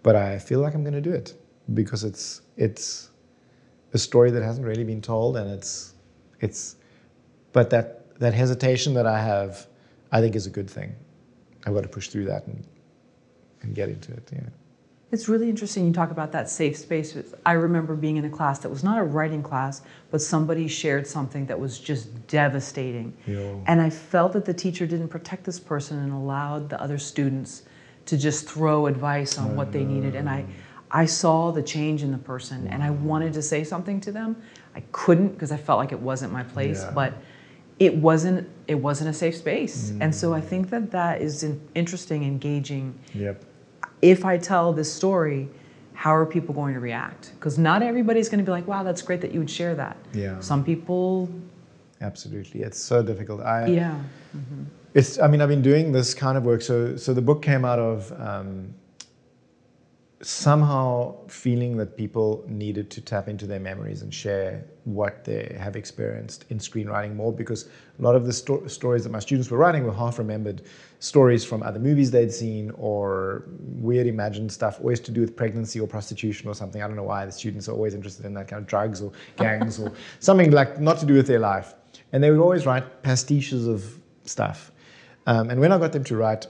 [0.02, 1.34] but I feel like I'm going to do it
[1.74, 3.10] because it's it's
[3.92, 5.94] a story that hasn't really been told, and it's
[6.40, 6.76] it's,
[7.52, 9.66] but that that hesitation that I have,
[10.12, 10.94] I think is a good thing.
[11.66, 12.64] I've got to push through that and
[13.62, 14.28] and get into it.
[14.32, 14.40] Yeah.
[15.14, 17.16] It's really interesting you talk about that safe space.
[17.46, 21.06] I remember being in a class that was not a writing class, but somebody shared
[21.06, 23.16] something that was just devastating.
[23.24, 23.54] Yeah.
[23.66, 27.62] And I felt that the teacher didn't protect this person and allowed the other students
[28.06, 30.16] to just throw advice on what they needed.
[30.16, 30.44] And I,
[30.90, 34.42] I saw the change in the person and I wanted to say something to them.
[34.74, 36.90] I couldn't because I felt like it wasn't my place, yeah.
[36.90, 37.14] but
[37.78, 39.92] it wasn't it wasn't a safe space.
[39.92, 39.98] Mm.
[40.00, 41.46] And so I think that that is
[41.76, 42.98] interesting, engaging.
[43.14, 43.44] Yep
[44.04, 45.48] if I tell this story,
[45.94, 47.32] how are people going to react?
[47.36, 49.96] Because not everybody's going to be like, wow, that's great that you would share that.
[50.12, 50.38] Yeah.
[50.40, 51.30] Some people.
[52.02, 52.60] Absolutely.
[52.60, 53.40] It's so difficult.
[53.40, 53.98] I, yeah.
[54.36, 54.64] Mm-hmm.
[54.92, 56.60] It's, I mean, I've been doing this kind of work.
[56.60, 58.74] So, so the book came out of um,
[60.20, 65.76] somehow feeling that people needed to tap into their memories and share what they have
[65.76, 69.58] experienced in screenwriting more because a lot of the sto- stories that my students were
[69.58, 70.62] writing were half remembered
[71.04, 75.78] stories from other movies they'd seen or weird imagined stuff, always to do with pregnancy
[75.78, 76.82] or prostitution or something.
[76.82, 79.12] I don't know why the students are always interested in that kind of drugs or
[79.36, 81.74] gangs or something like not to do with their life.
[82.12, 84.72] And they would always write pastiches of stuff.
[85.26, 86.46] Um, and when I got them to write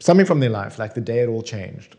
[0.00, 1.94] something from their life, like the day it all changed,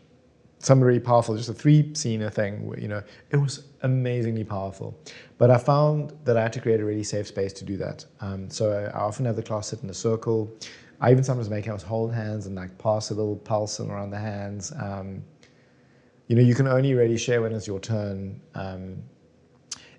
[0.58, 4.98] something really powerful, just a three scene thing, where, you know, it was amazingly powerful.
[5.38, 8.04] But I found that I had to create a really safe space to do that.
[8.20, 10.54] Um, so I, I often have the class sit in a circle.
[11.00, 14.18] I even sometimes make us hold hands and like pass a little pulse around the
[14.18, 14.72] hands.
[14.78, 15.22] Um,
[16.28, 18.40] you know, you can only really share when it's your turn.
[18.54, 19.02] Um,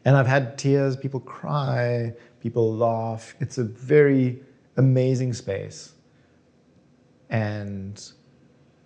[0.06, 3.36] and I've had tears, people cry, people laugh.
[3.40, 4.40] It's a very
[4.78, 5.94] amazing space.
[7.30, 8.02] And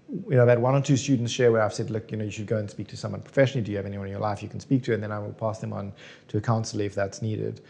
[0.10, 2.26] you know, I've had one or two students share where I've said, look, you know,
[2.26, 3.64] you should go and speak to someone professionally.
[3.64, 4.93] Do you have anyone in your life you can speak to?
[4.93, 5.93] And then I will pass them on
[6.30, 7.62] to a counselor if that's needed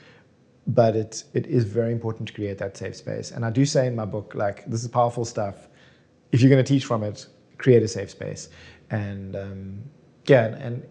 [0.69, 3.31] but it, it is very important to create that safe space.
[3.31, 5.67] And I do say in my book, like, this is powerful stuff.
[6.31, 8.49] if you're going to teach from it, create a safe space.
[8.91, 9.83] And um,
[10.27, 10.83] yeah, and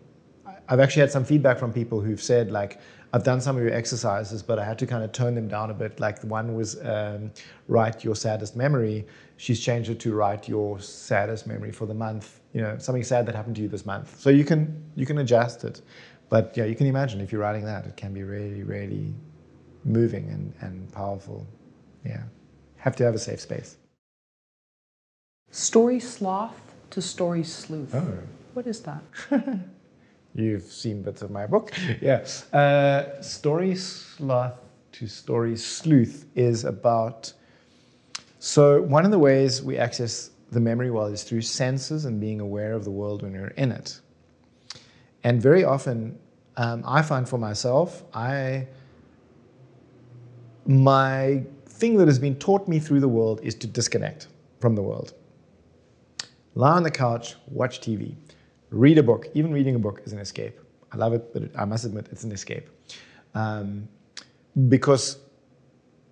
[0.68, 2.80] I've actually had some feedback from people who've said like,
[3.12, 5.70] I've done some of your exercises, but I had to kind of tone them down
[5.70, 5.98] a bit.
[5.98, 7.30] Like the one was um,
[7.68, 9.06] write your saddest memory.
[9.38, 12.40] She's changed it to write your saddest memory for the month.
[12.52, 14.20] You know, something sad that happened to you this month.
[14.20, 15.80] So you can you can adjust it,
[16.28, 19.14] but yeah, you can imagine if you're writing that, it can be really really
[19.89, 21.47] moving and, and powerful.
[22.05, 22.22] Yeah,
[22.76, 23.76] have to have a safe space.
[25.51, 26.61] Story sloth
[26.91, 27.95] to story sleuth.
[27.95, 28.18] Oh.
[28.55, 29.03] What is that?
[30.34, 31.72] You've seen bits of my book.
[32.01, 32.26] Yeah.
[32.53, 34.59] Uh, story sloth
[34.93, 37.32] to story sleuth is about.
[38.39, 42.41] So, one of the ways we access the memory world is through senses and being
[42.41, 44.01] aware of the world when you're in it.
[45.24, 46.18] And very often,
[46.57, 48.66] um, I find for myself, I
[50.68, 54.28] my thing that has been taught me through the world is to disconnect
[54.60, 55.14] from the world.
[56.54, 58.14] Lie on the couch, watch TV
[58.70, 59.26] read a book.
[59.34, 60.58] Even reading a book is an escape.
[60.92, 62.68] I love it, but I must admit it's an escape.
[63.34, 63.88] Um,
[64.68, 65.18] because,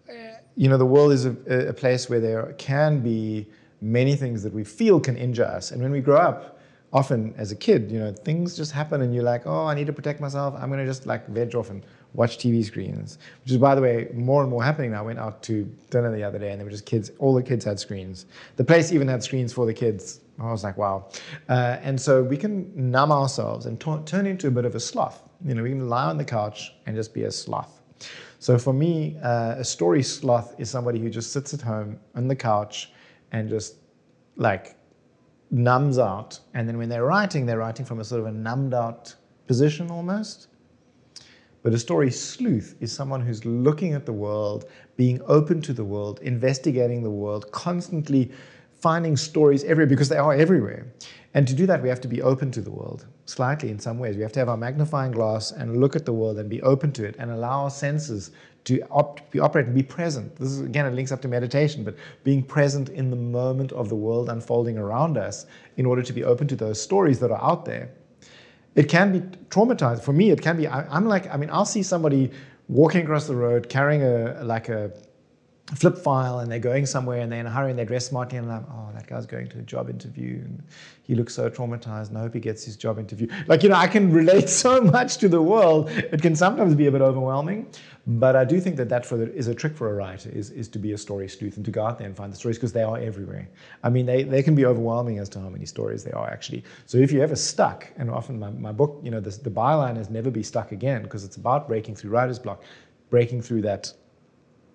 [0.09, 1.37] eh, you know, the world is a,
[1.69, 3.49] a, place where there can be
[3.81, 5.71] many things that we feel can injure us.
[5.71, 6.61] And when we grow up,
[6.93, 9.87] often as a kid, you know, things just happen and you're like, oh, I need
[9.87, 10.55] to protect myself.
[10.57, 11.85] I'm going to just like veg off and
[12.17, 15.01] watch TV screens, which is, by the way, more and more happening now.
[15.01, 17.43] I went out to dinner the other day and there were just kids, all the
[17.43, 18.27] kids had screens.
[18.57, 21.09] The place even had screens for the kids I was like, wow.
[21.49, 24.81] Uh, and so we can numb ourselves and t- turn into a bit of a
[24.81, 25.23] sloth.
[25.45, 27.81] You know, we can lie on the couch and just be a sloth.
[28.39, 32.29] So for me, uh, a story sloth is somebody who just sits at home on
[32.29, 32.93] the couch
[33.33, 33.77] and just
[34.37, 34.77] like
[35.51, 36.39] numbs out.
[36.53, 39.15] And then when they're writing, they're writing from a sort of a numbed out
[39.47, 40.49] position almost.
[41.67, 45.83] But a story sleuth is someone who's looking at the world, being open to the
[45.83, 48.31] world, investigating the world, constantly
[48.79, 50.87] finding stories everywhere because they are everywhere.
[51.35, 53.99] And to do that, we have to be open to the world, slightly in some
[53.99, 54.15] ways.
[54.15, 56.93] We have to have our magnifying glass and look at the world and be open
[56.93, 58.31] to it and allow our senses
[58.67, 60.37] to op- be operate and be present.
[60.37, 63.89] This is again, it links up to meditation, but being present in the moment of
[63.89, 65.47] the world unfolding around us
[65.79, 67.91] in order to be open to those stories that are out there.
[68.77, 70.03] It can be traumatizing.
[70.03, 70.67] For me, it can be.
[70.67, 72.31] I, am like, I mean, I'll see somebody
[72.69, 74.93] walking across the road carrying a like a
[75.75, 78.39] flip file and they're going somewhere and they're in a hurry and they dress smartly
[78.39, 80.63] and like, oh, that guy's going to a job interview and
[81.03, 83.27] he looks so traumatized and I hope he gets his job interview.
[83.49, 85.91] Like, you know, I can relate so much to the world.
[85.91, 87.69] It can sometimes be a bit overwhelming,
[88.07, 90.51] but I do think that that for the, is a trick for a writer is,
[90.51, 92.59] is to be a story sleuth and to go out there and find the stories
[92.59, 93.49] because they are everywhere.
[93.83, 96.63] I mean, they, they can be overwhelming as to how many stories there are actually.
[96.87, 99.99] So if you're ever stuck, and often my, my book, you know, the, the byline
[99.99, 102.63] is never be stuck again because it's about breaking through writer's block,
[103.11, 103.93] breaking through that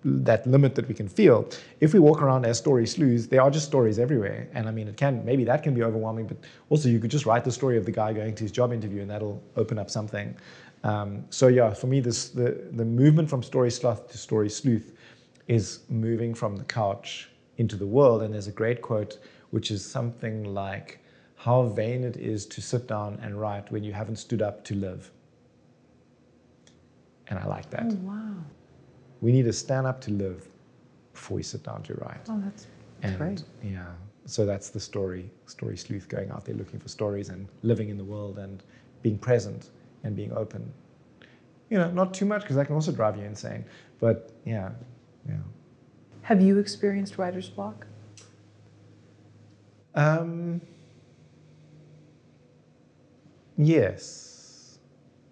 [0.04, 1.48] that limit that we can feel.
[1.80, 4.48] If we walk around as story sleuths, there are just stories everywhere.
[4.52, 6.36] And I mean, it can, maybe that can be overwhelming, but
[6.70, 9.02] also you could just write the story of the guy going to his job interview
[9.02, 10.36] and that'll open up something.
[10.84, 14.92] Um, so yeah, for me, this, the, the movement from story sloth to story sleuth
[15.46, 18.22] is moving from the couch into the world.
[18.22, 19.18] And there's a great quote,
[19.50, 20.98] which is something like,
[21.36, 24.76] how vain it is to sit down and write when you haven't stood up to
[24.76, 25.10] live.
[27.28, 27.86] And I like that.
[27.86, 28.34] Oh, wow
[29.22, 30.46] we need to stand up to live
[31.14, 32.26] before we sit down to write.
[32.28, 32.66] Oh, that's,
[33.00, 33.42] that's and, great.
[33.62, 33.86] Yeah.
[34.26, 37.96] So that's the story, story sleuth going out there looking for stories and living in
[37.96, 38.62] the world and
[39.00, 39.70] being present
[40.04, 40.70] and being open.
[41.70, 43.64] You know, not too much because that can also drive you insane.
[44.00, 44.70] But yeah,
[45.26, 45.36] yeah.
[46.22, 47.86] Have you experienced writer's block?
[49.94, 50.60] Um,
[53.56, 54.78] yes.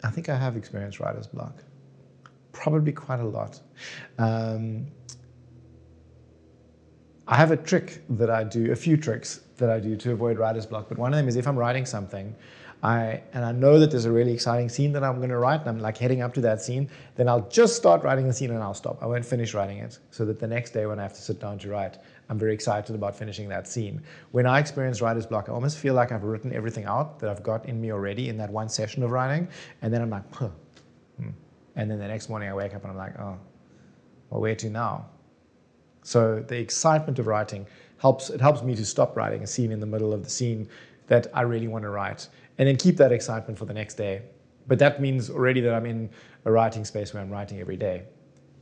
[0.02, 1.62] I think I have experienced writer's block
[2.60, 3.60] probably quite a lot.
[4.18, 4.86] Um,
[7.26, 10.38] I have a trick that I do, a few tricks that I do to avoid
[10.38, 12.34] writer's block, but one of them is if I'm writing something,
[12.82, 15.60] I, and I know that there's a really exciting scene that I'm going to write,
[15.60, 18.50] and I'm like heading up to that scene, then I'll just start writing the scene
[18.50, 19.02] and I'll stop.
[19.02, 21.40] I won't finish writing it, so that the next day when I have to sit
[21.40, 24.02] down to write, I'm very excited about finishing that scene.
[24.32, 27.42] When I experience writer's block, I almost feel like I've written everything out that I've
[27.42, 29.48] got in me already in that one session of writing,
[29.82, 30.48] and then I'm like, huh,
[31.76, 33.38] and then the next morning I wake up and I'm like, oh,
[34.30, 35.06] well, where to now?
[36.02, 37.66] So the excitement of writing
[37.98, 40.68] helps, it helps me to stop writing a scene in the middle of the scene
[41.08, 42.28] that I really want to write
[42.58, 44.22] and then keep that excitement for the next day.
[44.66, 46.10] But that means already that I'm in
[46.44, 48.04] a writing space where I'm writing every day.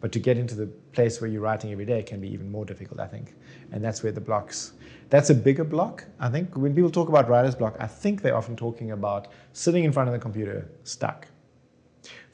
[0.00, 2.64] But to get into the place where you're writing every day can be even more
[2.64, 3.34] difficult, I think.
[3.72, 4.72] And that's where the blocks,
[5.10, 6.04] that's a bigger block.
[6.20, 9.84] I think when people talk about writer's block, I think they're often talking about sitting
[9.84, 11.26] in front of the computer stuck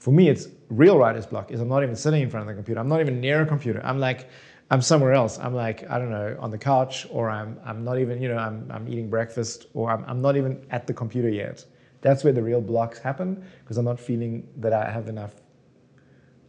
[0.04, 2.54] for me, it's real writer's block is I'm not even sitting in front of the
[2.54, 2.78] computer.
[2.78, 3.80] I'm not even near a computer.
[3.82, 4.28] I'm like,
[4.70, 5.38] I'm somewhere else.
[5.38, 8.36] I'm like, I don't know, on the couch, or I'm, I'm not even, you know,
[8.36, 11.64] I'm, I'm eating breakfast, or I'm, I'm not even at the computer yet.
[12.02, 15.36] That's where the real blocks happen because I'm not feeling that I have enough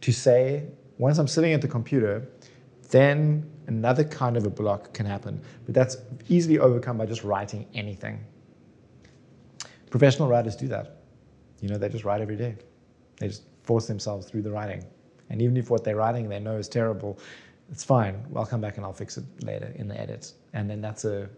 [0.02, 0.68] to say.
[0.98, 2.28] Once I'm sitting at the computer,
[2.90, 5.40] then another kind of a block can happen.
[5.64, 5.96] But that's
[6.28, 8.22] easily overcome by just writing anything.
[9.88, 10.98] Professional writers do that.
[11.62, 12.56] You know, they just write every day.
[13.18, 14.84] They just force themselves through the writing.
[15.30, 17.18] And even if what they're writing they know is terrible,
[17.70, 18.24] it's fine.
[18.34, 20.32] I'll come back and I'll fix it later in the edit.
[20.52, 21.28] And then that's a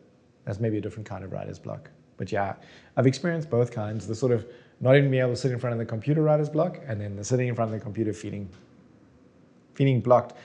[0.44, 1.90] that's maybe a different kind of writer's block.
[2.16, 2.54] But yeah,
[2.96, 4.06] I've experienced both kinds.
[4.06, 4.46] The sort of
[4.80, 7.16] not even being able to sit in front of the computer writer's block, and then
[7.16, 8.48] the sitting in front of the computer feeling
[9.74, 10.36] feeling blocked.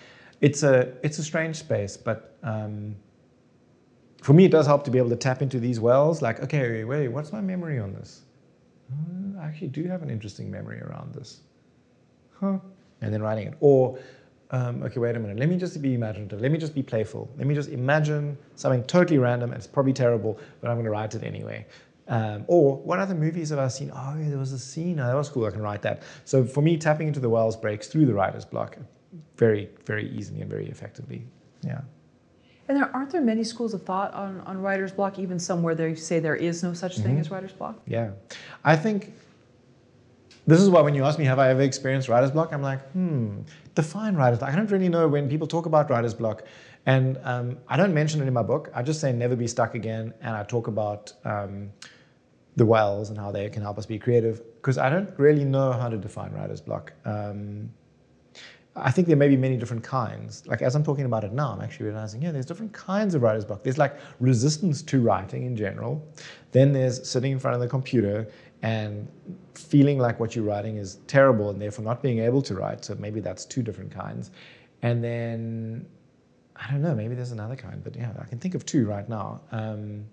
[0.41, 2.95] It's a it's a strange space, but um,
[4.21, 6.21] for me, it does help to be able to tap into these wells.
[6.21, 8.21] Like, okay, wait, what's my memory on this?
[9.39, 11.41] I actually do have an interesting memory around this,
[12.39, 12.57] huh?
[13.01, 13.99] And then writing it, or
[14.51, 17.29] um, okay, wait a minute, let me just be imaginative, let me just be playful,
[17.37, 20.91] let me just imagine something totally random, and it's probably terrible, but I'm going to
[20.91, 21.65] write it anyway.
[22.07, 23.91] Um, or what other movies have I seen?
[23.93, 24.99] Oh, yeah, there was a scene.
[24.99, 25.45] Oh, that was cool.
[25.45, 26.03] I can write that.
[26.25, 28.77] So for me, tapping into the wells breaks through the writer's block
[29.37, 31.25] very, very easily and very effectively.
[31.61, 31.81] Yeah.
[32.73, 35.75] And there aren't there many schools of thought on, on writer's block, even some where
[35.75, 37.19] they say there is no such thing mm-hmm.
[37.19, 37.79] as writer's block?
[37.85, 38.13] Yeah.
[38.63, 39.13] I think
[40.47, 42.51] this is why when you ask me, have I ever experienced writer's block?
[42.51, 43.41] I'm like, hmm,
[43.75, 44.51] define writer's block.
[44.51, 46.45] I don't really know when people talk about writer's block.
[46.87, 48.71] And um, I don't mention it in my book.
[48.73, 50.11] I just say never be stuck again.
[50.21, 51.69] And I talk about um,
[52.55, 55.73] the wells and how they can help us be creative because I don't really know
[55.73, 56.91] how to define writer's block.
[57.05, 57.69] Um,
[58.75, 60.45] I think there may be many different kinds.
[60.47, 63.21] Like as I'm talking about it now, I'm actually realizing, yeah, there's different kinds of
[63.21, 63.63] writer's block.
[63.63, 66.03] There's like resistance to writing in general.
[66.51, 68.27] Then there's sitting in front of the computer
[68.63, 69.07] and
[69.53, 72.83] feeling like what you're writing is terrible and therefore not being able to write.
[72.83, 74.31] So maybe that's two different kinds.
[74.81, 75.85] And then
[76.55, 79.07] I don't know, maybe there's another kind, but yeah, I can think of two right
[79.07, 79.41] now.
[79.51, 80.05] Um,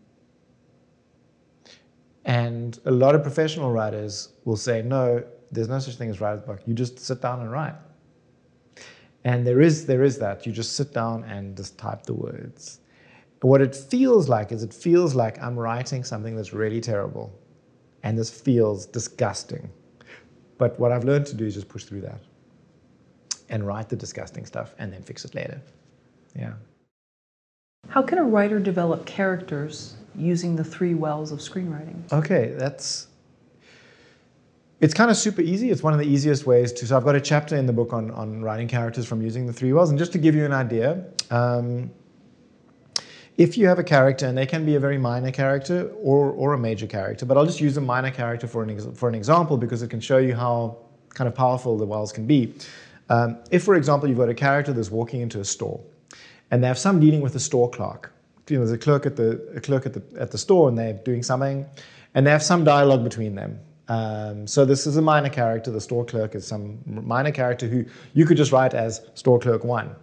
[2.25, 6.41] and a lot of professional writers will say, no, there's no such thing as writer's
[6.41, 6.61] block.
[6.67, 7.75] You just sit down and write.
[9.25, 10.47] And there is, there is that.
[10.47, 12.81] You just sit down and just type the words.
[13.43, 17.33] what it feels like is it feels like I'm writing something that's really terrible.
[18.03, 19.71] And this feels disgusting.
[20.59, 22.21] But what I've learned to do is just push through that
[23.49, 25.61] and write the disgusting stuff and then fix it later.
[26.35, 26.53] Yeah.
[27.89, 32.13] How can a writer develop characters using the three wells of screenwriting?
[32.13, 33.09] Okay, that's
[34.81, 35.71] it's kind of super easy.
[35.71, 36.87] It's one of the easiest ways to.
[36.87, 39.53] So I've got a chapter in the book on, on writing characters from using the
[39.53, 39.91] three wells.
[39.91, 41.91] And just to give you an idea, um,
[43.37, 46.55] if you have a character, and they can be a very minor character or, or
[46.55, 49.57] a major character, but I'll just use a minor character for an, for an example
[49.57, 50.79] because it can show you how
[51.11, 52.55] kind of powerful the wells can be.
[53.09, 55.81] Um, if, for example, you've got a character that's walking into a store,
[56.51, 58.13] and they have some dealing with a store clerk.
[58.49, 60.77] You know, there's a clerk at the a clerk at the at the store, and
[60.77, 61.67] they're doing something,
[62.15, 63.61] and they have some dialogue between them.
[63.91, 65.73] Um, so this is a minor character.
[65.73, 67.85] The store clerk is some minor character who
[68.15, 69.97] you could just write as store clerk one.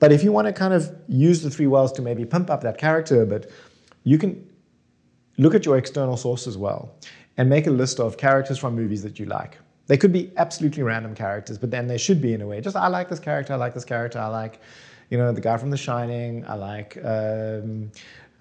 [0.00, 2.62] But if you want to kind of use the three wells to maybe pump up
[2.62, 3.52] that character a bit,
[4.02, 4.44] you can
[5.38, 6.96] look at your external source as well
[7.36, 9.58] and make a list of characters from movies that you like.
[9.86, 12.60] They could be absolutely random characters, but then they should be in a way.
[12.60, 14.58] Just I like this character, I like this character, I like,
[15.10, 17.92] you know, the guy from The Shining, I like um,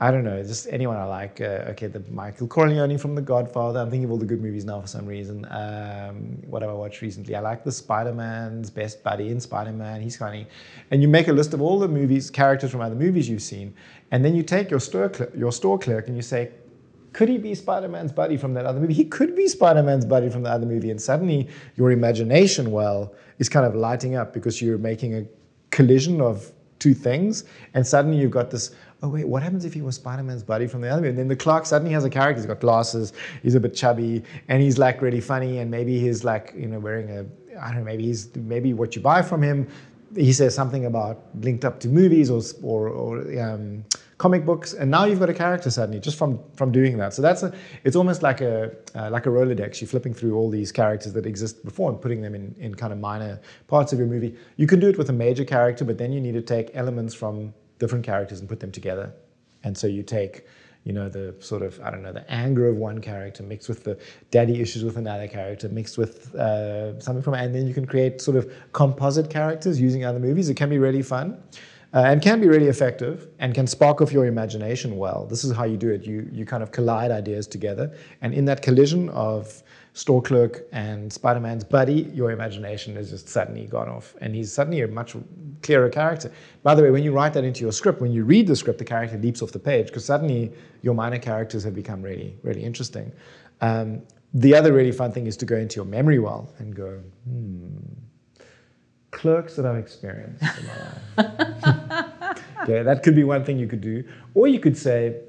[0.01, 1.41] I don't know, just anyone I like.
[1.41, 3.79] Uh, okay, the Michael Corleone from The Godfather.
[3.79, 5.45] I'm thinking of all the good movies now for some reason.
[5.51, 7.35] Um, what have I watched recently?
[7.35, 10.01] I like the Spider-Man's best buddy in Spider-Man.
[10.01, 10.47] He's funny.
[10.91, 13.73] And you make a list of all the movies, characters from other movies you've seen,
[14.11, 16.51] and then you take your store clerk, your store clerk and you say,
[17.11, 18.93] could he be Spider-Man's buddy from that other movie?
[18.93, 20.91] He could be Spider-Man's buddy from the other movie.
[20.91, 25.25] And suddenly your imagination well is kind of lighting up because you're making a
[25.71, 27.43] collision of two things.
[27.73, 28.71] And suddenly you've got this
[29.01, 31.09] oh wait, what happens if he was Spider-Man's buddy from the other movie?
[31.09, 32.41] And then the clerk suddenly has a character.
[32.41, 33.13] He's got glasses.
[33.43, 35.59] He's a bit chubby, and he's like really funny.
[35.59, 37.25] And maybe he's like you know wearing a
[37.61, 37.83] I don't know.
[37.85, 39.67] Maybe he's maybe what you buy from him.
[40.15, 43.85] He says something about linked up to movies or or, or um,
[44.17, 47.13] comic books, and now you've got a character suddenly just from from doing that.
[47.13, 47.53] So that's a
[47.83, 49.81] it's almost like a uh, like a Rolodex.
[49.81, 52.91] You're flipping through all these characters that exist before and putting them in in kind
[52.91, 54.35] of minor parts of your movie.
[54.57, 57.13] You can do it with a major character, but then you need to take elements
[57.13, 59.11] from different characters and put them together.
[59.63, 60.45] And so you take,
[60.83, 63.83] you know, the sort of, I don't know, the anger of one character mixed with
[63.83, 63.97] the
[64.31, 68.21] daddy issues with another character, mixed with uh, something from, and then you can create
[68.21, 70.49] sort of composite characters using other movies.
[70.49, 71.41] It can be really fun.
[71.93, 75.25] uh, and can be really effective and can spark off your imagination well.
[75.25, 76.05] This is how you do it.
[76.05, 77.91] You, you kind of collide ideas together.
[78.21, 79.63] And in that collision of
[79.99, 84.15] store clerk and Spider Man's buddy, your imagination has just suddenly gone off.
[84.21, 85.13] And he's suddenly a much
[85.61, 86.31] clearer character.
[86.63, 88.79] By the way, when you write that into your script, when you read the script,
[88.79, 90.53] the character leaps off the page because suddenly
[90.83, 93.11] your minor characters have become really, really interesting.
[93.59, 94.01] Um,
[94.33, 97.67] the other really fun thing is to go into your memory well and go, hmm,
[99.11, 102.37] clerks that I've experienced in my life.
[102.63, 104.05] okay, that could be one thing you could do.
[104.33, 105.23] Or you could say,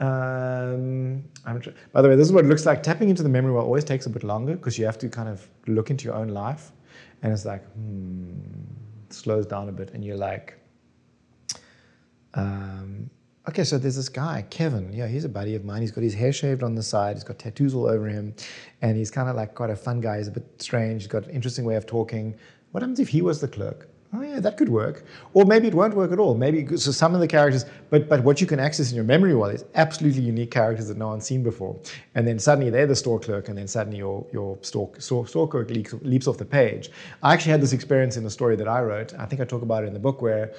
[0.00, 1.24] um,
[1.92, 2.82] by the way, this is what it looks like.
[2.82, 5.28] Tapping into the memory well always takes a bit longer because you have to kind
[5.28, 6.72] of look into your own life.
[7.22, 8.30] And it's like, hmm,
[9.06, 9.90] it slows down a bit.
[9.94, 10.54] And you're like,
[12.34, 13.10] um,
[13.48, 14.92] okay, so there's this guy, Kevin.
[14.92, 15.80] Yeah, he's a buddy of mine.
[15.80, 17.16] He's got his hair shaved on the side.
[17.16, 18.34] He's got tattoos all over him.
[18.82, 20.18] And he's kind of like quite a fun guy.
[20.18, 21.02] He's a bit strange.
[21.02, 22.36] He's got an interesting way of talking.
[22.70, 23.87] What happens if he was the clerk?
[24.14, 25.04] Oh yeah, that could work.
[25.34, 26.34] Or maybe it won't work at all.
[26.34, 29.34] Maybe so some of the characters, but but what you can access in your memory
[29.34, 31.78] well is absolutely unique characters that no one's seen before.
[32.14, 35.46] And then suddenly they're the store clerk, and then suddenly your your store store, store
[35.46, 36.90] clerk leaps, leaps off the page.
[37.22, 39.12] I actually had this experience in a story that I wrote.
[39.18, 40.54] I think I talk about it in the book where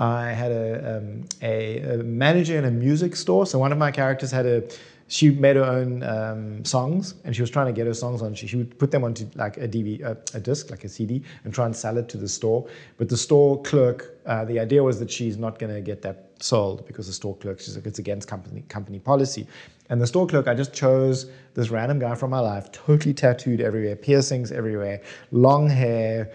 [0.00, 3.46] I had a, um, a, a manager in a music store.
[3.46, 4.62] So one of my characters had a
[5.08, 8.34] she made her own um, songs and she was trying to get her songs on.
[8.34, 11.22] She, she would put them onto like a DVD, a, a, disc, like a CD,
[11.44, 12.68] and try and sell it to the store.
[12.98, 16.30] But the store clerk, uh, the idea was that she's not going to get that
[16.40, 19.46] sold because the store clerk, she's like, it's against company, company policy.
[19.88, 23.62] And the store clerk, I just chose this random guy from my life, totally tattooed
[23.62, 26.30] everywhere, piercings everywhere, long hair,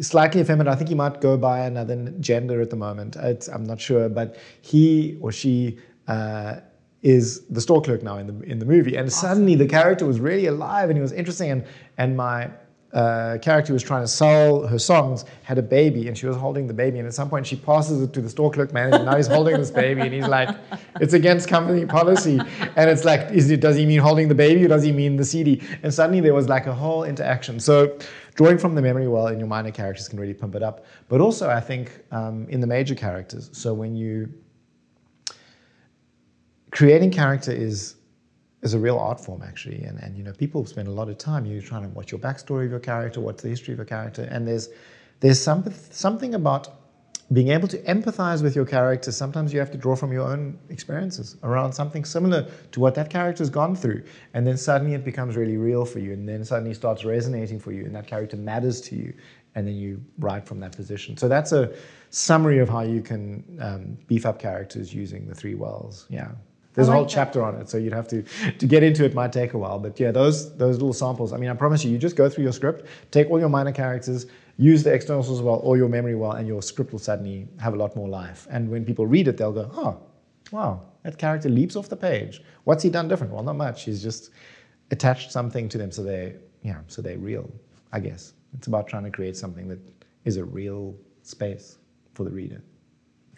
[0.00, 0.70] slightly effeminate.
[0.70, 3.16] I think he might go by another gender at the moment.
[3.16, 6.56] It's, I'm not sure, but he or she uh,
[7.02, 9.28] is the store clerk now in the in the movie, and awesome.
[9.28, 11.64] suddenly the character was really alive and he was interesting, and
[11.96, 12.50] and my
[12.92, 16.66] uh, character was trying to sell her songs had a baby and she was holding
[16.66, 16.98] the baby.
[16.98, 19.04] And at some point she passes it to the store clerk manager.
[19.04, 20.48] Now he's holding this baby and he's like
[21.00, 22.40] it's against company policy.
[22.76, 25.16] And it's like is it does he mean holding the baby or does he mean
[25.16, 27.60] the cd and suddenly there was like a whole interaction.
[27.60, 27.98] So
[28.34, 30.86] drawing from the memory well in your minor characters can really pump it up.
[31.08, 34.32] But also i think um, in the major characters so when you
[36.78, 37.96] creating character is
[38.62, 39.82] is a real art form actually.
[39.82, 42.20] And, and you know people spend a lot of time you're trying to watch your
[42.20, 44.28] backstory of your character what's the history of your character.
[44.30, 44.68] And there's
[45.18, 46.68] there's some, something about
[47.32, 49.10] being able to empathize with your character.
[49.10, 53.10] Sometimes you have to draw from your own experiences around something similar to what that
[53.10, 54.04] character's gone through.
[54.34, 56.12] And then suddenly it becomes really real for you.
[56.12, 59.12] And then suddenly it starts resonating for you and that character matters to you.
[59.56, 61.16] And then you write from that position.
[61.16, 61.74] So that's a
[62.10, 66.30] summary of how you can um, beef up characters using the three wells yeah
[66.78, 67.10] there's like a whole that.
[67.10, 68.22] chapter on it, so you'd have to
[68.52, 69.12] to get into it.
[69.12, 71.32] Might take a while, but yeah, those those little samples.
[71.32, 73.72] I mean, I promise you, you just go through your script, take all your minor
[73.72, 74.26] characters,
[74.58, 77.74] use the external as well, or your memory well, and your script will suddenly have
[77.74, 78.46] a lot more life.
[78.48, 79.98] And when people read it, they'll go, "Oh,
[80.52, 82.42] wow, that character leaps off the page.
[82.62, 83.82] What's he done different?" Well, not much.
[83.82, 84.30] He's just
[84.92, 87.50] attached something to them, so they yeah, so they're real.
[87.92, 89.80] I guess it's about trying to create something that
[90.24, 91.78] is a real space
[92.14, 92.62] for the reader.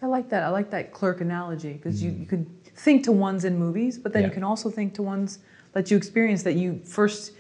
[0.02, 0.42] I like that.
[0.42, 2.04] I like that clerk analogy because mm.
[2.06, 4.28] you, you could think to ones in movies, but then yeah.
[4.28, 5.38] you can also think to ones
[5.72, 7.32] that you experience that you first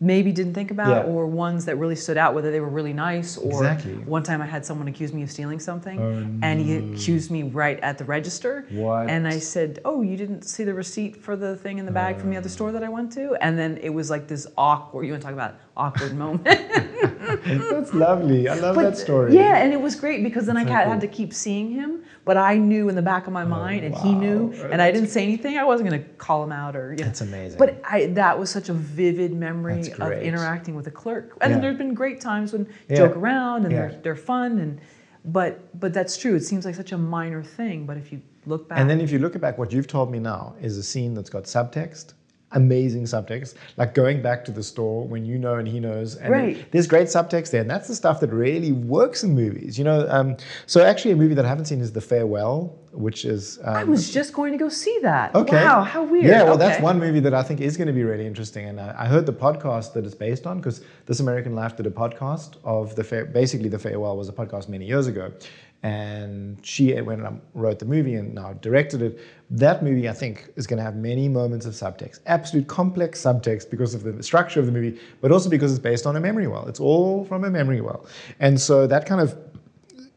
[0.00, 1.12] maybe didn't think about yeah.
[1.12, 3.94] or ones that really stood out whether they were really nice or exactly.
[4.04, 7.42] one time i had someone accuse me of stealing something oh, and he accused me
[7.42, 9.10] right at the register what?
[9.10, 12.16] and i said oh you didn't see the receipt for the thing in the bag
[12.16, 12.50] from the other oh.
[12.50, 15.26] store that i went to and then it was like this awkward you want to
[15.26, 19.94] talk about awkward moment that's lovely i love but, that story yeah and it was
[19.94, 22.94] great because then that's i had, had to keep seeing him but i knew in
[22.96, 24.02] the back of my oh, mind and wow.
[24.02, 26.92] he knew and i didn't say anything i wasn't going to call him out or
[26.92, 27.04] you know.
[27.04, 31.36] that's amazing but I, that was such a vivid memory of interacting with a clerk.
[31.40, 31.60] And yeah.
[31.60, 32.96] there's been great times when yeah.
[32.96, 33.88] joke around and yeah.
[33.88, 34.80] they're they're fun and
[35.24, 36.34] but but that's true.
[36.34, 39.10] It seems like such a minor thing, but if you look back And then if
[39.10, 42.14] you look back what you've told me now is a scene that's got subtext
[42.52, 46.16] amazing subtext, like going back to the store when you know and he knows.
[46.16, 46.72] And right.
[46.72, 49.78] there's great subtext there, and that's the stuff that really works in movies.
[49.78, 53.24] You know, um, so actually, a movie that I haven't seen is The Farewell, which
[53.24, 53.58] is.
[53.64, 55.34] Um, I was just going to go see that.
[55.34, 55.56] Okay.
[55.56, 56.24] Wow, how weird.
[56.24, 56.68] Yeah, well, okay.
[56.68, 59.06] that's one movie that I think is going to be really interesting, and I, I
[59.06, 62.96] heard the podcast that it's based on because This American Life did a podcast of
[62.96, 65.32] the fair, basically The Farewell was a podcast many years ago,
[65.82, 69.20] and she went and wrote the movie and now directed it.
[69.50, 73.70] That movie, I think, is going to have many moments of subtext, absolute complex subtext
[73.70, 76.48] because of the structure of the movie, but also because it's based on a memory
[76.48, 76.66] well.
[76.66, 78.06] It's all from a memory well,
[78.40, 79.38] and so that kind of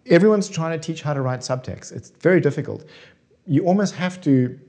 [0.07, 1.91] everyone's trying to teach how to write subtext.
[1.91, 2.85] It's very difficult.
[3.45, 4.59] You almost have to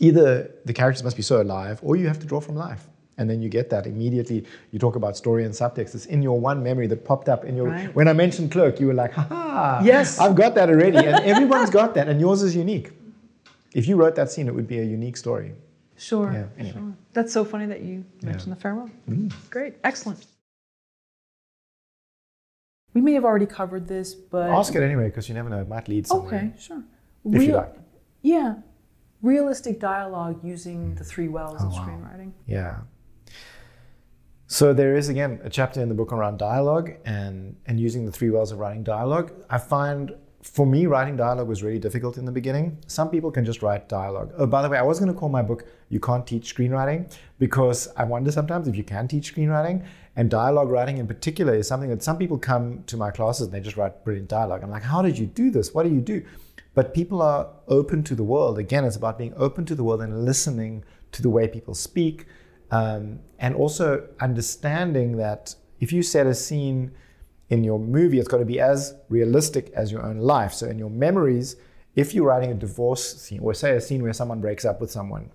[0.00, 2.88] either the characters must be so alive, or you have to draw from life.
[3.18, 4.44] And then you get that immediately.
[4.72, 5.94] You talk about story and subtext.
[5.94, 7.68] It's in your one memory that popped up in your.
[7.68, 7.94] Right.
[7.94, 10.18] When I mentioned clerk, you were like, "Ha Yes.
[10.18, 12.92] I've got that already," and everyone's got that, and yours is unique.
[13.74, 15.52] If you wrote that scene, it would be a unique story.
[15.96, 16.32] Sure.
[16.32, 16.72] Yeah, anyway.
[16.78, 16.92] Sure.
[17.12, 18.90] That's so funny that you mentioned the farewell.
[19.08, 19.32] Mm.
[19.50, 19.74] Great.
[19.84, 20.26] Excellent.
[22.94, 25.68] We may have already covered this, but Ask it anyway, because you never know; it
[25.68, 26.34] might lead somewhere.
[26.34, 26.82] Okay, sure.
[27.32, 27.74] If you like.
[28.22, 28.56] Yeah.
[29.22, 31.86] Realistic dialogue using the three wells of Oh, wow.
[31.86, 32.32] screenwriting.
[32.46, 32.76] Yeah.
[34.54, 38.12] So there is again a chapter in the book around dialogue and and using the
[38.12, 39.32] three wells of writing dialogue.
[39.50, 42.78] I find for me writing dialogue was really difficult in the beginning.
[42.86, 44.32] Some people can just write dialogue.
[44.38, 47.12] Oh, by the way, I was going to call my book "You Can't Teach Screenwriting"
[47.40, 51.66] because I wonder sometimes if you can teach screenwriting and dialogue writing in particular is
[51.66, 54.62] something that some people come to my classes and they just write brilliant dialogue.
[54.62, 55.74] I'm like, how did you do this?
[55.74, 56.24] What do you do?
[56.74, 58.60] But people are open to the world.
[58.60, 62.26] Again, it's about being open to the world and listening to the way people speak.
[62.70, 66.92] Um, and also understanding that if you set a scene
[67.50, 70.52] in your movie, it's got to be as realistic as your own life.
[70.52, 71.56] So in your memories,
[71.94, 74.90] if you're writing a divorce scene, or say a scene where someone breaks up with
[74.90, 75.30] someone,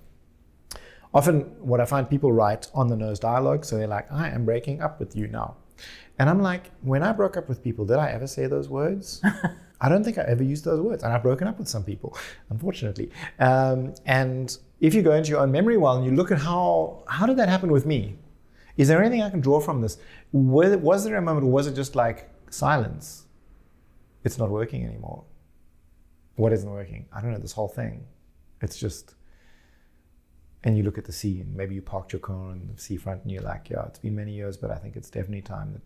[1.13, 3.63] often what I find people write on the nose dialogue.
[3.65, 5.55] So they're like, I am breaking up with you now.
[6.17, 9.21] And I'm like, when I broke up with people, did I ever say those words?
[9.81, 11.03] I don't think I ever used those words.
[11.03, 12.17] And I've broken up with some people,
[12.49, 13.09] unfortunately.
[13.39, 17.03] Um, and if you go into your own memory well and you look at how,
[17.07, 18.17] how did that happen with me?
[18.77, 19.97] Is there anything I can draw from this?
[20.31, 23.25] Was, there a moment or was it just like silence?
[24.23, 25.25] It's not working anymore.
[26.35, 27.07] What isn't working?
[27.11, 28.05] I don't know, this whole thing.
[28.61, 29.15] It's just,
[30.63, 33.23] and you look at the sea and maybe you parked your car on the seafront
[33.23, 35.81] and you're like, yeah, it's been many years, but I think it's definitely time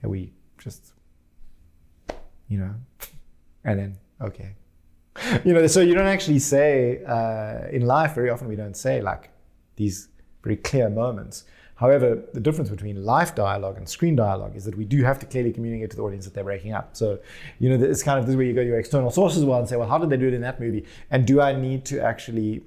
[0.00, 0.92] that we just,
[2.48, 2.74] you know,
[3.64, 4.54] and then, okay.
[5.44, 9.00] You know, so you don't actually say, uh, in life, very often we don't say
[9.00, 9.30] like
[9.76, 10.08] these
[10.42, 11.44] very clear moments.
[11.76, 15.26] However, the difference between life dialogue and screen dialogue is that we do have to
[15.26, 16.96] clearly communicate to the audience that they're breaking up.
[16.96, 17.18] So,
[17.58, 19.58] you know, it's kind of this is where you go to your external sources well
[19.58, 20.86] and say, well, how did they do it in that movie?
[21.10, 22.62] And do I need to actually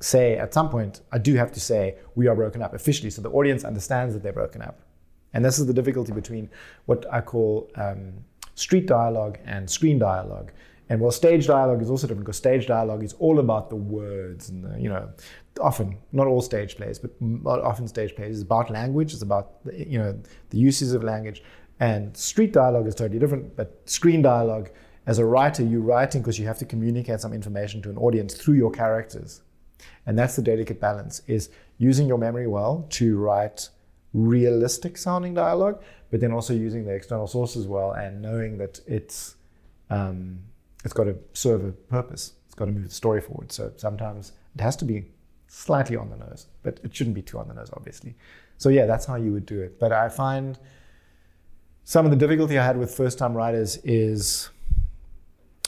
[0.00, 3.22] say at some point, I do have to say, we are broken up officially, so
[3.22, 4.80] the audience understands that they're broken up.
[5.32, 6.50] And this is the difficulty between
[6.86, 8.12] what I call um,
[8.54, 10.52] street dialogue and screen dialogue.
[10.88, 14.50] And while stage dialogue is also different, because stage dialogue is all about the words
[14.50, 15.08] and the, you know,
[15.60, 17.12] often not all stage plays, but
[17.62, 19.12] often stage plays is about language.
[19.12, 20.18] It's about you know
[20.50, 21.42] the uses of language.
[21.80, 23.56] And street dialogue is totally different.
[23.56, 24.70] But screen dialogue,
[25.06, 28.34] as a writer, you're writing because you have to communicate some information to an audience
[28.34, 29.42] through your characters.
[30.06, 33.68] And that's the delicate balance: is using your memory well to write
[34.14, 39.36] realistic sounding dialogue, but then also using the external sources well and knowing that it's
[39.90, 40.38] um,
[40.84, 42.32] it's got to serve a purpose.
[42.46, 43.52] It's got to move the story forward.
[43.52, 45.06] So sometimes it has to be
[45.46, 48.14] slightly on the nose, but it shouldn't be too on the nose, obviously.
[48.58, 49.78] So yeah, that's how you would do it.
[49.78, 50.58] But I find
[51.84, 54.50] some of the difficulty I had with first-time writers is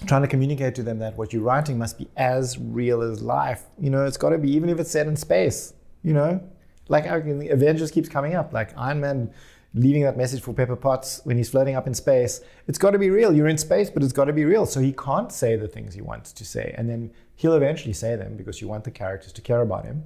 [0.06, 3.64] trying to communicate to them that what you're writing must be as real as life.
[3.78, 5.74] You know, it's got to be even if it's set in space.
[6.02, 6.40] You know,
[6.88, 9.32] like Avengers keeps coming up, like Iron Man
[9.74, 12.40] leaving that message for Pepper Potts when he's floating up in space.
[12.68, 13.34] It's got to be real.
[13.34, 14.66] You're in space, but it's got to be real.
[14.66, 18.14] So he can't say the things he wants to say, and then he'll eventually say
[18.16, 20.04] them because you want the characters to care about him.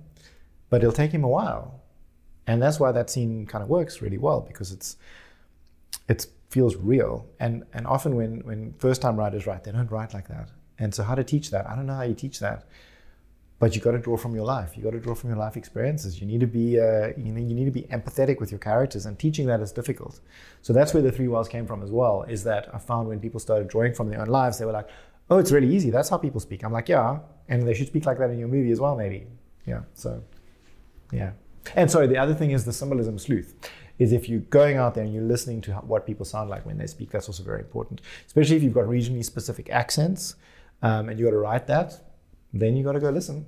[0.70, 1.82] But it'll take him a while,
[2.46, 4.96] and that's why that scene kind of works really well because it's
[6.08, 7.26] it feels real.
[7.38, 10.50] And and often when when first time writers write, they don't write like that.
[10.78, 11.68] And so how to teach that?
[11.68, 12.66] I don't know how you teach that.
[13.60, 14.76] But you got to draw from your life.
[14.76, 16.20] You got to draw from your life experiences.
[16.20, 19.06] You need to be uh, you know you need to be empathetic with your characters,
[19.06, 20.20] and teaching that is difficult.
[20.62, 22.22] So that's where the three wells came from as well.
[22.22, 24.88] Is that I found when people started drawing from their own lives, they were like,
[25.28, 25.90] "Oh, it's really easy.
[25.90, 27.18] That's how people speak." I'm like, "Yeah,"
[27.48, 29.26] and they should speak like that in your movie as well, maybe.
[29.66, 29.82] Yeah.
[29.94, 30.22] So,
[31.12, 31.32] yeah.
[31.74, 33.54] And sorry, the other thing is the symbolism sleuth.
[33.98, 36.78] Is if you're going out there and you're listening to what people sound like when
[36.78, 38.00] they speak, that's also very important.
[38.26, 40.36] Especially if you've got regionally specific accents,
[40.82, 42.00] um, and you got to write that,
[42.52, 43.46] then you got to go listen.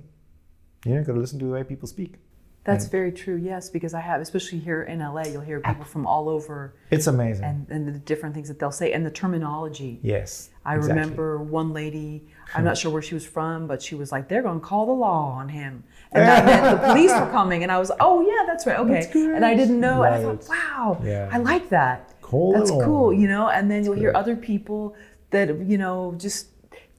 [0.85, 2.15] You know, got to listen to the way people speak.
[2.63, 3.37] That's And- very true.
[3.37, 7.07] Yes, because I have, especially here in LA, you'll hear people from all over It's
[7.07, 7.43] amazing.
[7.43, 9.99] and, and the different things that they'll say and the terminology.
[10.03, 10.49] yes.
[10.63, 11.01] I exactly.
[11.01, 14.43] remember one lady, I'm not sure where she was from, but she was like, they're
[14.43, 15.83] going to call the law on him.
[16.13, 17.63] And that meant the police were coming.
[17.63, 18.77] And I was, oh, yeah, that's right.
[18.79, 18.93] Okay.
[19.01, 20.03] That's and I didn't know.
[20.03, 20.43] And I Right.
[20.43, 21.29] thought, wow, Yeah.
[21.31, 22.21] I like that.
[22.21, 23.47] Call that's cool, you know?
[23.47, 24.93] And then you'll hear other people
[25.31, 26.47] that, you know, just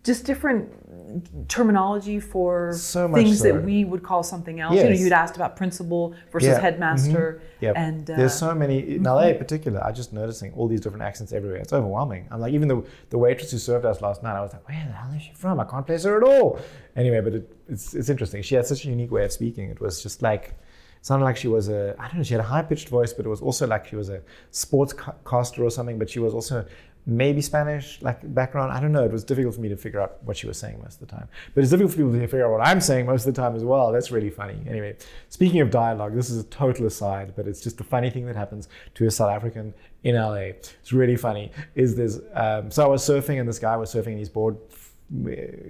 [0.03, 0.82] just different
[1.49, 3.45] terminology for So things so.
[3.45, 4.75] that we would call something else.
[4.77, 6.61] You know, you'd asked about principal versus Yeah.
[6.61, 7.41] headmaster.
[7.61, 7.75] Yep.
[7.77, 9.83] And uh, There's so many in LA in particular.
[9.85, 11.59] I'm just noticing all these different accents everywhere.
[11.61, 12.29] It's overwhelming.
[12.31, 14.85] I'm like, even the the waitress who served us last night, I was like, where
[14.87, 15.61] the hell is she from?
[15.61, 16.59] I can't place her at all.
[16.97, 18.43] Anyway, but it, it's it's interesting.
[18.43, 19.71] She had such a unique way of speaking.
[19.71, 20.55] It was just like
[21.05, 23.27] sounded like she was a I don't know she had a high pitched voice, but
[23.27, 24.21] it was also like she was a
[24.53, 25.99] sportscaster or something.
[25.99, 26.65] But she was also
[27.05, 28.73] maybe Spanish like background.
[28.73, 29.05] I don't know.
[29.05, 31.15] It was difficult for me to figure out what she was saying most of the
[31.15, 31.29] time.
[31.55, 33.57] But it's difficult for people to figure out what I'm saying most of the time
[33.57, 33.93] as well.
[33.93, 34.59] That's really funny.
[34.69, 34.97] Anyway,
[35.29, 38.37] speaking of dialogue, this is a total aside, but it's just a funny thing that
[38.37, 39.75] happens to a South African
[40.05, 40.53] in LA.
[40.81, 41.51] It's really funny.
[41.75, 42.21] Is this?
[42.35, 44.57] Um, so I was surfing and this guy was surfing and his board.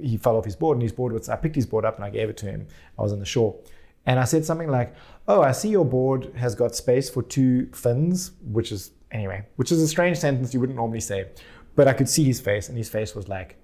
[0.01, 1.29] He fell off his board and his board was.
[1.29, 2.67] I picked his board up and I gave it to him.
[2.99, 3.57] I was on the shore.
[4.05, 4.95] And I said something like,
[5.29, 9.71] "Oh, I see your board has got space for two fins, which is Anyway, which
[9.71, 11.29] is a strange sentence you wouldn't normally say.
[11.77, 13.57] But I could see his face, and his face was like,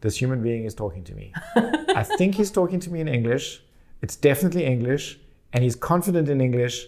[0.00, 1.32] this human being is talking to me.
[1.56, 3.62] I think he's talking to me in English.
[4.02, 5.18] It's definitely English,
[5.52, 6.86] and he's confident in English,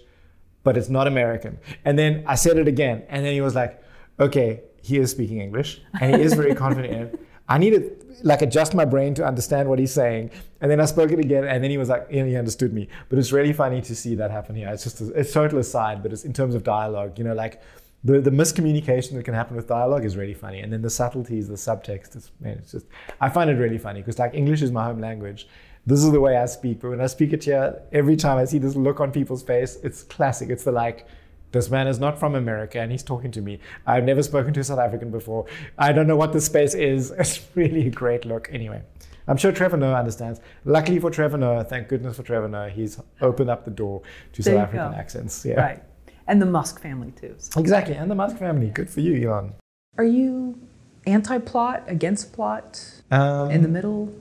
[0.62, 1.58] but it's not American.
[1.84, 3.82] And then I said it again, and then he was like,
[4.18, 7.20] okay, he is speaking English, and he is very confident in it.
[7.48, 10.30] I need to like adjust my brain to understand what he's saying.
[10.60, 12.88] And then I spoke it again, and then he was like, he understood me.
[13.08, 14.68] But it's really funny to see that happen here.
[14.68, 17.60] It's just a, it's total aside, but it's in terms of dialogue, you know, like
[18.02, 20.60] the, the miscommunication that can happen with dialogue is really funny.
[20.60, 22.86] And then the subtleties, the subtext, is, man, it's just,
[23.20, 25.46] I find it really funny because like English is my home language.
[25.86, 26.80] This is the way I speak.
[26.80, 29.76] But when I speak it here, every time I see this look on people's face,
[29.82, 30.48] it's classic.
[30.48, 31.06] It's the like,
[31.52, 33.58] this man is not from America and he's talking to me.
[33.86, 35.46] I've never spoken to a South African before.
[35.76, 37.10] I don't know what this space is.
[37.18, 38.48] It's really a great look.
[38.52, 38.82] Anyway,
[39.26, 40.40] I'm sure Trevor Noah understands.
[40.64, 44.00] Luckily for Trevor Noah, thank goodness for Trevor Noah, he's opened up the door
[44.32, 44.96] to there South African go.
[44.96, 45.44] accents.
[45.44, 45.60] Yeah.
[45.60, 45.82] Right
[46.30, 47.34] and the Musk family too.
[47.38, 47.60] So.
[47.60, 48.68] Exactly, and the Musk family.
[48.68, 49.52] Good for you, Elon.
[49.98, 50.58] Are you
[51.06, 54.14] anti-plot, against plot, um, in the middle?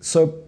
[0.00, 0.44] So,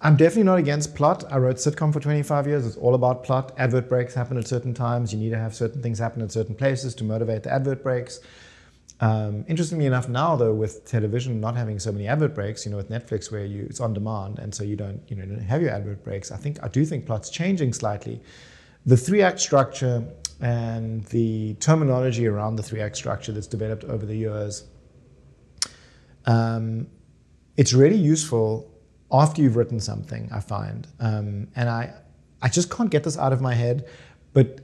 [0.00, 1.24] I'm definitely not against plot.
[1.30, 2.66] I wrote sitcom for 25 years.
[2.66, 3.52] It's all about plot.
[3.56, 5.14] Advert breaks happen at certain times.
[5.14, 8.18] You need to have certain things happen at certain places to motivate the advert breaks.
[9.00, 12.76] Um, interestingly enough, now though, with television not having so many advert breaks, you know,
[12.76, 15.62] with Netflix where you it's on demand, and so you don't, you know, don't have
[15.62, 16.32] your advert breaks.
[16.32, 18.20] I think I do think plot's changing slightly.
[18.86, 20.04] The three act structure
[20.40, 24.64] and the terminology around the three act structure that's developed over the years,
[26.26, 26.86] um,
[27.56, 28.70] it's really useful
[29.10, 30.86] after you've written something, I find.
[31.00, 31.94] Um, and I,
[32.42, 33.88] I just can't get this out of my head,
[34.32, 34.60] but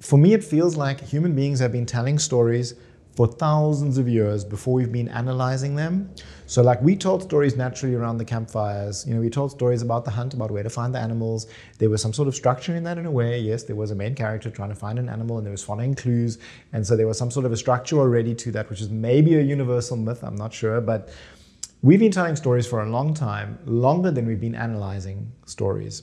[0.00, 2.74] for me, it feels like human beings have been telling stories
[3.16, 6.10] for thousands of years before we've been analyzing them.
[6.50, 9.06] So, like we told stories naturally around the campfires.
[9.06, 11.46] You know, we told stories about the hunt, about where to find the animals.
[11.78, 13.38] There was some sort of structure in that in a way.
[13.38, 15.94] Yes, there was a main character trying to find an animal, and there was following
[15.94, 16.38] clues,
[16.72, 19.36] and so there was some sort of a structure already to that, which is maybe
[19.36, 20.24] a universal myth.
[20.24, 21.10] I'm not sure, but
[21.82, 26.02] we've been telling stories for a long time, longer than we've been analyzing stories.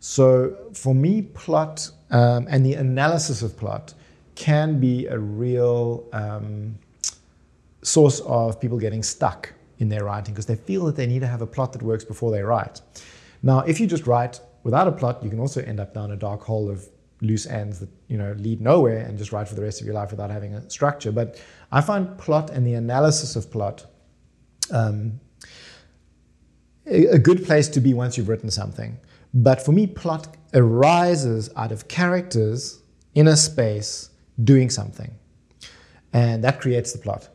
[0.00, 3.94] So, for me, plot um, and the analysis of plot
[4.34, 6.76] can be a real um,
[7.80, 11.26] source of people getting stuck in their writing because they feel that they need to
[11.26, 12.80] have a plot that works before they write.
[13.42, 16.16] Now, if you just write without a plot, you can also end up down a
[16.16, 16.88] dark hole of
[17.22, 19.94] loose ends that you know lead nowhere and just write for the rest of your
[19.94, 21.12] life without having a structure.
[21.12, 21.40] But
[21.72, 23.86] I find plot and the analysis of plot
[24.70, 25.20] um,
[26.86, 28.98] a good place to be once you've written something.
[29.34, 32.80] But for me, plot arises out of characters
[33.14, 34.10] in a space
[34.42, 35.12] doing something.
[36.12, 37.28] And that creates the plot.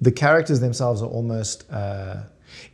[0.00, 2.24] The characters themselves are almost, uh,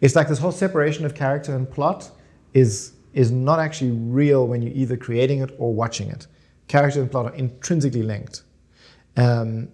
[0.01, 2.11] it's like this whole separation of character and plot
[2.53, 6.27] is, is not actually real when you're either creating it or watching it.
[6.69, 8.43] Character and plot are intrinsically linked.
[9.16, 9.69] Um,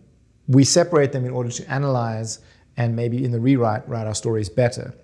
[0.47, 2.41] we separate them in order to analyze
[2.77, 4.95] and maybe in the rewrite write our stories better.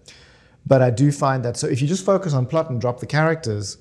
[0.67, 3.07] But I do find that so if you just focus on plot and drop the
[3.07, 3.77] characters,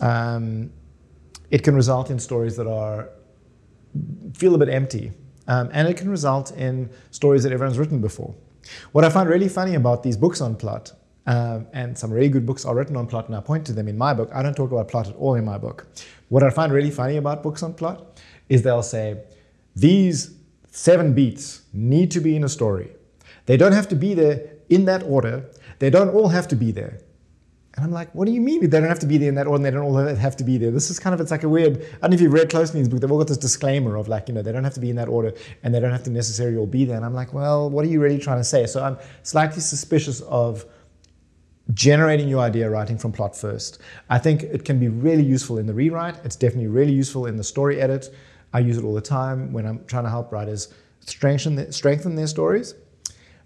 [0.00, 0.72] um,
[1.50, 3.10] it can result in stories that are
[4.34, 5.12] feel a bit empty.
[5.50, 8.32] Um, and it can result in stories that everyone's written before.
[8.92, 10.92] What I find really funny about these books on plot,
[11.26, 13.88] um, and some really good books are written on plot, and I point to them
[13.88, 14.30] in my book.
[14.32, 15.88] I don't talk about plot at all in my book.
[16.28, 19.22] What I find really funny about books on plot is they'll say,
[19.74, 20.36] these
[20.70, 22.92] seven beats need to be in a story.
[23.46, 25.50] They don't have to be there in that order.
[25.80, 27.00] They don't all have to be there.
[27.80, 28.60] And I'm like, what do you mean?
[28.60, 30.58] They don't have to be there in that order, they don't all have to be
[30.58, 30.70] there.
[30.70, 32.78] This is kind of, it's like a weird, I don't know if you've read closely
[32.78, 34.74] in this book, they've all got this disclaimer of like, you know, they don't have
[34.74, 35.32] to be in that order,
[35.62, 36.96] and they don't have to necessarily all be there.
[36.96, 38.66] And I'm like, well, what are you really trying to say?
[38.66, 40.66] So I'm slightly suspicious of
[41.72, 43.80] generating your idea writing from plot first.
[44.10, 46.16] I think it can be really useful in the rewrite.
[46.22, 48.14] It's definitely really useful in the story edit.
[48.52, 50.68] I use it all the time when I'm trying to help writers
[51.00, 52.74] strengthen, strengthen their stories.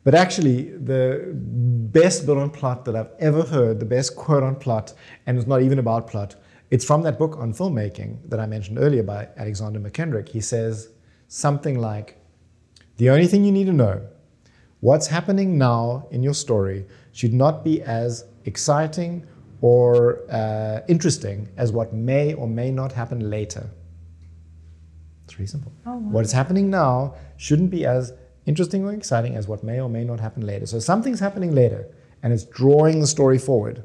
[0.05, 4.57] But actually, the best bit on plot that I've ever heard, the best quote on
[4.57, 4.93] plot,
[5.27, 6.37] and it's not even about plot,
[6.71, 10.29] it's from that book on filmmaking that I mentioned earlier by Alexander Mackendrick.
[10.29, 10.91] He says
[11.29, 12.19] something like,
[12.99, 14.07] The only thing you need to know,
[14.81, 19.27] what's happening now in your story should not be as exciting
[19.63, 23.71] or uh, interesting as what may or may not happen later.
[25.25, 25.73] It's really simple.
[25.87, 26.11] Oh, wow.
[26.11, 28.13] What is happening now shouldn't be as
[28.47, 30.67] interesting or exciting as what may or may not happen later.
[30.67, 31.87] So something's happening later
[32.23, 33.85] and it's drawing the story forward.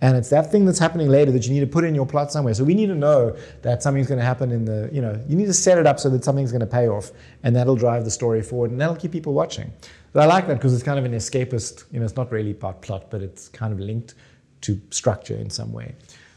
[0.00, 2.32] And it's that thing that's happening later that you need to put in your plot
[2.32, 2.54] somewhere.
[2.54, 5.36] So we need to know that something's going to happen in the, you know, you
[5.36, 7.12] need to set it up so that something's going to pay off
[7.42, 9.72] and that'll drive the story forward and that'll keep people watching.
[10.12, 12.50] But I like that because it's kind of an escapist, you know, it's not really
[12.50, 14.14] about plot, but it's kind of linked
[14.62, 15.94] to structure in some way.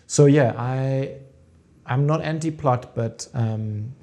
[0.07, 1.15] So yeah, I,
[1.85, 3.93] I'm not anti-plot, but um,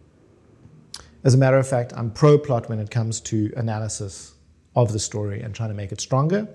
[1.25, 4.35] as a matter of fact, I'm pro-plot when it comes to analysis
[4.75, 6.49] of the story and trying to make it stronger.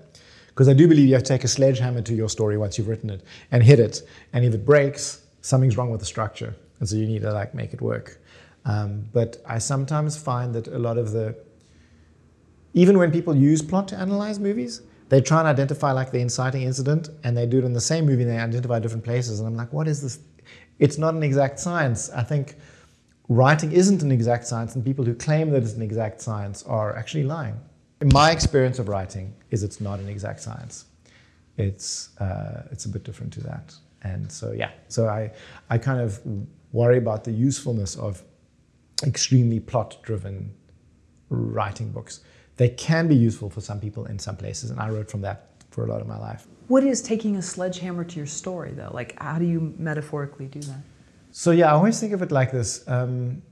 [0.48, 2.88] Because I do believe you have to take a sledgehammer to your story once you've
[2.88, 3.22] written it
[3.52, 4.02] and hit it.
[4.32, 6.56] And if it breaks, something's wrong with the structure.
[6.80, 8.18] And so you need to like make it work.
[8.64, 11.36] Um, but I sometimes find that a lot of the,
[12.74, 16.62] even when people use plot to analyze movies, they try and identify like the inciting
[16.62, 19.38] incident and they do it in the same movie and they identify different places.
[19.38, 20.18] And I'm like, what is this?
[20.78, 22.10] It's not an exact science.
[22.10, 22.56] I think
[23.28, 26.96] writing isn't an exact science and people who claim that it's an exact science are
[26.96, 27.58] actually lying.
[28.12, 30.84] My experience of writing is it's not an exact science.
[31.56, 33.74] It's, uh, it's a bit different to that.
[34.02, 35.32] And so, yeah, so I,
[35.70, 36.20] I kind of
[36.72, 38.22] worry about the usefulness of
[39.04, 40.52] extremely plot driven
[41.30, 42.20] writing books.
[42.56, 45.50] They can be useful for some people in some places, and I wrote from that
[45.70, 46.46] for a lot of my life.
[46.68, 48.90] What is taking a sledgehammer to your story, though?
[48.92, 50.80] Like, how do you metaphorically do that?
[51.38, 52.82] So, yeah, I always think of it like this.
[52.88, 53.42] Um,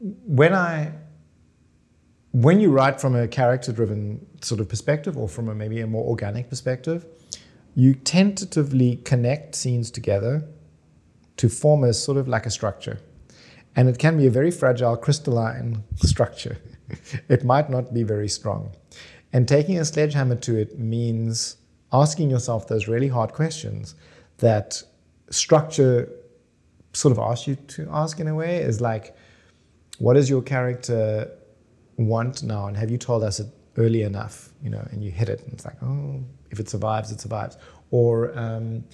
[0.00, 0.90] when I
[2.32, 5.86] when you write from a character driven sort of perspective or from a maybe a
[5.86, 7.06] more organic perspective,
[7.76, 10.48] you tentatively connect scenes together
[11.36, 12.98] to form a sort of like a structure.
[13.76, 16.58] And it can be a very fragile, crystalline structure.
[17.28, 18.72] it might not be very strong.
[19.32, 21.56] And taking a sledgehammer to it means
[21.92, 23.94] asking yourself those really hard questions
[24.38, 24.82] that
[25.30, 26.08] structure
[27.02, 29.16] sort of asks you to ask in a way is like,
[29.98, 31.30] what does your character
[31.96, 32.66] want now?
[32.66, 33.48] And have you told us it
[33.78, 36.20] early enough you know and you hit it and it's like oh
[36.50, 37.56] if it survives it survives.
[37.90, 38.84] Or um,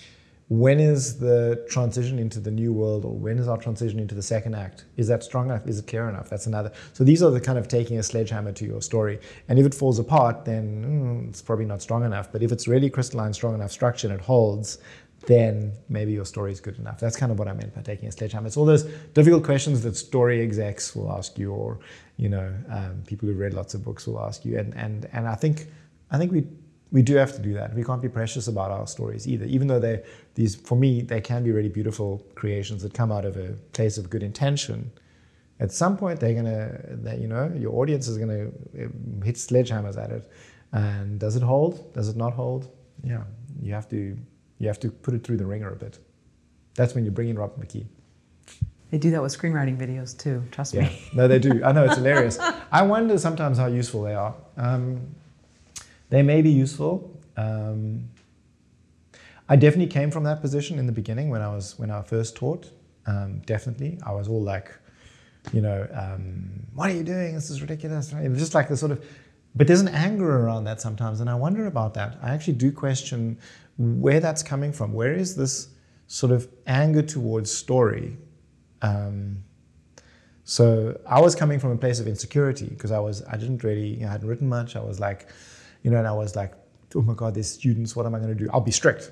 [0.48, 4.22] when is the transition into the new world or when is our transition into the
[4.22, 4.84] second act?
[4.96, 5.66] Is that strong enough?
[5.66, 6.28] Is it clear enough?
[6.28, 6.70] That's another.
[6.92, 9.18] So these are the kind of taking a sledgehammer to your story.
[9.48, 12.30] And if it falls apart then mm, it's probably not strong enough.
[12.30, 14.78] But if it's really crystalline strong enough structure and it holds
[15.26, 17.00] then maybe your story is good enough.
[17.00, 18.46] That's kind of what I meant by taking a sledgehammer.
[18.46, 18.84] It's all those
[19.14, 21.78] difficult questions that story execs will ask you, or
[22.16, 24.58] you know, um, people who read lots of books will ask you.
[24.58, 25.66] And and and I think
[26.10, 26.46] I think we
[26.92, 27.74] we do have to do that.
[27.74, 30.02] We can't be precious about our stories either, even though they
[30.34, 33.98] these for me they can be really beautiful creations that come out of a place
[33.98, 34.92] of good intention.
[35.60, 38.46] At some point, they're gonna, they, you know, your audience is gonna
[38.80, 40.28] um, hit sledgehammers at it.
[40.72, 41.92] And does it hold?
[41.92, 42.68] Does it not hold?
[43.04, 43.22] Yeah,
[43.62, 44.16] you have to
[44.58, 45.98] you have to put it through the wringer a bit.
[46.74, 47.86] That's when you bring in Robert McKee.
[48.90, 50.82] They do that with screenwriting videos too, trust yeah.
[50.82, 51.02] me.
[51.14, 51.64] no, they do.
[51.64, 52.38] I know, it's hilarious.
[52.70, 54.34] I wonder sometimes how useful they are.
[54.56, 55.14] Um,
[56.10, 57.10] they may be useful.
[57.36, 58.08] Um,
[59.48, 62.36] I definitely came from that position in the beginning when I was when I first
[62.36, 62.70] taught.
[63.06, 64.72] Um, definitely, I was all like,
[65.52, 67.34] you know, um, what are you doing?
[67.34, 68.12] This is ridiculous.
[68.12, 69.04] It's just like the sort of,
[69.54, 72.16] but there's an anger around that sometimes, and I wonder about that.
[72.22, 73.38] I actually do question
[73.76, 74.92] where that's coming from.
[74.92, 75.68] Where is this
[76.06, 78.16] sort of anger towards story?
[78.82, 79.44] Um,
[80.44, 83.94] so I was coming from a place of insecurity because I was I didn't really
[83.94, 84.76] you know, I hadn't written much.
[84.76, 85.28] I was like,
[85.82, 86.52] you know, and I was like,
[86.94, 87.96] oh my god, these students.
[87.96, 88.48] What am I going to do?
[88.52, 89.10] I'll be strict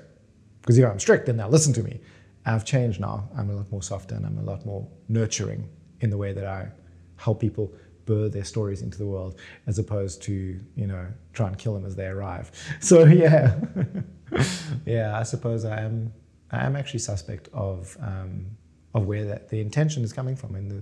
[0.61, 1.99] because if I'm strict, then they'll listen to me.
[2.45, 3.29] I've changed now.
[3.37, 5.67] I'm a lot more softer and I'm a lot more nurturing
[6.01, 6.67] in the way that I
[7.15, 7.73] help people
[8.05, 11.85] birth their stories into the world, as opposed to you know try and kill them
[11.85, 12.51] as they arrive.
[12.79, 13.59] So yeah.
[14.85, 16.13] yeah, I suppose I am.
[16.51, 18.45] I am actually suspect of um,
[18.93, 20.81] of where that the intention is coming from in the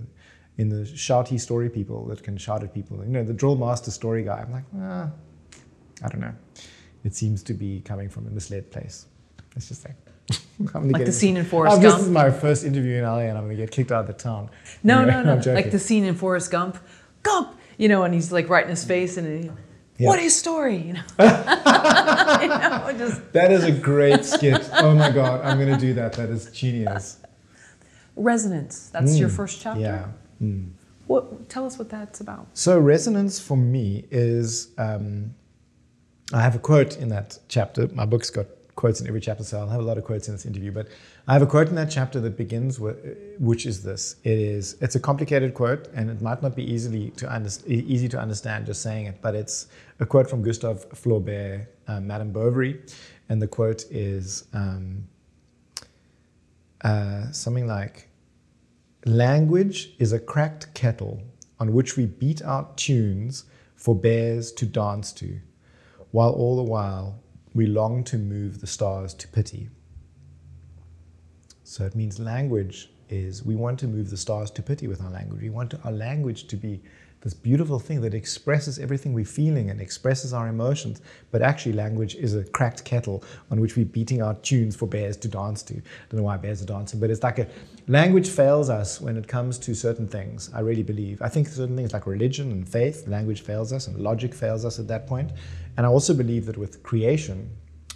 [0.58, 2.98] in the shouty story people that can shout at people.
[2.98, 4.40] You know, the drill master story guy.
[4.40, 5.10] I'm like, ah,
[6.04, 6.34] I don't know.
[7.04, 9.06] It seems to be coming from a misled place.
[9.54, 9.94] Let's just say.
[10.74, 11.96] like the scene in Forrest oh, Gump.
[11.96, 14.12] This is my first interview in LA, and I'm gonna get kicked out of the
[14.12, 14.50] town.
[14.82, 15.22] No, you know?
[15.22, 15.54] no, no.
[15.54, 16.78] like the scene in Forrest Gump.
[17.22, 19.44] Gump, you know, and he's like right in his face, and.
[19.44, 19.50] He,
[20.02, 20.08] yeah.
[20.08, 20.76] What is story?
[20.76, 21.02] You know?
[21.18, 23.32] you know just...
[23.32, 24.68] That is a great skit.
[24.74, 26.12] Oh my god, I'm gonna do that.
[26.14, 27.18] That is genius.
[28.16, 28.90] Resonance.
[28.92, 29.20] That's mm.
[29.20, 29.80] your first chapter.
[29.80, 30.08] Yeah.
[30.42, 30.72] Mm.
[31.06, 31.48] What?
[31.48, 32.46] Tell us what that's about.
[32.54, 34.68] So resonance for me is.
[34.78, 35.34] Um,
[36.34, 37.88] I have a quote in that chapter.
[37.92, 40.34] My book's got quotes in every chapter, so I'll have a lot of quotes in
[40.34, 40.72] this interview.
[40.72, 40.88] But
[41.28, 42.96] I have a quote in that chapter that begins with,
[43.38, 44.76] which is this: "It is.
[44.80, 48.66] It's a complicated quote, and it might not be easily to under, easy to understand
[48.66, 49.68] just saying it, but it's
[50.00, 52.80] a quote from Gustave Flaubert, uh, Madame Bovary,
[53.28, 55.06] and the quote is." Um,
[56.82, 58.08] uh, something like
[59.06, 61.22] language is a cracked kettle
[61.60, 63.44] on which we beat out tunes
[63.76, 65.38] for bears to dance to,
[66.10, 67.20] while all the while
[67.54, 69.68] we long to move the stars to pity.
[71.72, 75.08] So it means language is we want to move the stars to pity with our
[75.08, 75.40] language.
[75.40, 76.82] We want to, our language to be
[77.22, 81.00] this beautiful thing that expresses everything we're feeling and expresses our emotions.
[81.30, 85.16] But actually, language is a cracked kettle on which we're beating out tunes for bears
[85.16, 85.76] to dance to.
[85.76, 85.80] I
[86.10, 87.48] don't know why bears are dancing, but it's like a
[87.88, 90.50] language fails us when it comes to certain things.
[90.52, 91.22] I really believe.
[91.22, 94.78] I think certain things like religion and faith, language fails us, and logic fails us
[94.78, 95.32] at that point.
[95.78, 97.48] And I also believe that with creation,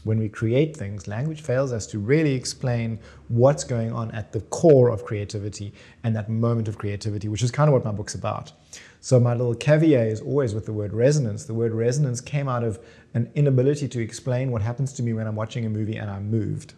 [0.07, 4.41] when we create things, language fails us to really explain what's going on at the
[4.41, 5.73] core of creativity
[6.05, 8.53] and that moment of creativity, which is kind of what my book's about.
[9.01, 11.45] So my little caveat is always with the word resonance.
[11.45, 12.79] The word resonance came out of
[13.15, 16.31] an inability to explain what happens to me when I'm watching a movie and I'm
[16.31, 16.75] moved,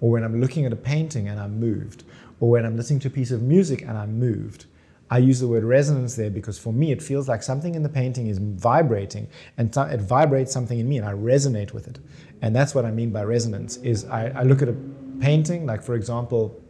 [0.00, 2.04] or when I'm looking at a painting and I'm moved,
[2.38, 4.66] or when I'm listening to a piece of music and I'm moved.
[5.12, 7.88] I use the word resonance there because for me it feels like something in the
[7.90, 9.28] painting is vibrating
[9.58, 11.98] and it vibrates something in me and I resonate with it.
[12.42, 14.76] And that's what I mean by resonance is I, I look at a
[15.20, 16.60] painting, like for example,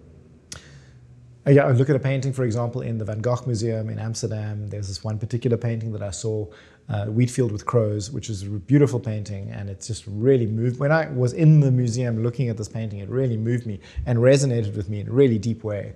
[1.44, 3.98] uh, yeah, I look at a painting, for example, in the Van Gogh Museum in
[3.98, 4.68] Amsterdam.
[4.68, 6.46] There's this one particular painting that I saw,
[6.88, 10.78] uh, Wheatfield with Crows, which is a beautiful painting, and it's just really moved.
[10.78, 14.18] When I was in the museum looking at this painting, it really moved me and
[14.20, 15.94] resonated with me in a really deep way.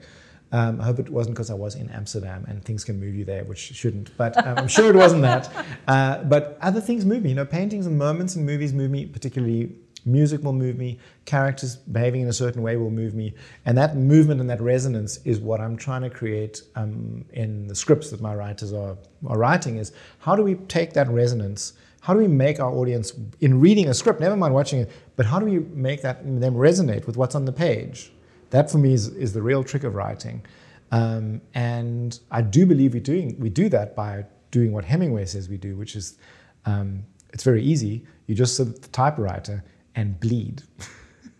[0.52, 3.24] Um, I hope it wasn't because I was in Amsterdam and things can move you
[3.24, 4.16] there, which shouldn't.
[4.16, 5.51] But um, I'm sure it wasn't that.
[5.89, 7.28] Uh, but other things move me.
[7.28, 9.73] You know, paintings and moments in movies move me, particularly
[10.06, 13.35] Music will move me, characters behaving in a certain way will move me.
[13.66, 17.74] And that movement and that resonance is what I'm trying to create um, in the
[17.74, 18.97] scripts that my writers are,
[19.27, 21.73] are writing is how do we take that resonance?
[22.02, 25.27] How do we make our audience, in reading a script, never mind watching it, but
[25.27, 28.12] how do we make that them resonate with what's on the page?
[28.51, 30.44] That for me is, is the real trick of writing.
[30.93, 35.48] Um, and I do believe we doing we do that by doing what Hemingway says
[35.48, 36.18] we do, which is
[36.64, 38.05] um, it's very easy.
[38.27, 39.64] You just sit at the typewriter
[39.94, 40.62] and bleed.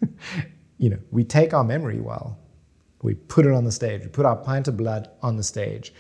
[0.79, 2.39] you know, we take our memory well,
[3.03, 5.93] we put it on the stage, we put our pint of blood on the stage.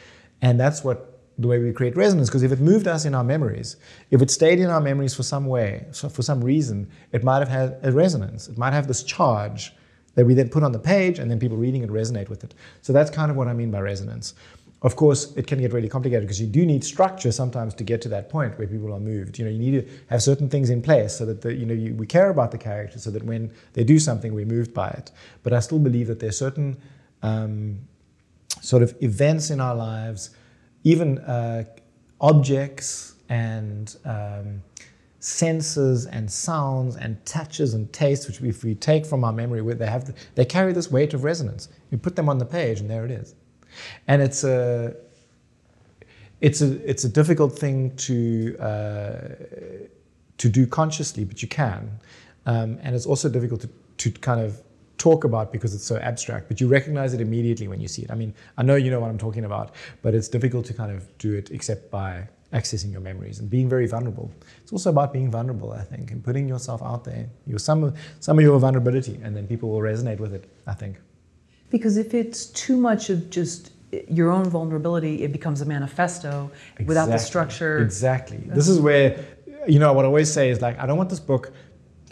[0.42, 3.24] And that's what the way we create resonance, because if it moved us in our
[3.24, 3.76] memories,
[4.10, 7.38] if it stayed in our memories for some way, so for some reason, it might
[7.38, 8.48] have had a resonance.
[8.48, 9.74] It might have this charge
[10.16, 12.54] that we then put on the page and then people reading it resonate with it.
[12.82, 14.34] So that's kind of what I mean by resonance.
[14.82, 18.02] Of course, it can get really complicated because you do need structure sometimes to get
[18.02, 19.38] to that point where people are moved.
[19.38, 21.74] You know, you need to have certain things in place so that the, you know
[21.74, 24.88] you, we care about the character, so that when they do something, we're moved by
[24.88, 25.12] it.
[25.42, 26.76] But I still believe that there's certain
[27.22, 27.78] um,
[28.60, 30.30] sort of events in our lives,
[30.84, 31.64] even uh,
[32.20, 34.62] objects and um,
[35.18, 39.86] senses and sounds and touches and tastes, which if we take from our memory, they
[39.86, 41.68] have the, they carry this weight of resonance.
[41.90, 43.34] You put them on the page, and there it is
[44.08, 44.94] and it's a
[46.40, 49.18] it's a it's a difficult thing to uh,
[50.38, 51.90] to do consciously, but you can,
[52.44, 53.68] um, and it's also difficult to
[53.98, 54.62] to kind of
[54.98, 58.10] talk about because it's so abstract, but you recognize it immediately when you see it.
[58.10, 60.90] I mean, I know you know what I'm talking about, but it's difficult to kind
[60.90, 64.30] of do it except by accessing your memories and being very vulnerable.
[64.62, 68.38] It's also about being vulnerable, I think, and putting yourself out there, your some some
[68.38, 70.48] of your vulnerability, and then people will resonate with it.
[70.66, 70.98] I think.
[71.70, 76.50] Because if it's too much of just eh, your own vulnerability, it becomes a manifesto
[76.54, 76.86] exactly.
[76.86, 77.78] without the structure.
[77.78, 78.38] Exactly.
[78.46, 79.24] This is where,
[79.66, 81.52] you know, what I always say is like, I don't want this book,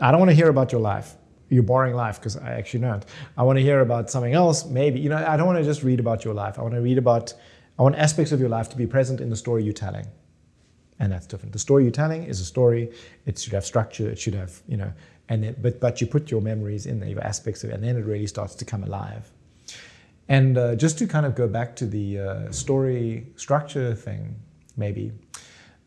[0.01, 1.15] I don't want to hear about your life,
[1.51, 3.05] your boring life, because I actually don't.
[3.37, 4.99] I want to hear about something else, maybe.
[4.99, 6.59] You know, I don't want to just read about your life.
[6.59, 7.33] I want to read about,
[7.79, 10.07] I want aspects of your life to be present in the story you're telling.
[11.01, 11.53] And that's different.
[11.53, 12.93] The story you're telling is a story.
[13.27, 14.09] It should have structure.
[14.09, 14.93] It should have, you know,
[15.29, 17.83] and it, but but you put your memories in there, your aspects of it, and
[17.83, 19.31] then it really starts to come alive.
[20.29, 24.37] And uh, just to kind of go back to the uh, story structure thing,
[24.77, 25.13] maybe,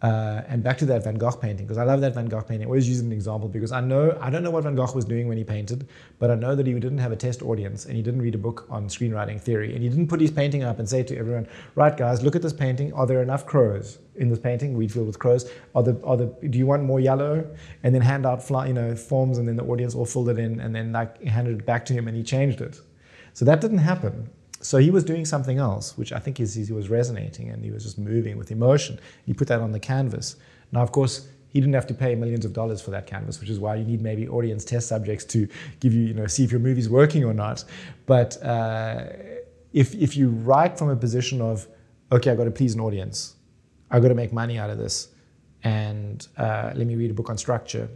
[0.02, 2.68] uh, and back to that Van Gogh painting, because I love that Van Gogh painting.
[2.68, 5.06] I always use an example because I know, I don't know what Van Gogh was
[5.06, 5.88] doing when he painted,
[6.20, 8.38] but I know that he didn't have a test audience and he didn't read a
[8.38, 11.48] book on screenwriting theory and he didn't put his painting up and say to everyone,
[11.74, 12.94] right guys, look at this painting.
[12.94, 14.78] Are there enough crows in this painting?
[14.78, 15.50] Wheatfield with crows.
[15.74, 17.50] Are the, are the, do you want more yellow?
[17.82, 20.38] And then hand out fly, you know, forms and then the audience all filled it
[20.38, 22.80] in and then like handed it back to him and he changed it.
[23.34, 24.30] So that didn't happen.
[24.62, 27.72] So he was doing something else, which I think is he was resonating and he
[27.72, 29.00] was just moving with emotion.
[29.26, 30.36] He put that on the canvas.
[30.72, 33.50] Now, of course, he didn't have to pay millions of dollars for that canvas, which
[33.50, 35.48] is why you need maybe audience test subjects to
[35.80, 37.64] give you, you know, see if your movie's working or not.
[38.06, 39.06] But uh,
[39.74, 41.68] if if you write from a position of,
[42.12, 43.36] okay, I've got to please an audience,
[43.90, 45.10] I've got to make money out of this,
[45.64, 47.90] and uh, let me read a book on structure,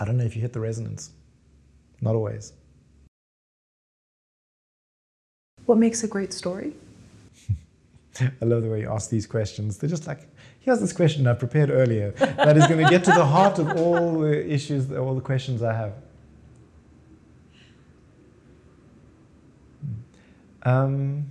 [0.00, 1.10] I don't know if you hit the resonance.
[2.00, 2.52] Not always.
[5.68, 6.72] What makes a great story?
[8.20, 9.76] I love the way you ask these questions.
[9.76, 10.26] They're just like,
[10.60, 13.76] here's this question I prepared earlier that is going to get to the heart of
[13.76, 15.92] all the issues, all the questions I have.
[20.62, 21.26] Um,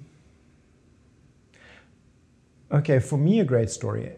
[2.72, 4.12] okay, for me, a great story.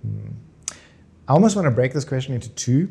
[0.00, 0.30] Hmm.
[1.28, 2.90] I almost want to break this question into two.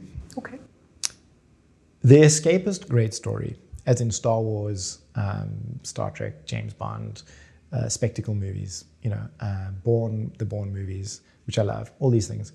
[2.03, 7.23] The escapist great story, as in Star Wars, um, Star Trek, James Bond,
[7.73, 12.27] uh, spectacle movies, you know, uh, Bourne, the Bourne movies, which I love, all these
[12.27, 12.53] things.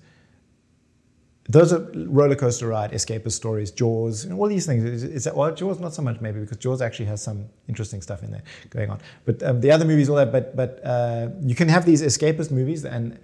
[1.47, 4.83] Those are roller coaster ride, escapist stories, Jaws, and all these things.
[4.83, 8.23] Is that, well, Jaws not so much maybe because Jaws actually has some interesting stuff
[8.23, 8.41] in there
[8.71, 8.99] going on.
[9.25, 10.31] But um, the other movies, all that.
[10.31, 13.19] But but uh, you can have these escapist movies, and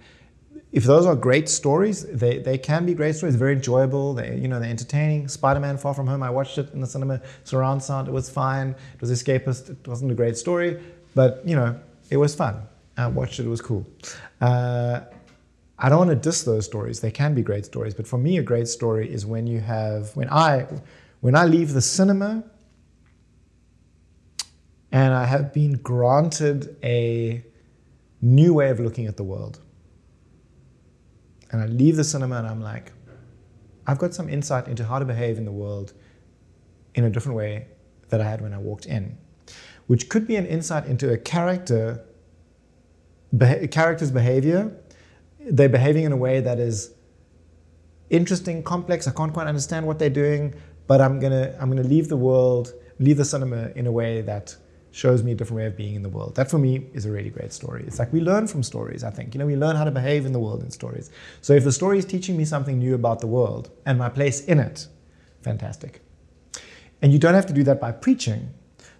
[0.72, 3.36] if those are great stories, they, they can be great stories.
[3.36, 4.14] Very enjoyable.
[4.14, 5.28] They you know they're entertaining.
[5.28, 6.22] Spider-Man: Far From Home.
[6.22, 8.08] I watched it in the cinema, surround sound.
[8.08, 8.70] It was fine.
[8.94, 9.70] It was escapist.
[9.70, 10.82] It wasn't a great story,
[11.14, 11.78] but you know
[12.10, 12.62] it was fun.
[12.96, 13.46] I watched it.
[13.46, 13.86] It was cool.
[14.40, 15.00] Uh,
[15.78, 17.00] I don't want to diss those stories.
[17.00, 20.16] They can be great stories, but for me, a great story is when you have
[20.16, 20.66] when I
[21.20, 22.44] when I leave the cinema
[24.90, 27.44] and I have been granted a
[28.20, 29.58] new way of looking at the world.
[31.52, 32.92] And I leave the cinema and I'm like,
[33.86, 35.92] I've got some insight into how to behave in the world
[36.94, 37.68] in a different way
[38.08, 39.16] that I had when I walked in,
[39.86, 42.04] which could be an insight into a character,
[43.36, 44.76] beha- character's behavior
[45.50, 46.94] they're behaving in a way that is
[48.10, 49.08] interesting, complex.
[49.08, 50.54] I can't quite understand what they're doing,
[50.86, 54.56] but I'm gonna I'm gonna leave the world, leave the cinema in a way that
[54.92, 56.34] shows me a different way of being in the world.
[56.36, 57.84] That for me is a really great story.
[57.86, 59.34] It's like we learn from stories, I think.
[59.34, 61.10] You know, we learn how to behave in the world in stories.
[61.40, 64.44] So if the story is teaching me something new about the world and my place
[64.44, 64.86] in it,
[65.42, 66.00] fantastic.
[67.00, 68.50] And you don't have to do that by preaching.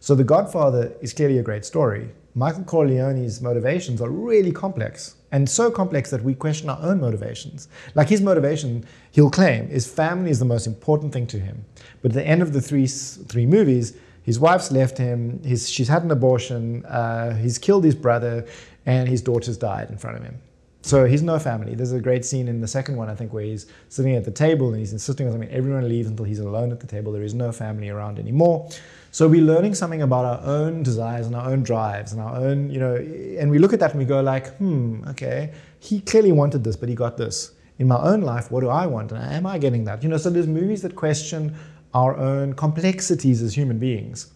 [0.01, 2.11] So The Godfather is clearly a great story.
[2.35, 7.69] Michael Corleone's motivations are really complex and so complex that we question our own motivations.
[7.95, 11.65] Like his motivation, he'll claim, is family is the most important thing to him.
[12.03, 15.89] But at the end of the three, three movies, his wife's left him, his, she's
[15.89, 18.47] had an abortion, uh, he's killed his brother,
[18.87, 20.39] and his daughter's died in front of him.
[20.85, 21.77] So he's no family.
[21.77, 24.33] There's a great scene in the second one, I think, where he's sitting at the
[24.33, 25.49] table and he's insisting on something.
[25.51, 27.13] Everyone leaves until he's alone at the table.
[27.13, 28.69] There is no family around anymore.
[29.13, 32.69] So we're learning something about our own desires and our own drives and our own,
[32.69, 36.33] you know, and we look at that and we go like, hmm, okay, he clearly
[36.33, 37.53] wanted this, but he got this.
[37.79, 39.13] In my own life, what do I want?
[39.13, 40.03] And am I getting that?
[40.03, 41.55] You know, so there's movies that question
[41.95, 44.33] our own complexities as human beings.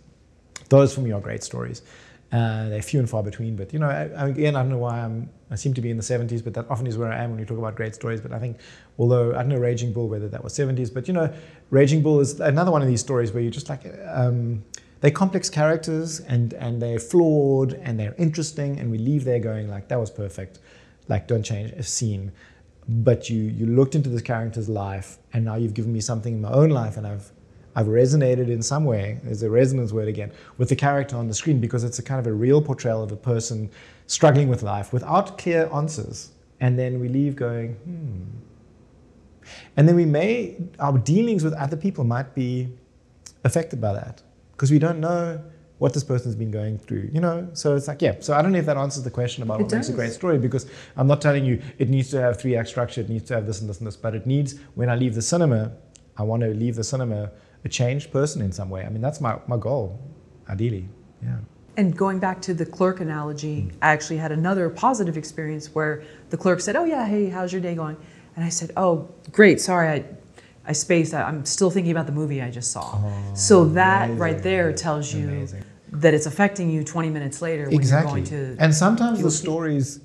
[0.69, 1.83] Those for me are great stories.
[2.33, 5.01] Uh, they're few and far between, but you know, I, again, I don't know why
[5.01, 7.31] I'm, I seem to be in the 70s, but that often is where I am
[7.31, 8.21] when we talk about great stories.
[8.21, 8.59] But I think,
[8.99, 11.33] although I don't know Raging Bull whether that was 70s, but you know,
[11.71, 14.65] Raging Bull is another one of these stories where you're just like, um,
[15.01, 19.69] they're complex characters and and they're flawed and they're interesting, and we leave there going
[19.69, 20.59] like that was perfect,
[21.07, 22.33] like don't change a scene.
[22.89, 26.41] But you you looked into this character's life, and now you've given me something in
[26.41, 27.31] my own life, and I've
[27.77, 31.35] I've resonated in some way, there's a resonance word again, with the character on the
[31.35, 33.71] screen because it's a kind of a real portrayal of a person
[34.07, 36.31] struggling with life without clear answers.
[36.59, 38.23] And then we leave going, hmm.
[39.77, 42.69] And then we may, our dealings with other people might be
[43.45, 44.23] affected by that
[44.53, 45.41] because we don't know
[45.79, 47.47] what this person's been going through, you know?
[47.53, 48.17] So it's like, yeah.
[48.21, 49.81] So I don't know if that answers the question about it what does.
[49.81, 50.67] makes a great story because
[50.97, 53.47] I'm not telling you it needs to have three act structure, it needs to have
[53.47, 55.73] this and this and this, but it needs, when I leave the cinema,
[56.17, 57.31] I want to leave the cinema
[57.67, 58.87] a changed person in some way.
[58.87, 60.01] I mean, that's my, my goal,
[60.49, 60.89] ideally.
[61.23, 61.37] Yeah.
[61.77, 66.39] And going back to the clerk analogy, I actually had another positive experience where the
[66.39, 67.97] clerk said, Oh, yeah, hey, how's your day going?
[68.35, 70.05] And I said, Oh, great, sorry, I,
[70.65, 71.13] I spaced.
[71.13, 72.93] I, am still thinking about the movie I just saw.
[72.95, 74.19] Oh, so that amazing.
[74.19, 75.65] right there tells you amazing.
[75.93, 78.21] that it's affecting you 20 minutes later when exactly.
[78.23, 78.63] you're going to.
[78.65, 80.01] And sometimes the stories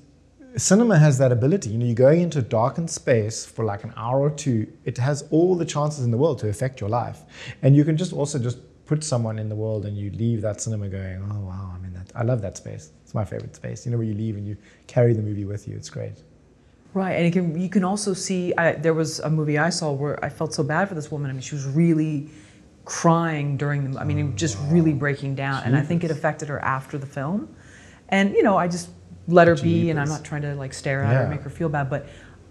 [0.56, 1.70] cinema has that ability.
[1.70, 4.66] You know, you're going into a darkened space for like an hour or two.
[4.84, 7.22] It has all the chances in the world to affect your life,
[7.62, 10.60] and you can just also just put someone in the world and you leave that
[10.60, 12.10] cinema going, oh wow, I mean that.
[12.14, 12.90] I love that space.
[13.02, 13.86] It's my favorite space.
[13.86, 14.56] You know, where you leave and you
[14.86, 15.76] carry the movie with you.
[15.76, 16.22] It's great.
[16.94, 18.52] Right, and you can you can also see.
[18.56, 21.30] I, there was a movie I saw where I felt so bad for this woman.
[21.30, 22.28] I mean, she was really
[22.84, 23.98] crying during the.
[23.98, 24.72] I mean, oh, just wow.
[24.72, 25.66] really breaking down, Jesus.
[25.66, 27.54] and I think it affected her after the film.
[28.10, 28.90] And you know, I just
[29.32, 31.18] let her be, and I'm not trying to like stare at yeah.
[31.18, 32.06] her or make her feel bad, but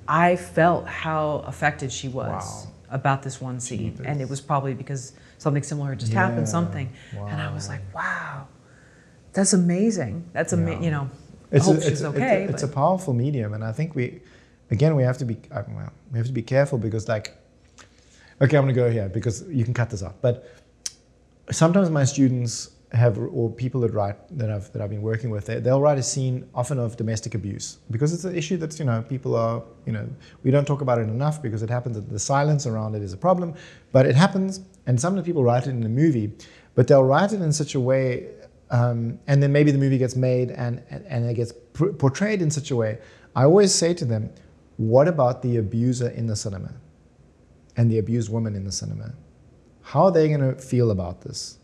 [0.07, 2.71] I felt how affected she was wow.
[2.89, 4.05] about this one scene, Jeepers.
[4.05, 6.27] and it was probably because something similar just yeah.
[6.27, 7.27] happened, something, wow.
[7.27, 8.47] and I was like, wow,
[9.33, 10.29] that's amazing.
[10.33, 10.83] That's amazing.
[10.83, 10.85] Yeah.
[10.85, 11.09] You know,
[11.51, 12.43] it's I hope a, she's okay.
[12.43, 14.21] It's, a, it's a powerful medium, and I think we,
[14.71, 17.37] again, we have to be uh, well, we have to be careful because like,
[18.41, 20.51] okay, I'm gonna go here because you can cut this out, but
[21.51, 25.45] sometimes my students have or people that write that I've that I've been working with,
[25.45, 28.85] they, they'll write a scene often of domestic abuse because it's an issue that's you
[28.85, 30.07] know people are you know
[30.43, 31.95] we don't talk about it enough because it happens.
[31.95, 33.55] That the silence around it is a problem,
[33.91, 36.34] but it happens, and sometimes people write it in a movie,
[36.76, 38.27] but they'll write it in such a way,
[38.72, 41.53] um, and then maybe the movie gets made and and, and it gets
[41.97, 42.99] portrayed in such a way.
[43.35, 44.30] I always say to them,
[44.76, 46.73] what about the abuser in the cinema,
[47.77, 49.13] and the abused woman in the cinema?
[49.81, 51.57] How are they going to feel about this?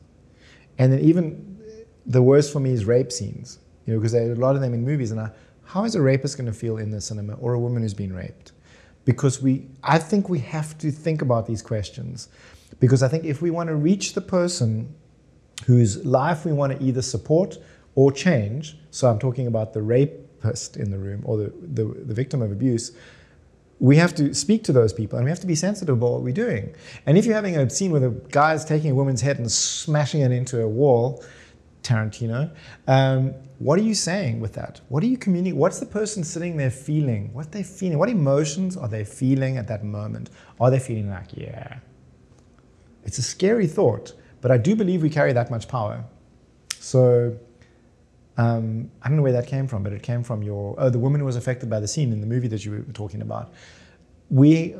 [0.78, 1.60] And then even
[2.06, 4.62] the worst for me is rape scenes, you know, because there are a lot of
[4.62, 5.12] them in movies.
[5.12, 5.32] And I,
[5.64, 8.14] how is a rapist going to feel in the cinema or a woman who's been
[8.14, 8.54] raped?
[9.06, 12.30] Because we, I think we have to think about these questions.
[12.80, 14.94] Because I think if we want to reach the person
[15.66, 17.58] whose life we want to either support
[17.96, 22.14] or change, so I'm talking about the rapist in the room or the, the, the
[22.14, 22.92] victim of abuse,
[23.80, 26.22] we have to speak to those people and we have to be sensitive about what
[26.24, 26.74] we're doing.
[27.06, 29.52] And if you're having a scene where the guy is taking a woman's head and
[29.52, 31.24] smashing it into a wall,
[31.84, 32.52] Tarantino,
[32.88, 34.82] um, what are you saying with that?
[34.90, 35.60] What are you communicating?
[35.60, 37.34] What's the person sitting there feeling?
[37.34, 37.98] What are they feeling?
[37.98, 40.30] What emotions are they feeling at that moment?
[40.60, 41.78] Are they feeling like, yeah?
[43.04, 46.04] It's a scary thought, but I do believe we carry that much power.
[46.80, 47.38] So
[48.38, 51.00] um, I don't know where that came from, but it came from your oh, the
[51.00, 53.52] woman who was affected by the scene in the movie that you were talking about.
[54.30, 54.76] We,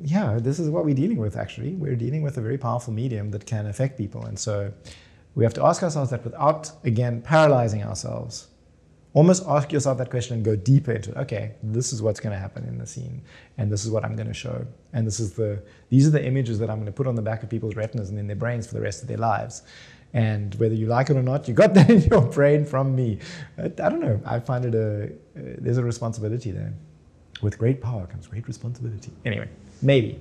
[0.00, 1.36] yeah, this is what we're dealing with.
[1.36, 4.72] Actually, we're dealing with a very powerful medium that can affect people, and so
[5.34, 8.48] we have to ask ourselves that without again paralyzing ourselves.
[9.14, 11.18] Almost ask yourself that question and go deeper into it.
[11.18, 13.20] Okay, this is what's going to happen in the scene,
[13.58, 14.64] and this is what I'm going to show,
[14.94, 17.20] and this is the these are the images that I'm going to put on the
[17.20, 19.64] back of people's retinas and in their brains for the rest of their lives.
[20.14, 23.18] And whether you like it or not, you got that in your brain from me.
[23.58, 24.20] I, I don't know.
[24.24, 25.08] I find it a, uh,
[25.58, 26.72] there's a responsibility there.
[27.40, 29.10] With great power comes great responsibility.
[29.24, 29.48] Anyway,
[29.80, 30.20] maybe.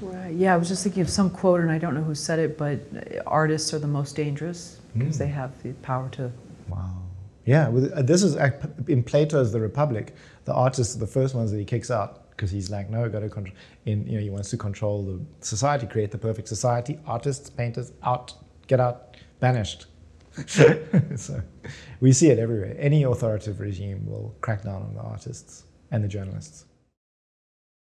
[0.00, 0.32] Right.
[0.32, 2.56] Yeah, I was just thinking of some quote, and I don't know who said it,
[2.56, 2.80] but
[3.26, 5.18] artists are the most dangerous because mm.
[5.18, 6.30] they have the power to.
[6.68, 7.02] Wow.
[7.44, 8.36] Yeah, uh, this is
[8.88, 10.14] in Plato's The Republic.
[10.46, 13.20] The artists are the first ones that he kicks out because he's like, no, got
[13.20, 13.54] to control.
[13.84, 16.98] In you know, he wants to control the society, create the perfect society.
[17.06, 18.32] Artists, painters, out,
[18.66, 19.03] get out,
[19.44, 19.86] vanished.
[21.16, 21.42] so
[22.00, 22.74] we see it everywhere.
[22.78, 26.64] Any authoritative regime will crack down on the artists and the journalists.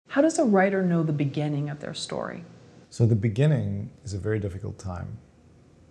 [0.09, 2.43] How does a writer know the beginning of their story?
[2.89, 5.17] So the beginning is a very difficult time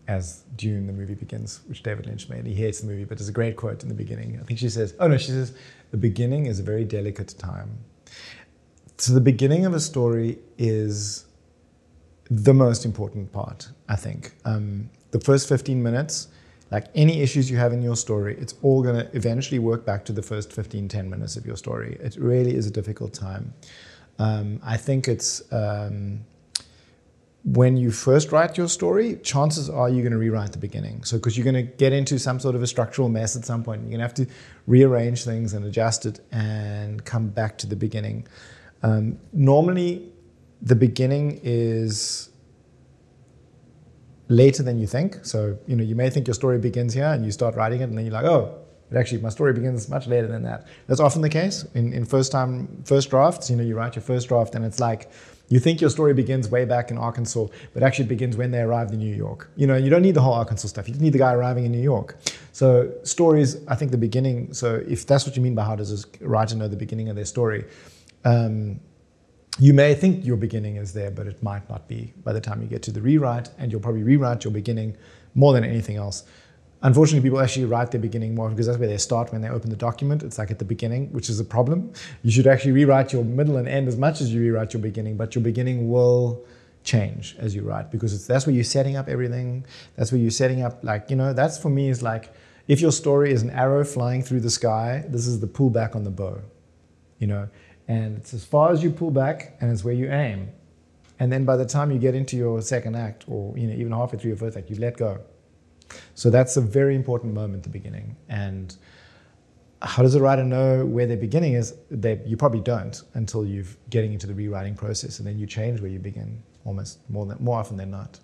[0.09, 2.47] as Dune, the movie begins, which David Lynch made.
[2.47, 4.39] He hates the movie, but there's a great quote in the beginning.
[4.41, 5.53] I think she says, oh no, she says,
[5.91, 7.71] the beginning is a very delicate time.
[8.99, 11.27] So the beginning of a story is
[12.31, 14.33] the most important part, I think.
[14.45, 16.29] Um, the first 15 minutes,
[16.71, 20.05] like any issues you have in your story, it's all going to eventually work back
[20.07, 21.97] to the first 15, 10 minutes of your story.
[22.01, 23.55] It really is a difficult time.
[24.19, 26.25] Um, I think it's um,
[27.45, 31.05] when you first write your story, chances are you're going to rewrite the beginning.
[31.05, 33.63] So, because you're going to get into some sort of a structural mess at some
[33.63, 34.27] point, you're going to have to
[34.67, 38.27] rearrange things and adjust it and come back to the beginning.
[38.83, 40.11] Um, normally,
[40.61, 42.31] the beginning is
[44.29, 45.25] later than you think.
[45.25, 47.85] So, you know, you may think your story begins here and you start writing it
[47.85, 48.59] and then you're like, oh,
[48.89, 50.67] but actually my story begins much later than that.
[50.87, 54.03] That's often the case in, in first time, first drafts, you know, you write your
[54.03, 55.11] first draft and it's like,
[55.49, 58.93] you think your story begins way back in Arkansas, but actually begins when they arrived
[58.93, 59.49] in New York.
[59.55, 60.89] You know, you don't need the whole Arkansas stuff.
[60.89, 62.17] You just need the guy arriving in New York.
[62.53, 66.05] So stories, I think the beginning, so if that's what you mean by how does
[66.05, 67.65] a writer know the beginning of their story,
[68.25, 68.81] um,
[69.59, 72.61] you may think your beginning is there, but it might not be by the time
[72.61, 74.97] you get to the rewrite, and you'll probably rewrite your beginning
[75.35, 76.25] more than anything else.
[76.83, 79.71] Unfortunately, people actually write their beginning more because that's where they start when they open
[79.71, 80.23] the document.
[80.23, 81.93] It's like at the beginning, which is a problem.
[82.23, 85.17] You should actually rewrite your middle and end as much as you rewrite your beginning,
[85.17, 86.45] but your beginning will
[86.85, 89.65] change as you write because that's where you're setting up everything.
[89.97, 92.33] That's where you're setting up, like, you know, that's for me is like
[92.69, 96.05] if your story is an arrow flying through the sky, this is the pullback on
[96.05, 96.41] the bow.
[97.19, 97.49] You know,
[97.89, 100.51] and it's as far as you pull back and it's where you aim.
[101.19, 103.93] And then by the time you get into your second act or you know, even
[103.93, 105.21] halfway through your first act, you let go.
[106.15, 108.17] So that's a very important moment, the beginning.
[108.29, 108.77] And
[109.83, 111.75] how does a writer know where their beginning is?
[111.91, 115.81] They, you probably don't until you're getting into the rewriting process, and then you change
[115.81, 118.19] where you begin almost more, than, more often than not.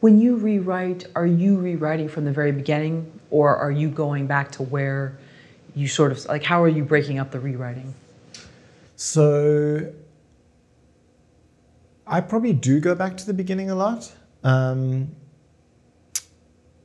[0.00, 4.52] When you rewrite, are you rewriting from the very beginning, or are you going back
[4.52, 5.18] to where
[5.74, 6.44] you sort of like?
[6.44, 7.94] How are you breaking up the rewriting?
[9.04, 9.92] So
[12.06, 14.10] I probably do go back to the beginning a lot,
[14.42, 15.14] um,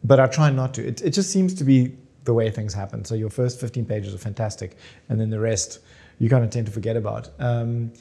[0.03, 0.85] but I try not to.
[0.85, 3.05] It, it just seems to be the way things happen.
[3.05, 4.75] So your first 15 pages are fantastic,
[5.07, 5.79] and then the rest
[6.19, 7.29] you kind of tend to forget about.
[7.39, 7.93] Um,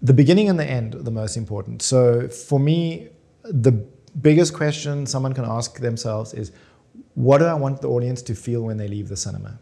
[0.00, 1.82] the beginning and the end are the most important.
[1.82, 3.10] So for me,
[3.42, 3.72] the
[4.18, 6.52] biggest question someone can ask themselves is,
[7.12, 9.58] what do I want the audience to feel when they leave the cinema?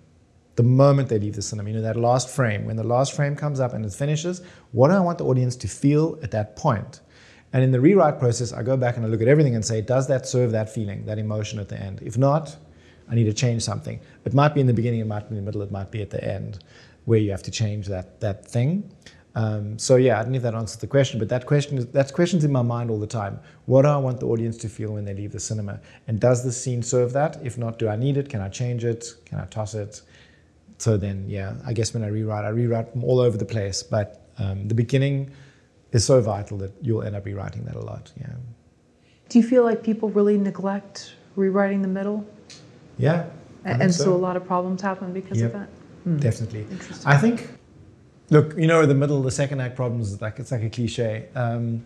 [0.57, 3.35] The moment they leave the cinema, you know, that last frame, when the last frame
[3.35, 6.57] comes up and it finishes, what do I want the audience to feel at that
[6.57, 7.01] point?
[7.53, 9.81] And in the rewrite process, I go back and I look at everything and say,
[9.81, 12.03] does that serve that feeling, that emotion at the end?
[12.03, 12.57] If not,
[13.09, 14.01] I need to change something.
[14.25, 16.03] It might be in the beginning, it might be in the middle, it might be
[16.03, 16.65] at the end
[17.05, 18.91] where you have to change that, that thing.
[19.37, 21.87] Um, so yeah, I don't know if that answers the question, but that question is,
[21.89, 23.41] that question's in my mind all the time.
[23.67, 25.81] What do I want the audience to feel when they leave the cinema?
[26.07, 27.45] And does the scene serve that?
[27.45, 28.29] If not, do I need it?
[28.29, 29.07] Can I change it?
[29.25, 30.03] Can I toss it?
[30.79, 33.83] So then, yeah, I guess when I rewrite, I rewrite from all over the place.
[33.83, 35.31] But um, the beginning
[35.93, 38.13] is so vital that you'll end up rewriting that a lot.
[38.21, 38.35] Yeah.
[39.29, 42.27] Do you feel like people really neglect rewriting the middle?
[42.99, 43.27] Yeah.
[43.65, 44.05] And so.
[44.05, 44.15] so.
[44.15, 45.55] a lot of problems happen because yep.
[45.55, 45.69] of that.
[46.05, 46.19] Hmm.
[46.19, 46.67] Definitely.
[47.07, 47.49] I think.
[48.31, 51.29] Look, you know, the middle, the second act problems, like it's like a cliche.
[51.35, 51.85] Um,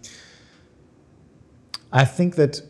[1.92, 2.60] I think that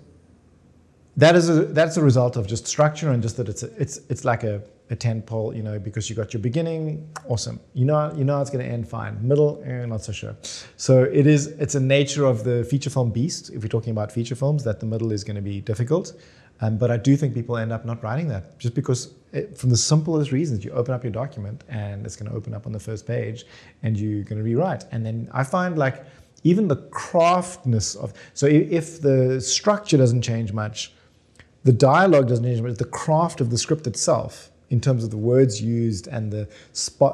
[1.17, 4.01] that is a that's a result of just structure and just that it's a, it's
[4.09, 7.61] it's like a a tent pole, you know, because you got your beginning, awesome.
[7.75, 9.19] You know, you know it's going to end fine.
[9.27, 10.37] Middle, eh, not so sure.
[10.77, 11.49] So it is.
[11.59, 13.51] It's a nature of the feature film beast.
[13.51, 16.15] If we're talking about feature films, that the middle is going to be difficult.
[16.61, 19.71] Um, but I do think people end up not writing that just because, it, from
[19.71, 22.73] the simplest reasons, you open up your document and it's going to open up on
[22.73, 23.45] the first page,
[23.83, 24.85] and you're going to rewrite.
[24.91, 26.05] And then I find like
[26.45, 30.93] even the craftness of so if the structure doesn't change much,
[31.65, 35.17] the dialogue doesn't change much, the craft of the script itself in terms of the
[35.17, 36.47] words used and the,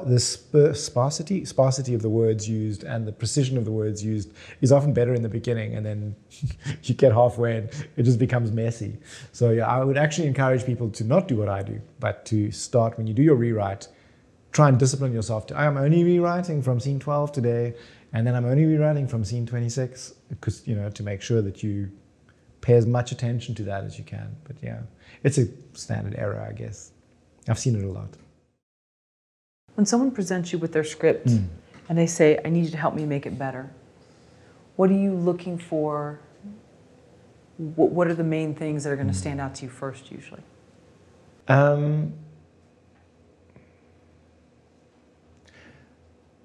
[0.07, 4.33] the sp- sparsity sparsity of the words used and the precision of the words used
[4.61, 6.17] is often better in the beginning and then
[6.83, 8.97] you get halfway and it just becomes messy.
[9.33, 12.51] So yeah i would actually encourage people to not do what i do but to
[12.51, 13.89] start when you do your rewrite
[14.53, 17.75] try and discipline yourself to i'm only rewriting from scene 12 today
[18.13, 21.63] and then i'm only rewriting from scene 26 because you know to make sure that
[21.63, 21.91] you
[22.61, 24.35] pay as much attention to that as you can.
[24.45, 24.81] But yeah
[25.23, 26.93] it's a standard error i guess
[27.49, 28.09] I've seen it a lot.
[29.75, 31.47] When someone presents you with their script mm.
[31.89, 33.71] and they say, I need you to help me make it better,
[34.77, 36.21] what are you looking for?
[37.57, 40.43] What are the main things that are going to stand out to you first, usually?
[41.47, 42.13] Um,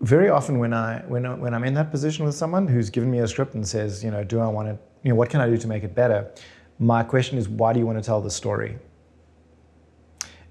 [0.01, 3.09] very often when I when I, when I'm in that position with someone who's given
[3.09, 5.41] me a script and says, you know, do I want to, you know, what can
[5.41, 6.31] I do to make it better?
[6.77, 8.77] My question is, why do you want to tell the story?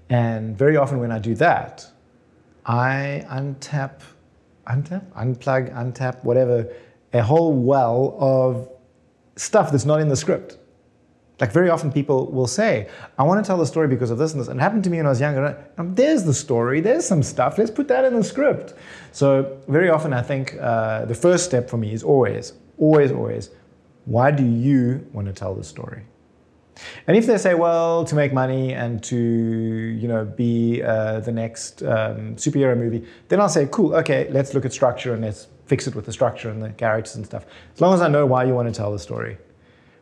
[0.09, 1.85] And very often when I do that,
[2.65, 4.01] I untap,
[4.67, 6.67] untap, unplug, untap, whatever,
[7.13, 8.69] a whole well of
[9.35, 10.57] stuff that's not in the script.
[11.39, 14.33] Like very often people will say, I want to tell the story because of this
[14.33, 14.49] and this.
[14.49, 15.57] And it happened to me when I was younger.
[15.77, 18.73] And there's the story, there's some stuff, let's put that in the script.
[19.13, 23.51] So very often I think uh, the first step for me is always, always, always,
[24.05, 26.03] why do you want to tell the story?
[27.07, 31.31] And if they say, well, to make money and to, you know, be uh, the
[31.31, 35.47] next um, superhero movie, then I'll say, cool, okay, let's look at structure and let's
[35.65, 37.45] fix it with the structure and the characters and stuff.
[37.73, 39.37] As long as I know why you want to tell the story.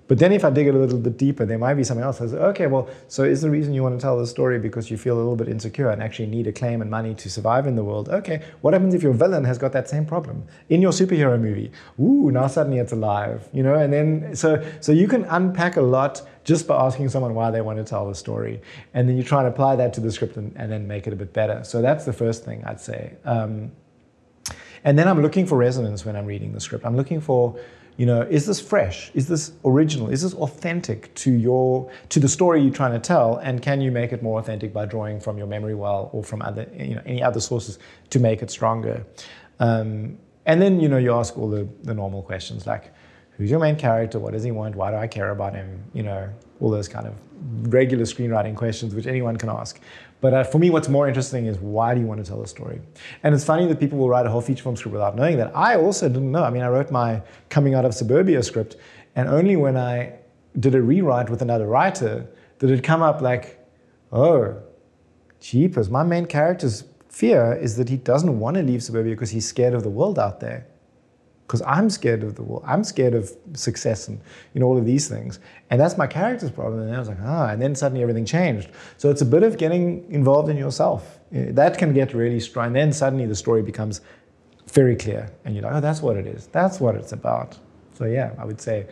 [0.07, 2.21] But then if I dig a little bit deeper, there might be something else.
[2.21, 4.89] I say, okay, well, so is the reason you want to tell the story because
[4.89, 7.75] you feel a little bit insecure and actually need acclaim and money to survive in
[7.75, 8.07] the world?
[8.07, 11.71] Okay, what happens if your villain has got that same problem in your superhero movie?
[11.99, 13.75] Ooh, now suddenly it's alive, you know?
[13.75, 17.59] And then so so you can unpack a lot just by asking someone why they
[17.59, 18.61] want to tell the story,
[18.93, 21.11] and then you try and apply that to the script and, and then make it
[21.11, 21.61] a bit better.
[21.65, 23.17] So that's the first thing I'd say.
[23.25, 23.73] Um,
[24.85, 26.85] and then I'm looking for resonance when I'm reading the script.
[26.85, 27.59] I'm looking for
[27.97, 29.09] you know, is this fresh?
[29.15, 30.09] Is this original?
[30.09, 33.37] Is this authentic to your to the story you're trying to tell?
[33.37, 36.43] And can you make it more authentic by drawing from your memory well or from
[36.43, 37.79] other you know any other sources
[38.11, 39.03] to make it stronger?
[39.59, 42.93] Um, and then you know you ask all the, the normal questions like,
[43.37, 44.19] who's your main character?
[44.19, 44.75] What does he want?
[44.75, 45.83] Why do I care about him?
[45.93, 47.13] You know, all those kind of
[47.71, 49.79] regular screenwriting questions which anyone can ask.
[50.19, 52.47] But uh, for me, what's more interesting is why do you want to tell a
[52.47, 52.81] story?
[53.21, 55.55] And it's funny that people will write a whole feature film script without knowing that.
[55.55, 56.43] I also didn't know.
[56.43, 58.77] I mean, I wrote my coming out of suburbia script,
[59.15, 60.13] and only when I
[60.59, 62.27] did a rewrite with another writer
[62.57, 63.63] did it come up like,
[64.11, 64.57] oh,
[65.39, 69.47] jeepers, my main character's fear is that he doesn't want to leave suburbia because he's
[69.47, 70.65] scared of the world out there
[71.47, 72.63] because I'm scared of the world.
[72.67, 74.19] I'm scared of success and
[74.53, 76.81] you know all of these things, and that's my character's problem.
[76.81, 78.69] And I was like, ah, and then suddenly everything changed.
[78.97, 81.19] So it's a bit of getting involved in yourself.
[81.31, 82.67] That can get really strong.
[82.67, 84.01] And then suddenly the story becomes
[84.73, 86.47] very clear, and you're like, oh, that's what it is.
[86.47, 87.57] That's what it's about.
[87.93, 88.87] So yeah, I would say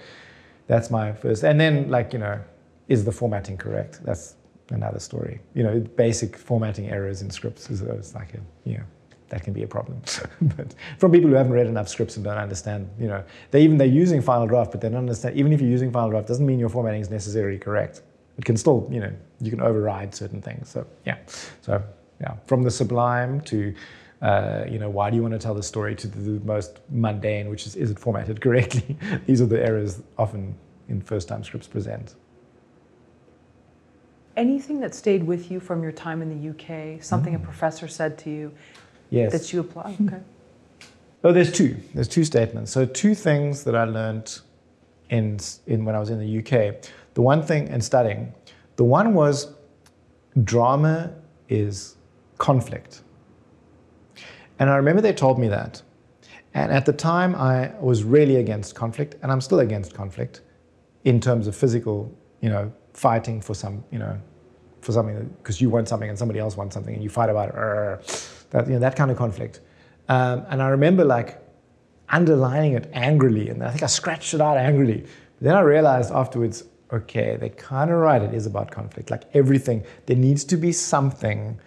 [0.68, 1.44] that's my first.
[1.44, 2.40] And then like you know,
[2.88, 4.00] is the formatting correct?
[4.06, 4.36] That's
[4.70, 5.42] another story.
[5.54, 7.82] You know, basic formatting errors in scripts is
[8.16, 8.40] like a
[8.78, 8.86] know
[9.30, 10.02] that can be a problem.
[10.42, 13.78] but from people who haven't read enough scripts and don't understand, you know, they even
[13.78, 15.36] they're using Final Draft, but they don't understand.
[15.38, 18.02] Even if you're using Final Draft, doesn't mean your formatting is necessarily correct.
[18.38, 20.70] It can still, you know, you can override certain things.
[20.70, 21.18] So yeah,
[21.62, 21.82] so
[22.22, 23.74] yeah, from the sublime to
[24.22, 27.50] uh, you know, why do you want to tell the story to the, most mundane,
[27.50, 28.98] which is, is it formatted correctly?
[29.26, 30.56] These are the errors often
[30.88, 32.16] in first time scripts present.
[34.38, 37.38] Anything that stayed with you from your time in the UK, something mm.
[37.38, 38.52] a professor said to you
[39.10, 39.32] yes.
[39.32, 39.96] that you apply?
[40.06, 40.20] Okay.
[41.24, 41.76] Oh, there's two.
[41.96, 42.72] There's two statements.
[42.72, 44.42] So two things that I learned
[45.10, 46.76] in, in when I was in the UK.
[47.16, 48.32] The one thing in studying,
[48.76, 49.52] the one was
[50.44, 51.12] drama
[51.50, 51.96] is
[52.38, 53.02] conflict.
[54.60, 55.82] And I remember they told me that.
[56.54, 60.42] And at the time, I was really against conflict, and I'm still against conflict
[61.04, 64.18] in terms of physical, you know, fighting for some, you know,
[64.80, 67.50] for something because you want something and somebody else wants something and you fight about
[67.50, 67.56] it.
[68.52, 69.62] That, you know, that kind of conflict.
[70.08, 71.42] Um, and I remember like
[72.10, 75.02] underlining it angrily, and I think I scratched it out angrily.
[75.02, 78.22] But then I realized afterwards, okay, they're kind of right.
[78.22, 79.10] It is about conflict.
[79.10, 81.60] Like everything, there needs to be something.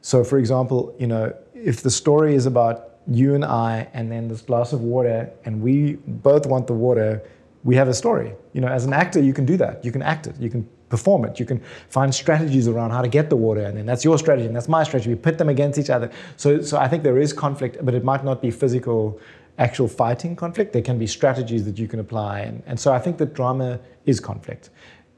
[0.00, 4.28] So, for example, you know, if the story is about you and I and then
[4.28, 7.22] this glass of water and we both want the water,
[7.62, 8.34] we have a story.
[8.52, 9.84] You know, as an actor, you can do that.
[9.84, 10.36] You can act it.
[10.38, 11.40] You can perform it.
[11.40, 14.46] You can find strategies around how to get the water, and then that's your strategy
[14.46, 15.10] and that's my strategy.
[15.10, 16.08] We pit them against each other.
[16.36, 19.18] So, so I think there is conflict, but it might not be physical,
[19.58, 20.72] actual fighting conflict.
[20.72, 23.80] There can be strategies that you can apply, and, and so I think that drama
[24.06, 24.70] is conflict.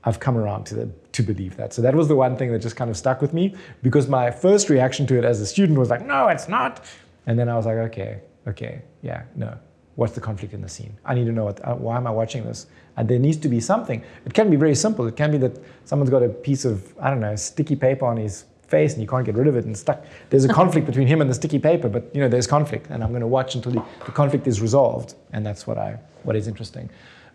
[0.05, 1.75] I've come around to, the, to believe that.
[1.75, 4.31] So that was the one thing that just kind of stuck with me because my
[4.31, 6.85] first reaction to it as a student was like, no, it's not.
[7.27, 9.59] And then I was like, okay, okay, yeah, no.
[9.97, 10.97] What's the conflict in the scene?
[11.05, 12.67] I need to know what, uh, why am I watching this?
[12.97, 14.03] And there needs to be something.
[14.25, 15.07] It can be very simple.
[15.07, 18.19] It can be that someone's got a piece of, I don't know, sticky paper on
[18.19, 20.05] his face and you can't get rid of it and stuck.
[20.29, 23.03] There's a conflict between him and the sticky paper, but you know, there's conflict and
[23.03, 25.15] I'm going to watch until the, the conflict is resolved.
[25.33, 26.91] And that's what I, what is interesting.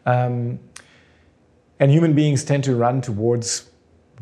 [0.06, 0.60] Um,
[1.80, 3.72] and human beings tend to run towards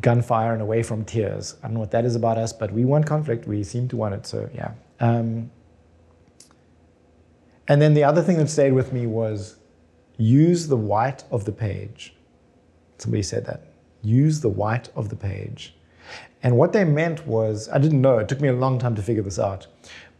[0.00, 1.56] gunfire and away from tears.
[1.62, 3.46] I don't know what that is about us, but we want conflict.
[3.46, 4.26] We seem to want it.
[4.26, 4.72] So, yeah.
[4.98, 5.50] Um,
[7.70, 9.54] and then the other thing that stayed with me was
[10.16, 12.12] use the white of the page.
[12.98, 13.68] Somebody said that.
[14.02, 15.76] Use the white of the page.
[16.42, 19.02] And what they meant was, I didn't know, it took me a long time to
[19.02, 19.68] figure this out,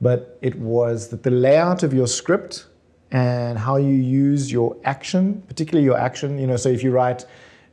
[0.01, 2.67] but it was that the layout of your script
[3.11, 6.39] and how you use your action, particularly your action.
[6.39, 7.27] You know, so if you write,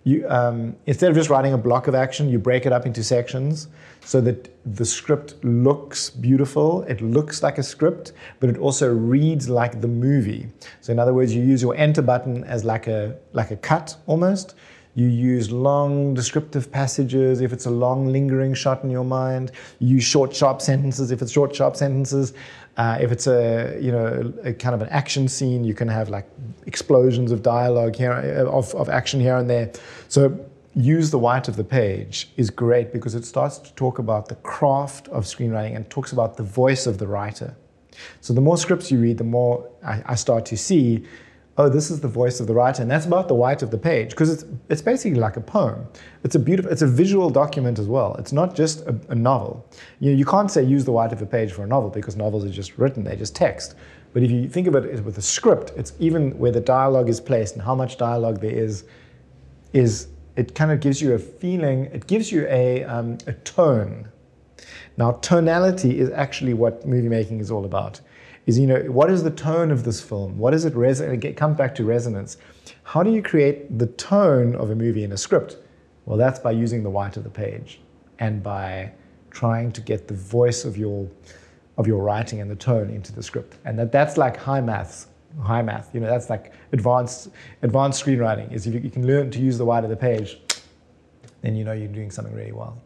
[0.06, 3.04] you um, instead of just writing a block of action, you break it up into
[3.04, 3.68] sections
[4.08, 6.84] so that the script looks beautiful.
[6.84, 10.48] It looks like a script, but it also reads like the movie.
[10.80, 13.98] So in other words, you use your enter button as like a like a cut
[14.06, 14.56] almost.
[14.96, 19.52] You use long descriptive passages if it's a long lingering shot in your mind.
[19.80, 22.34] You use short, sharp sentences if it's short, sharp sentences.
[22.78, 26.08] Uh, if it's a you know a, kind of an action scene, you can have
[26.08, 26.30] like
[26.66, 29.70] explosions of dialogue here of, of action here and there.
[30.08, 30.40] So
[30.78, 34.36] use the white of the page is great because it starts to talk about the
[34.36, 37.56] craft of screenwriting and talks about the voice of the writer.
[38.22, 41.04] So the more scripts you read, the more I, I start to see
[41.60, 43.78] oh, this is the voice of the writer, and that's about the white of the
[43.80, 45.88] page because it's it's basically like a poem.
[46.24, 48.16] It's a beautiful, it's a visual document as well.
[48.20, 49.68] It's not just a, a novel.
[50.00, 52.16] You know, you can't say use the white of a page for a novel because
[52.16, 53.76] novels are just written, they're just text.
[54.14, 57.20] But if you think of it with a script, it's even where the dialogue is
[57.20, 58.86] placed and how much dialogue there is,
[59.74, 60.08] is
[60.38, 61.86] it kind of gives you a feeling.
[61.86, 64.08] It gives you a um, a tone.
[64.96, 68.02] Now, tonality is actually what movie making is all about
[68.48, 70.38] is, you know, what is the tone of this film?
[70.38, 71.24] What is it resonate?
[71.24, 72.38] It comes back to resonance.
[72.84, 75.58] How do you create the tone of a movie in a script?
[76.06, 77.82] Well, that's by using the white of the page
[78.20, 78.94] and by
[79.30, 81.08] trying to get the voice of your
[81.78, 83.58] of your writing and the tone into the script.
[83.64, 85.08] And that, that's like high maths,
[85.42, 85.90] high math.
[85.94, 87.30] You know, that's like advanced
[87.62, 88.52] advanced screenwriting.
[88.52, 90.40] Is if you, can learn to use the white of the page,
[91.42, 92.82] then you know you're doing something really well.